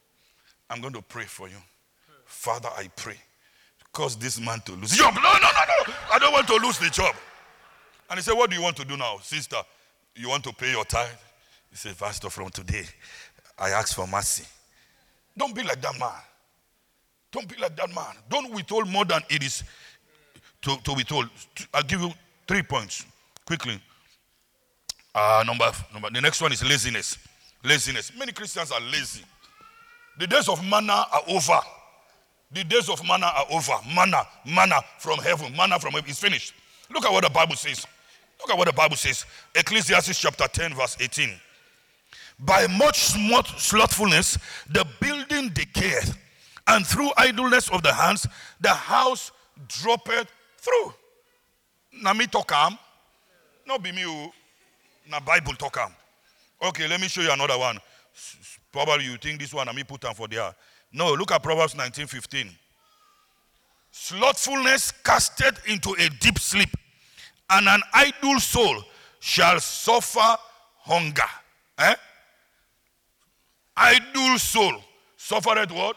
I'm 0.68 0.80
going 0.80 0.92
to 0.94 1.02
pray 1.02 1.24
for 1.24 1.48
you. 1.48 1.56
Father, 2.24 2.68
I 2.76 2.88
pray. 2.96 3.16
Cause 3.92 4.16
this 4.16 4.38
man 4.38 4.60
to 4.66 4.72
lose 4.72 4.90
job. 4.96 5.14
No, 5.14 5.22
no, 5.22 5.30
no, 5.32 5.38
no. 5.38 5.94
I 6.12 6.18
don't 6.18 6.32
want 6.32 6.46
to 6.48 6.56
lose 6.56 6.78
the 6.78 6.90
job. 6.90 7.14
And 8.10 8.18
he 8.18 8.22
said, 8.22 8.34
What 8.34 8.50
do 8.50 8.56
you 8.56 8.62
want 8.62 8.76
to 8.76 8.84
do 8.84 8.96
now, 8.96 9.18
sister? 9.22 9.56
You 10.14 10.28
want 10.28 10.44
to 10.44 10.52
pay 10.52 10.72
your 10.72 10.84
tithe? 10.84 11.08
He 11.76 11.88
said, 11.88 11.98
Pastor, 11.98 12.30
from 12.30 12.48
today, 12.48 12.86
I 13.58 13.68
ask 13.68 13.94
for 13.94 14.06
mercy. 14.06 14.46
Don't 15.36 15.54
be 15.54 15.62
like 15.62 15.82
that 15.82 15.98
man. 15.98 16.08
Don't 17.30 17.46
be 17.46 17.54
like 17.60 17.76
that 17.76 17.94
man. 17.94 18.14
Don't 18.30 18.50
withhold 18.54 18.88
more 18.88 19.04
than 19.04 19.20
it 19.28 19.42
is 19.42 19.62
to, 20.62 20.78
to 20.84 20.94
withhold. 20.94 21.28
I'll 21.74 21.82
give 21.82 22.00
you 22.00 22.14
three 22.48 22.62
points 22.62 23.04
quickly. 23.44 23.78
Uh, 25.14 25.44
number, 25.46 25.70
number, 25.92 26.08
the 26.08 26.20
next 26.22 26.40
one 26.40 26.50
is 26.50 26.64
laziness. 26.64 27.18
Laziness. 27.62 28.10
Many 28.18 28.32
Christians 28.32 28.72
are 28.72 28.80
lazy. 28.80 29.22
The 30.18 30.26
days 30.26 30.48
of 30.48 30.64
manna 30.64 31.04
are 31.12 31.22
over. 31.28 31.60
The 32.52 32.64
days 32.64 32.88
of 32.88 33.06
manna 33.06 33.26
are 33.26 33.44
over. 33.50 33.74
Manna, 33.94 34.22
manna 34.46 34.80
from 34.98 35.18
heaven, 35.18 35.54
manna 35.54 35.78
from 35.78 35.92
heaven 35.92 36.08
is 36.08 36.18
finished. 36.18 36.54
Look 36.90 37.04
at 37.04 37.12
what 37.12 37.24
the 37.24 37.30
Bible 37.30 37.56
says. 37.56 37.84
Look 38.40 38.50
at 38.50 38.56
what 38.56 38.66
the 38.66 38.72
Bible 38.72 38.96
says. 38.96 39.26
Ecclesiastes 39.54 40.18
chapter 40.18 40.48
10, 40.48 40.72
verse 40.72 40.96
18. 40.98 41.38
By 42.38 42.66
much 42.66 42.98
slothfulness, 43.58 44.38
the 44.68 44.86
building 45.00 45.50
decayeth, 45.50 46.16
and 46.66 46.86
through 46.86 47.10
idleness 47.16 47.70
of 47.70 47.82
the 47.82 47.92
hands, 47.92 48.26
the 48.60 48.74
house 48.74 49.32
droppeth 49.68 50.28
through. 50.58 50.94
Na 51.92 52.12
me 52.12 52.26
talk 52.26 52.52
am. 52.52 52.78
No 53.66 53.78
be 53.78 53.92
me 53.92 54.02
who. 54.02 54.30
Na 55.08 55.20
Bible 55.20 55.54
talk 55.54 55.78
am. 55.78 55.92
Okay, 56.62 56.86
let 56.88 57.00
me 57.00 57.08
show 57.08 57.22
you 57.22 57.30
another 57.30 57.58
one. 57.58 57.78
Probably 58.72 59.06
you 59.06 59.16
think 59.16 59.40
this 59.40 59.54
one, 59.54 59.68
and 59.68 59.76
me 59.76 59.84
put 59.84 60.04
on 60.04 60.14
for 60.14 60.28
there. 60.28 60.54
No, 60.92 61.14
look 61.14 61.32
at 61.32 61.42
Proverbs 61.42 61.74
19:15. 61.74 62.50
Slothfulness 63.90 64.92
casted 65.02 65.58
into 65.66 65.94
a 65.94 66.08
deep 66.20 66.38
sleep, 66.38 66.68
and 67.48 67.66
an 67.66 67.82
idle 67.94 68.38
soul 68.40 68.84
shall 69.20 69.58
suffer 69.60 70.36
hunger. 70.80 71.22
Eh? 71.78 71.94
Idle 73.76 74.38
soul 74.38 74.74
suffered 75.16 75.70
what? 75.70 75.96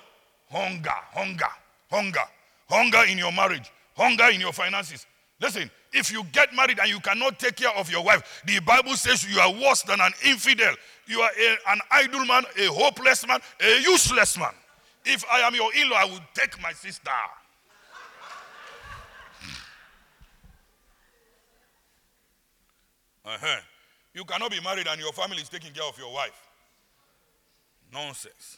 Hunger, 0.50 0.90
hunger, 1.14 1.52
hunger, 1.92 2.24
hunger 2.68 3.04
in 3.08 3.18
your 3.18 3.32
marriage, 3.32 3.72
hunger 3.96 4.30
in 4.34 4.42
your 4.42 4.54
finances. 4.54 5.06
Listen, 5.40 5.70
if 5.94 6.12
you 6.12 6.24
get 6.32 6.54
married 6.54 6.80
and 6.80 6.90
you 6.90 7.00
cannot 7.00 7.40
take 7.40 7.56
care 7.56 7.72
of 7.72 7.90
your 7.90 8.04
wife, 8.04 8.44
the 8.46 8.60
Bible 8.60 8.96
says 8.96 9.26
you 9.32 9.40
are 9.40 9.52
worse 9.52 9.84
than 9.84 10.02
an 10.02 10.12
infidel. 10.26 10.74
You 11.08 11.22
are 11.22 11.32
a, 11.40 11.72
an 11.72 11.80
idle 11.92 12.26
man, 12.26 12.44
a 12.58 12.66
hopeless 12.66 13.26
man, 13.28 13.40
a 13.62 13.82
useless 13.82 14.38
man. 14.38 14.52
If 15.06 15.24
I 15.32 15.40
am 15.40 15.56
your 15.56 15.74
in 15.74 15.90
law, 15.90 15.98
I 15.98 16.06
will 16.06 16.20
take 16.34 16.62
my 16.62 16.74
sister. 16.74 17.10
uh-huh. 23.26 23.62
You 24.14 24.26
cannot 24.26 24.52
be 24.52 24.60
married 24.62 24.88
and 24.88 25.00
your 25.00 25.14
family 25.14 25.38
is 25.38 25.50
taking 25.50 25.72
care 25.72 25.86
of 25.86 25.98
your 25.98 26.14
wife. 26.14 26.49
Nonsense. 27.92 28.58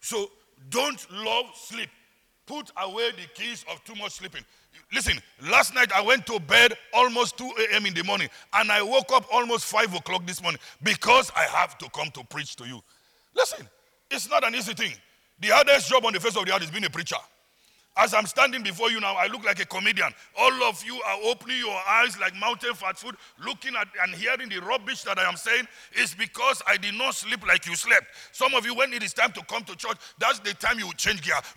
So 0.00 0.30
don't 0.70 1.06
love 1.12 1.46
sleep. 1.54 1.88
Put 2.46 2.70
away 2.76 3.10
the 3.12 3.26
keys 3.34 3.64
of 3.70 3.82
too 3.84 3.94
much 3.94 4.12
sleeping. 4.12 4.44
Listen, 4.92 5.18
last 5.50 5.74
night 5.74 5.92
I 5.92 6.02
went 6.02 6.26
to 6.26 6.38
bed 6.40 6.74
almost 6.92 7.38
2 7.38 7.50
a.m. 7.72 7.86
in 7.86 7.94
the 7.94 8.04
morning 8.04 8.28
and 8.52 8.70
I 8.70 8.82
woke 8.82 9.12
up 9.12 9.26
almost 9.32 9.64
5 9.66 9.94
o'clock 9.94 10.26
this 10.26 10.42
morning 10.42 10.60
because 10.82 11.30
I 11.36 11.44
have 11.44 11.78
to 11.78 11.88
come 11.90 12.10
to 12.10 12.24
preach 12.24 12.56
to 12.56 12.66
you. 12.66 12.80
Listen, 13.34 13.66
It's 14.12 14.28
not 14.28 14.46
an 14.46 14.54
easy 14.54 14.74
thing. 14.74 14.92
The 15.40 15.48
hardest 15.48 15.88
job 15.88 16.04
on 16.04 16.12
the 16.12 16.20
face 16.20 16.36
of 16.36 16.44
the 16.44 16.54
earth 16.54 16.62
is 16.62 16.70
being 16.70 16.84
a 16.84 16.90
preacher. 16.90 17.16
As 17.96 18.14
I'm 18.14 18.24
standing 18.26 18.62
before 18.62 18.90
you 18.90 19.00
now, 19.00 19.14
I 19.16 19.26
look 19.26 19.44
like 19.44 19.60
a 19.60 19.66
comedian. 19.66 20.08
All 20.38 20.64
of 20.64 20.82
you 20.84 20.94
are 21.02 21.18
opening 21.24 21.58
your 21.58 21.78
eyes 21.86 22.18
like 22.18 22.34
mountain 22.36 22.72
fat 22.72 22.98
food, 22.98 23.16
looking 23.44 23.76
at 23.76 23.86
and 24.02 24.14
hearing 24.14 24.48
the 24.48 24.60
rubbish 24.60 25.02
that 25.02 25.18
I 25.18 25.28
am 25.28 25.36
saying. 25.36 25.68
It's 25.92 26.14
because 26.14 26.62
I 26.66 26.78
did 26.78 26.94
not 26.94 27.14
sleep 27.14 27.46
like 27.46 27.66
you 27.66 27.76
slept. 27.76 28.06
Some 28.32 28.54
of 28.54 28.64
you, 28.64 28.74
when 28.74 28.94
it 28.94 29.02
is 29.02 29.12
time 29.12 29.32
to 29.32 29.42
come 29.44 29.64
to 29.64 29.76
church, 29.76 29.98
that's 30.18 30.38
the 30.38 30.54
time 30.54 30.78
you 30.78 30.90
change 30.96 31.20
gear. 31.20 31.34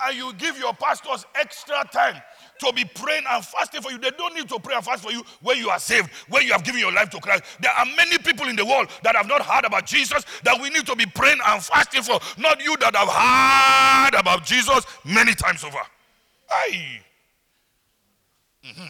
and 0.00 0.16
you 0.16 0.32
give 0.34 0.58
your 0.58 0.74
pastors 0.74 1.24
extra 1.34 1.84
time 1.92 2.22
to 2.60 2.72
be 2.72 2.84
praying 2.84 3.24
and 3.28 3.44
fasting 3.44 3.82
for 3.82 3.90
you. 3.90 3.98
They 3.98 4.10
don't 4.10 4.34
need 4.34 4.48
to 4.48 4.58
pray 4.58 4.74
and 4.74 4.84
fast 4.84 5.02
for 5.02 5.12
you 5.12 5.22
when 5.42 5.58
you 5.58 5.68
are 5.68 5.78
saved, 5.78 6.10
when 6.28 6.46
you 6.46 6.52
have 6.52 6.64
given 6.64 6.80
your 6.80 6.92
life 6.92 7.10
to 7.10 7.20
Christ. 7.20 7.44
There 7.60 7.72
are 7.72 7.86
many 7.96 8.18
people 8.18 8.48
in 8.48 8.56
the 8.56 8.64
world 8.64 8.88
that 9.02 9.16
have 9.16 9.28
not 9.28 9.42
heard 9.42 9.64
about 9.64 9.86
Jesus 9.86 10.24
that 10.44 10.60
we 10.60 10.70
need 10.70 10.86
to 10.86 10.96
be 10.96 11.06
praying 11.06 11.38
and 11.46 11.62
fasting 11.62 12.02
for, 12.02 12.18
not 12.40 12.62
you 12.62 12.76
that 12.78 12.94
have 12.96 13.08
heard 13.08 14.20
about 14.20 14.44
Jesus 14.44 14.84
many 15.04 15.34
times 15.34 15.64
over. 15.64 15.78
Aye. 16.50 17.00
Mm-hmm. 18.64 18.86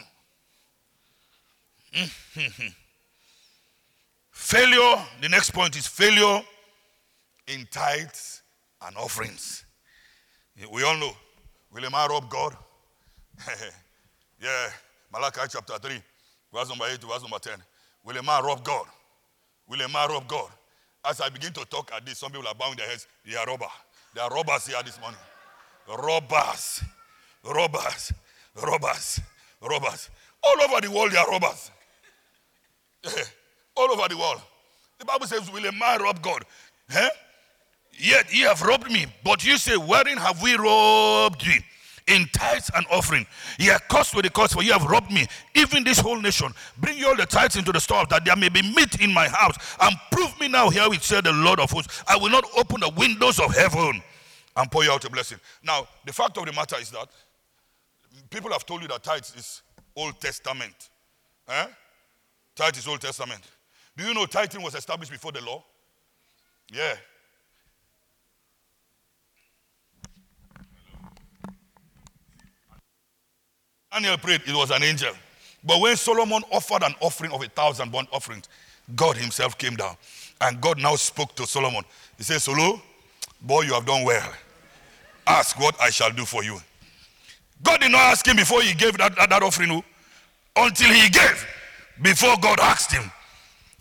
Mm-hmm. 2.39 2.67
Failure, 4.31 5.05
the 5.21 5.29
next 5.29 5.51
point 5.51 5.75
is 5.75 5.87
failure 5.87 6.41
in 7.47 7.67
tithes 7.71 8.43
and 8.85 8.95
offerings. 8.95 9.65
We 10.71 10.83
all 10.83 10.97
know, 10.97 11.11
William 11.71 11.93
I 11.95 12.07
rob 12.07 12.29
God? 12.29 12.55
yeah, 14.41 14.69
Malachi 15.11 15.41
chapter 15.49 15.77
3, 15.77 16.01
verse 16.53 16.69
number 16.69 16.85
8 16.85 17.01
to 17.01 17.07
verse 17.07 17.21
number 17.21 17.39
10. 17.39 17.53
Will 18.03 18.17
a 18.17 18.23
man 18.23 18.43
rob 18.43 18.63
God? 18.63 18.85
Will 19.67 19.81
a 19.81 19.87
man 19.87 20.09
rob 20.09 20.27
God? 20.27 20.49
As 21.05 21.21
I 21.21 21.29
begin 21.29 21.53
to 21.53 21.65
talk 21.65 21.91
at 21.95 22.05
this, 22.05 22.17
some 22.19 22.31
people 22.31 22.47
are 22.47 22.55
bowing 22.55 22.77
their 22.77 22.87
heads. 22.87 23.07
They 23.25 23.35
are 23.35 23.45
robbers. 23.45 23.67
They 24.13 24.21
are 24.21 24.29
robbers 24.29 24.67
here 24.67 24.81
this 24.83 24.99
morning. 24.99 25.19
Robbers. 25.87 26.83
Robbers. 27.43 28.13
Robbers. 28.61 29.19
Robbers. 29.61 30.09
All 30.43 30.61
over 30.61 30.81
the 30.81 30.91
world, 30.91 31.11
they 31.11 31.17
are 31.17 31.29
robbers. 31.29 31.71
All 33.75 33.91
over 33.91 34.07
the 34.09 34.17
world. 34.17 34.41
The 34.99 35.05
Bible 35.05 35.27
says, 35.27 35.51
Will 35.51 35.65
a 35.65 35.71
man 35.71 36.01
rob 36.01 36.21
God? 36.21 36.43
Eh? 36.93 37.09
Yet 37.99 38.33
ye 38.33 38.41
have 38.41 38.61
robbed 38.61 38.91
me. 38.91 39.05
But 39.23 39.45
you 39.45 39.57
say, 39.57 39.77
Wherein 39.77 40.17
have 40.17 40.41
we 40.41 40.55
robbed 40.55 41.45
thee? 41.45 41.59
In 42.07 42.27
tithes 42.33 42.71
and 42.75 42.85
offering. 42.91 43.25
Ye 43.59 43.69
are 43.69 43.79
cursed 43.89 44.15
with 44.15 44.25
the 44.25 44.31
curse, 44.31 44.53
for 44.53 44.63
you 44.63 44.73
have 44.73 44.83
robbed 44.85 45.11
me, 45.11 45.27
even 45.55 45.83
this 45.83 45.99
whole 45.99 46.19
nation. 46.19 46.53
Bring 46.77 46.97
you 46.97 47.07
all 47.07 47.15
the 47.15 47.25
tithes 47.25 47.55
into 47.55 47.71
the 47.71 47.79
store, 47.79 48.05
that 48.09 48.25
there 48.25 48.35
may 48.35 48.49
be 48.49 48.61
meat 48.61 48.99
in 49.01 49.13
my 49.13 49.27
house. 49.27 49.55
And 49.81 49.95
prove 50.11 50.39
me 50.39 50.47
now, 50.47 50.69
here 50.69 50.89
which 50.89 51.01
said 51.01 51.25
the 51.25 51.33
Lord 51.33 51.59
of 51.59 51.71
hosts, 51.71 52.03
I 52.07 52.17
will 52.17 52.29
not 52.29 52.45
open 52.57 52.79
the 52.79 52.91
windows 52.97 53.39
of 53.39 53.55
heaven 53.55 54.01
and 54.55 54.71
pour 54.71 54.83
you 54.83 54.91
out 54.91 55.05
a 55.05 55.09
blessing. 55.09 55.39
Now, 55.63 55.87
the 56.05 56.13
fact 56.13 56.37
of 56.37 56.45
the 56.45 56.53
matter 56.53 56.77
is 56.79 56.89
that 56.91 57.07
people 58.29 58.51
have 58.51 58.65
told 58.65 58.81
you 58.81 58.87
that 58.87 59.03
tithes 59.03 59.33
is 59.35 59.61
Old 59.95 60.19
Testament. 60.19 60.89
Eh? 61.47 61.67
Tithe 62.55 62.77
is 62.77 62.87
Old 62.87 63.01
Testament. 63.01 63.41
Do 63.95 64.03
you 64.03 64.13
know 64.13 64.25
tithing 64.25 64.61
was 64.61 64.75
established 64.75 65.11
before 65.11 65.31
the 65.31 65.41
law? 65.41 65.63
Yeah. 66.71 66.95
Daniel 73.91 74.17
prayed, 74.17 74.41
it 74.45 74.53
was 74.55 74.71
an 74.71 74.83
angel. 74.83 75.13
But 75.63 75.81
when 75.81 75.95
Solomon 75.95 76.43
offered 76.51 76.83
an 76.83 76.93
offering 76.99 77.31
of 77.31 77.41
a 77.41 77.47
thousand 77.47 77.91
burnt 77.91 78.09
offerings, 78.11 78.47
God 78.95 79.17
himself 79.17 79.57
came 79.57 79.75
down. 79.75 79.95
And 80.41 80.61
God 80.61 80.79
now 80.79 80.95
spoke 80.95 81.35
to 81.35 81.47
Solomon. 81.47 81.83
He 82.17 82.23
said, 82.23 82.41
Solo, 82.41 82.81
boy, 83.41 83.63
you 83.63 83.73
have 83.73 83.85
done 83.85 84.03
well. 84.03 84.31
Ask 85.25 85.59
what 85.59 85.79
I 85.81 85.89
shall 85.89 86.11
do 86.11 86.25
for 86.25 86.43
you. 86.43 86.59
God 87.63 87.81
did 87.81 87.91
not 87.91 88.01
ask 88.01 88.25
him 88.25 88.35
before 88.35 88.61
he 88.61 88.73
gave 88.73 88.97
that, 88.97 89.15
that, 89.15 89.29
that 89.29 89.43
offering, 89.43 89.71
oh. 89.71 89.83
until 90.55 90.89
he 90.89 91.09
gave, 91.09 91.45
before 92.01 92.35
God 92.39 92.59
asked 92.59 92.91
him. 92.91 93.11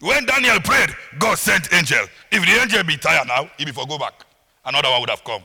When 0.01 0.27
Daniel 0.27 0.61
prayed, 0.61 0.91
God 1.19 1.39
sent 1.39 1.73
angel. 1.73 2.05
If 2.33 2.45
the 2.45 2.61
angel 2.61 2.85
be 2.85 2.97
tired 2.97 3.29
now, 3.29 3.51
he 3.59 3.65
before 3.65 3.87
go 3.87 3.99
back. 3.99 4.25
Another 4.65 4.91
one 4.91 5.01
would 5.01 5.11
have 5.11 5.25
come. 5.25 5.43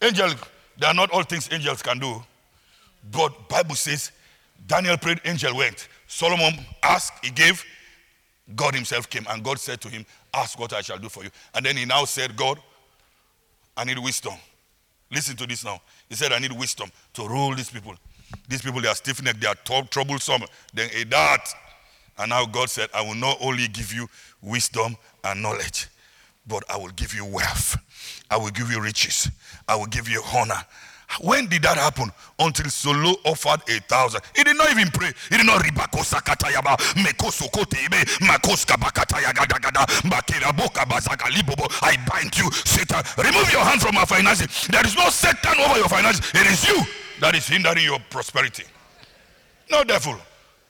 Angel, 0.00 0.30
they 0.78 0.86
are 0.86 0.94
not 0.94 1.10
all 1.10 1.22
things 1.22 1.48
angels 1.50 1.82
can 1.82 1.98
do. 1.98 2.22
But 3.10 3.48
Bible 3.48 3.74
says 3.74 4.12
Daniel 4.66 4.96
prayed, 4.96 5.20
angel 5.24 5.56
went. 5.56 5.88
Solomon 6.06 6.54
asked, 6.82 7.24
he 7.24 7.30
gave. 7.30 7.64
God 8.56 8.74
himself 8.74 9.10
came 9.10 9.26
and 9.28 9.44
God 9.44 9.58
said 9.58 9.80
to 9.82 9.88
him, 9.88 10.06
Ask 10.32 10.58
what 10.58 10.72
I 10.72 10.80
shall 10.80 10.98
do 10.98 11.08
for 11.08 11.22
you. 11.22 11.30
And 11.54 11.64
then 11.64 11.76
he 11.76 11.84
now 11.84 12.04
said, 12.04 12.36
God, 12.36 12.58
I 13.76 13.84
need 13.84 13.98
wisdom. 13.98 14.34
Listen 15.10 15.36
to 15.36 15.46
this 15.46 15.64
now. 15.64 15.80
He 16.08 16.14
said, 16.14 16.32
I 16.32 16.38
need 16.38 16.52
wisdom 16.52 16.90
to 17.14 17.28
rule 17.28 17.54
these 17.54 17.70
people. 17.70 17.94
These 18.48 18.62
people, 18.62 18.80
they 18.80 18.88
are 18.88 18.94
stiff 18.94 19.22
necked, 19.22 19.40
they 19.40 19.46
are 19.46 19.54
troublesome. 19.84 20.42
Then 20.74 20.90
a 20.94 21.04
dart. 21.04 21.48
And 22.18 22.30
now 22.30 22.46
God 22.46 22.68
said, 22.68 22.88
I 22.94 23.00
will 23.02 23.14
not 23.14 23.38
only 23.40 23.68
give 23.68 23.92
you 23.92 24.08
wisdom 24.42 24.96
and 25.24 25.42
knowledge, 25.42 25.86
but 26.46 26.64
I 26.70 26.76
will 26.76 26.90
give 26.90 27.14
you 27.14 27.24
wealth. 27.24 27.76
I 28.30 28.36
will 28.36 28.50
give 28.50 28.70
you 28.70 28.80
riches. 28.80 29.30
I 29.66 29.76
will 29.76 29.86
give 29.86 30.08
you 30.08 30.22
honor. 30.34 30.62
When 31.20 31.46
did 31.46 31.62
that 31.62 31.76
happen? 31.78 32.12
Until 32.38 32.70
Solo 32.70 33.16
offered 33.24 33.62
a 33.68 33.80
thousand. 33.80 34.20
He 34.36 34.44
did 34.44 34.56
not 34.56 34.70
even 34.70 34.88
pray. 34.88 35.12
He 35.30 35.36
did 35.36 35.46
not 35.46 35.62
ribakosa 35.62 36.20
katayaba 36.20 36.76
mekosokotebe 37.02 38.04
makoska 38.20 38.76
bakataya 38.76 39.34
gada 39.34 39.58
gada 39.58 39.86
bakira 40.04 40.52
boka 40.52 40.84
bazagalibobo. 40.84 41.66
I 41.82 41.96
bind 42.08 42.36
you, 42.38 42.50
Satan. 42.64 43.02
Remove 43.16 43.50
your 43.52 43.64
hand 43.64 43.80
from 43.80 43.96
our 43.96 44.06
finances. 44.06 44.68
There 44.68 44.84
is 44.86 44.94
no 44.96 45.08
Satan 45.08 45.58
over 45.58 45.78
your 45.78 45.88
finances. 45.88 46.30
It 46.34 46.46
is 46.46 46.68
you 46.68 46.82
that 47.20 47.34
is 47.34 47.46
hindering 47.48 47.84
your 47.84 47.98
prosperity. 48.10 48.64
No 49.70 49.84
devil. 49.84 50.16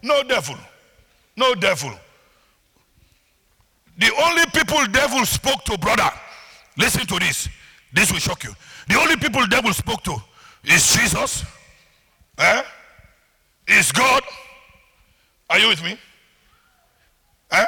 No 0.02 0.22
devil. 0.22 0.56
No 1.36 1.54
devil. 1.54 1.92
The 3.98 4.12
only 4.24 4.44
people 4.54 4.86
devil 4.86 5.26
spoke 5.26 5.64
to, 5.64 5.76
brother. 5.76 6.10
Listen 6.76 7.04
to 7.06 7.18
this. 7.18 7.48
This 7.92 8.12
will 8.12 8.20
shock 8.20 8.44
you. 8.44 8.54
The 8.88 8.98
only 8.98 9.16
people 9.16 9.44
devil 9.46 9.72
spoke 9.72 10.02
to 10.04 10.16
is 10.68 10.92
Jesus. 10.92 11.44
Eh? 12.38 12.62
Is 13.68 13.92
God. 13.92 14.22
Are 15.50 15.58
you 15.58 15.68
with 15.68 15.82
me? 15.82 15.98
Eh? 17.50 17.66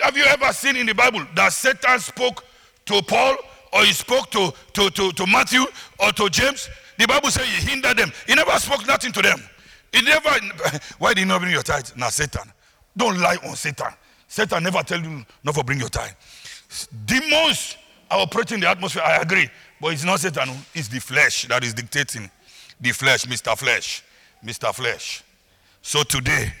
Have 0.00 0.16
you 0.16 0.24
ever 0.24 0.52
seen 0.52 0.76
in 0.76 0.86
the 0.86 0.94
Bible 0.94 1.24
that 1.34 1.52
Satan 1.52 1.98
spoke 2.00 2.44
to 2.86 3.02
Paul 3.02 3.36
or 3.72 3.84
he 3.84 3.92
spoke 3.92 4.30
to, 4.32 4.52
to, 4.74 4.90
to, 4.90 5.12
to 5.12 5.26
Matthew 5.26 5.64
or 6.00 6.12
to 6.12 6.28
James? 6.28 6.68
The 6.98 7.06
Bible 7.06 7.30
says 7.30 7.46
he 7.46 7.70
hindered 7.70 7.96
them. 7.96 8.12
He 8.26 8.34
never 8.34 8.52
spoke 8.58 8.86
nothing 8.86 9.12
to 9.12 9.22
them. 9.22 9.42
He 9.92 10.02
never, 10.02 10.30
why 10.98 11.14
did 11.14 11.20
you 11.20 11.26
not 11.26 11.40
bring 11.40 11.52
your 11.52 11.62
tithe? 11.62 11.88
Now, 11.96 12.08
Satan. 12.08 12.52
Don't 12.96 13.18
lie 13.18 13.36
on 13.46 13.56
Satan. 13.56 13.92
Satan 14.28 14.62
never 14.62 14.82
tell 14.82 15.00
you 15.00 15.24
not 15.44 15.54
to 15.54 15.64
bring 15.64 15.78
your 15.78 15.88
tithe. 15.88 16.12
Demons 17.06 17.76
are 18.10 18.20
operating 18.20 18.60
the 18.60 18.68
atmosphere. 18.68 19.02
I 19.02 19.16
agree. 19.18 19.48
But 19.82 19.94
it's 19.94 20.04
not 20.04 20.20
Satan, 20.20 20.44
oh. 20.48 20.64
it's 20.74 20.86
the 20.86 21.00
flesh 21.00 21.42
that 21.48 21.64
is 21.64 21.74
dictating. 21.74 22.30
The 22.80 22.92
flesh, 22.92 23.24
Mr. 23.24 23.58
Flesh. 23.58 24.04
Mr. 24.44 24.72
Flesh. 24.72 25.24
So 25.82 26.04
today, 26.04 26.52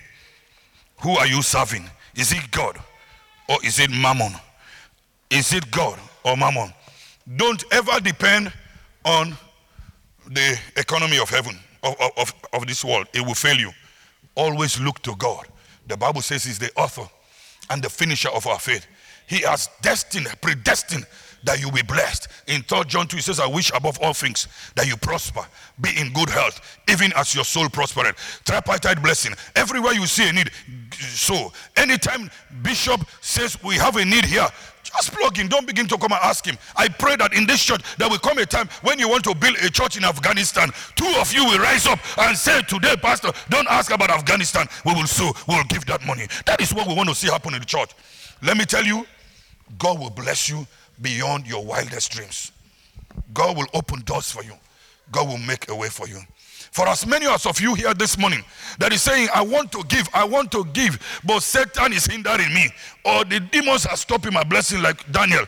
who 0.98 1.16
are 1.16 1.28
you 1.28 1.40
serving? 1.40 1.88
Is 2.16 2.32
it 2.32 2.50
God 2.50 2.76
or 3.48 3.58
is 3.64 3.78
it 3.78 3.90
Mammon? 3.92 4.32
Is 5.30 5.52
it 5.52 5.70
God 5.70 6.00
or 6.24 6.36
Mammon? 6.36 6.74
Don't 7.36 7.62
ever 7.70 8.00
depend 8.00 8.52
on 9.04 9.36
the 10.28 10.58
economy 10.76 11.20
of 11.20 11.30
heaven, 11.30 11.56
of, 11.84 11.94
of, 12.18 12.34
of 12.52 12.66
this 12.66 12.84
world. 12.84 13.06
It 13.14 13.24
will 13.24 13.34
fail 13.34 13.56
you. 13.56 13.70
Always 14.34 14.80
look 14.80 15.00
to 15.02 15.14
God. 15.14 15.46
The 15.86 15.96
Bible 15.96 16.22
says 16.22 16.42
He's 16.42 16.58
the 16.58 16.72
author 16.76 17.08
and 17.70 17.84
the 17.84 17.88
finisher 17.88 18.30
of 18.30 18.48
our 18.48 18.58
faith. 18.58 18.84
He 19.28 19.42
has 19.42 19.68
destined, 19.80 20.26
predestined 20.40 21.06
that 21.44 21.60
you 21.60 21.70
be 21.70 21.82
blessed. 21.82 22.28
In 22.46 22.62
3 22.62 22.84
John 22.84 23.06
2, 23.06 23.16
it 23.16 23.22
says, 23.22 23.40
I 23.40 23.46
wish 23.46 23.70
above 23.74 23.98
all 24.00 24.12
things 24.12 24.48
that 24.74 24.86
you 24.86 24.96
prosper, 24.96 25.42
be 25.80 25.90
in 25.98 26.12
good 26.12 26.30
health, 26.30 26.78
even 26.88 27.12
as 27.16 27.34
your 27.34 27.44
soul 27.44 27.68
prospered. 27.68 28.14
Tripartite 28.44 29.02
blessing. 29.02 29.34
Everywhere 29.56 29.92
you 29.92 30.06
see 30.06 30.28
a 30.28 30.32
need, 30.32 30.50
so 30.98 31.52
anytime 31.76 32.30
Bishop 32.62 33.00
says 33.20 33.62
we 33.62 33.76
have 33.76 33.96
a 33.96 34.04
need 34.04 34.24
here, 34.24 34.46
just 34.84 35.12
plug 35.12 35.38
in. 35.38 35.48
Don't 35.48 35.66
begin 35.66 35.86
to 35.88 35.96
come 35.96 36.12
and 36.12 36.20
ask 36.22 36.44
him. 36.44 36.58
I 36.76 36.88
pray 36.88 37.16
that 37.16 37.32
in 37.34 37.46
this 37.46 37.64
church 37.64 37.82
there 37.96 38.08
will 38.08 38.18
come 38.18 38.38
a 38.38 38.46
time 38.46 38.68
when 38.82 38.98
you 38.98 39.08
want 39.08 39.24
to 39.24 39.34
build 39.34 39.56
a 39.62 39.70
church 39.70 39.96
in 39.96 40.04
Afghanistan. 40.04 40.70
Two 40.96 41.12
of 41.18 41.32
you 41.32 41.44
will 41.44 41.58
rise 41.58 41.86
up 41.86 41.98
and 42.18 42.36
say, 42.36 42.60
Today, 42.62 42.96
Pastor, 42.96 43.32
don't 43.48 43.68
ask 43.68 43.90
about 43.92 44.10
Afghanistan. 44.10 44.66
We 44.84 44.92
will 44.92 45.06
sow, 45.06 45.32
we 45.48 45.56
will 45.56 45.64
give 45.64 45.86
that 45.86 46.04
money. 46.06 46.26
That 46.46 46.60
is 46.60 46.74
what 46.74 46.86
we 46.86 46.94
want 46.94 47.08
to 47.08 47.14
see 47.14 47.28
happen 47.28 47.54
in 47.54 47.60
the 47.60 47.66
church. 47.66 47.90
Let 48.42 48.56
me 48.56 48.64
tell 48.64 48.84
you, 48.84 49.06
God 49.78 49.98
will 49.98 50.10
bless 50.10 50.48
you 50.48 50.66
beyond 51.02 51.46
your 51.46 51.64
wildest 51.64 52.12
dreams. 52.12 52.52
God 53.34 53.56
will 53.56 53.66
open 53.74 54.00
doors 54.02 54.30
for 54.30 54.42
you. 54.42 54.52
God 55.10 55.28
will 55.28 55.38
make 55.38 55.68
a 55.70 55.74
way 55.74 55.88
for 55.88 56.08
you. 56.08 56.18
For 56.70 56.88
as 56.88 57.06
many 57.06 57.26
as 57.26 57.44
of 57.44 57.60
you 57.60 57.74
here 57.74 57.92
this 57.92 58.16
morning 58.16 58.42
that 58.78 58.92
is 58.94 59.02
saying, 59.02 59.28
I 59.34 59.42
want 59.42 59.70
to 59.72 59.84
give, 59.88 60.08
I 60.14 60.24
want 60.24 60.50
to 60.52 60.64
give, 60.72 60.98
but 61.22 61.40
Satan 61.42 61.92
is 61.92 62.06
hindering 62.06 62.54
me, 62.54 62.70
or 63.04 63.24
the 63.24 63.40
demons 63.40 63.84
are 63.84 63.96
stopping 63.96 64.32
my 64.32 64.42
blessing, 64.42 64.80
like 64.80 65.10
Daniel, 65.12 65.44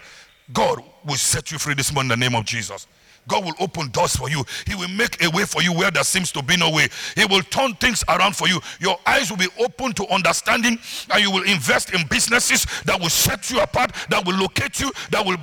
God 0.52 0.82
will 1.06 1.16
set 1.16 1.50
you 1.50 1.58
free 1.58 1.74
this 1.74 1.94
morning 1.94 2.12
in 2.12 2.20
the 2.20 2.28
name 2.28 2.38
of 2.38 2.44
Jesus. 2.44 2.86
God 3.26 3.44
will 3.44 3.54
open 3.58 3.88
doors 3.88 4.14
for 4.14 4.28
you. 4.28 4.44
He 4.66 4.74
will 4.74 4.88
make 4.88 5.22
a 5.24 5.30
way 5.30 5.44
for 5.44 5.62
you 5.62 5.72
where 5.72 5.90
there 5.90 6.04
seems 6.04 6.30
to 6.32 6.42
be 6.42 6.56
no 6.56 6.70
way. 6.70 6.88
He 7.16 7.24
will 7.24 7.42
turn 7.42 7.74
things 7.74 8.04
around 8.08 8.36
for 8.36 8.48
you. 8.48 8.60
Your 8.80 8.98
eyes 9.06 9.30
will 9.30 9.38
be 9.38 9.48
open 9.58 9.92
to 9.94 10.06
understanding, 10.08 10.78
and 11.10 11.22
you 11.22 11.30
will 11.30 11.44
invest 11.44 11.94
in 11.94 12.06
businesses 12.08 12.66
that 12.84 13.00
will 13.00 13.08
set 13.08 13.50
you 13.50 13.60
apart, 13.60 13.94
that 14.10 14.26
will 14.26 14.36
locate 14.36 14.80
you, 14.80 14.90
that 15.10 15.24
will 15.24 15.38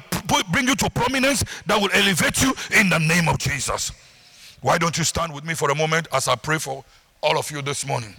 bring 0.51 0.67
you 0.67 0.75
to 0.75 0.89
prominence, 0.91 1.43
that 1.65 1.81
will 1.81 1.89
elevate 1.93 2.41
you 2.41 2.53
in 2.79 2.89
the 2.89 2.99
name 2.99 3.27
of 3.27 3.37
Jesus. 3.39 3.91
Why 4.61 4.77
don't 4.77 4.95
you 4.97 5.03
stand 5.03 5.33
with 5.33 5.43
me 5.43 5.55
for 5.55 5.71
a 5.71 5.75
moment 5.75 6.07
as 6.13 6.27
I 6.27 6.35
pray 6.35 6.59
for 6.59 6.85
all 7.23 7.39
of 7.39 7.49
you 7.49 7.63
this 7.63 7.85
morning? 7.85 8.15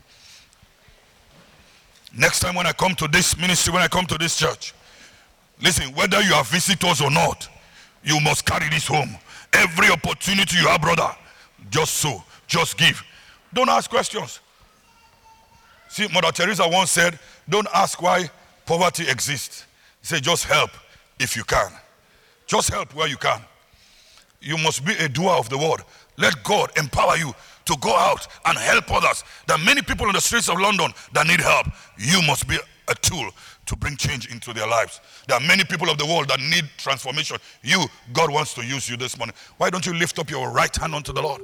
Next 2.15 2.41
time 2.41 2.57
when 2.57 2.67
I 2.67 2.73
come 2.73 2.95
to 2.97 3.09
this 3.09 3.39
ministry, 3.39 3.73
when 3.73 3.83
I 3.83 3.89
come 3.89 4.07
to 4.07 4.19
this 4.19 4.37
church, 4.37 4.75
listen, 5.63 5.95
whether 5.95 6.21
you 6.21 6.35
are 6.35 6.45
visitors 6.45 7.01
or 7.01 7.11
not, 7.11 7.49
you 8.05 8.21
must 8.21 8.45
carry 8.45 8.69
this 8.69 8.87
home. 8.89 9.17
Every 9.53 9.91
opportunity 9.91 10.57
you 10.59 10.67
have, 10.69 10.81
brother, 10.81 11.09
just 11.71 11.95
so, 11.95 12.23
just 12.47 12.77
give. 12.79 13.03
Don't 13.53 13.69
ask 13.69 13.91
questions. 13.91 14.41
See, 15.89 16.09
Mother 16.09 16.33
Teresa 16.33 16.67
once 16.67 16.91
said, 16.91 17.19
Don't 17.49 17.69
ask 17.75 18.01
why 18.01 18.31
poverty 18.65 19.09
exists. 19.09 19.67
Say, 20.01 20.21
just 20.21 20.45
help 20.45 20.71
if 21.21 21.37
you 21.37 21.45
can. 21.45 21.71
Just 22.47 22.71
help 22.71 22.95
where 22.95 23.09
you 23.09 23.17
can. 23.17 23.41
You 24.41 24.57
must 24.59 24.85
be 24.85 24.95
a 24.95 25.09
doer 25.09 25.33
of 25.33 25.49
the 25.49 25.59
word. 25.59 25.83
Let 26.17 26.43
God 26.43 26.71
empower 26.77 27.17
you 27.17 27.33
to 27.67 27.77
go 27.81 27.95
out 27.95 28.27
and 28.47 28.59
help 28.59 28.91
others. 28.91 29.23
There 29.47 29.57
are 29.57 29.65
many 29.65 29.83
people 29.83 30.07
in 30.07 30.15
the 30.15 30.21
streets 30.21 30.49
of 30.49 30.59
London 30.59 30.93
that 31.13 31.27
need 31.27 31.41
help. 31.41 31.67
You 31.99 32.21
must 32.27 32.49
be 32.49 32.59
a 32.89 32.95
tool 32.97 33.31
to 33.67 33.77
bring 33.77 33.97
change 33.97 34.31
into 34.31 34.53
their 34.53 34.67
lives. 34.67 35.01
There 35.29 35.37
are 35.37 35.41
many 35.47 35.65
people 35.65 35.91
of 35.91 35.99
the 35.99 36.07
world 36.07 36.29
that 36.29 36.41
need 36.41 36.65
transformation. 36.77 37.37
You, 37.63 37.85
God 38.13 38.31
wants 38.31 38.55
to 38.55 38.65
use 38.65 38.89
you 38.89 38.97
this 38.97 39.17
morning. 39.17 39.35
Why 39.59 39.71
don't 39.71 39.87
you 39.87 39.95
lift 39.95 40.19
up 40.19 40.31
your 40.31 40.51
right 40.51 40.75
hand 40.75 40.95
unto 40.95 41.13
the 41.13 41.23
Lord? 41.23 41.43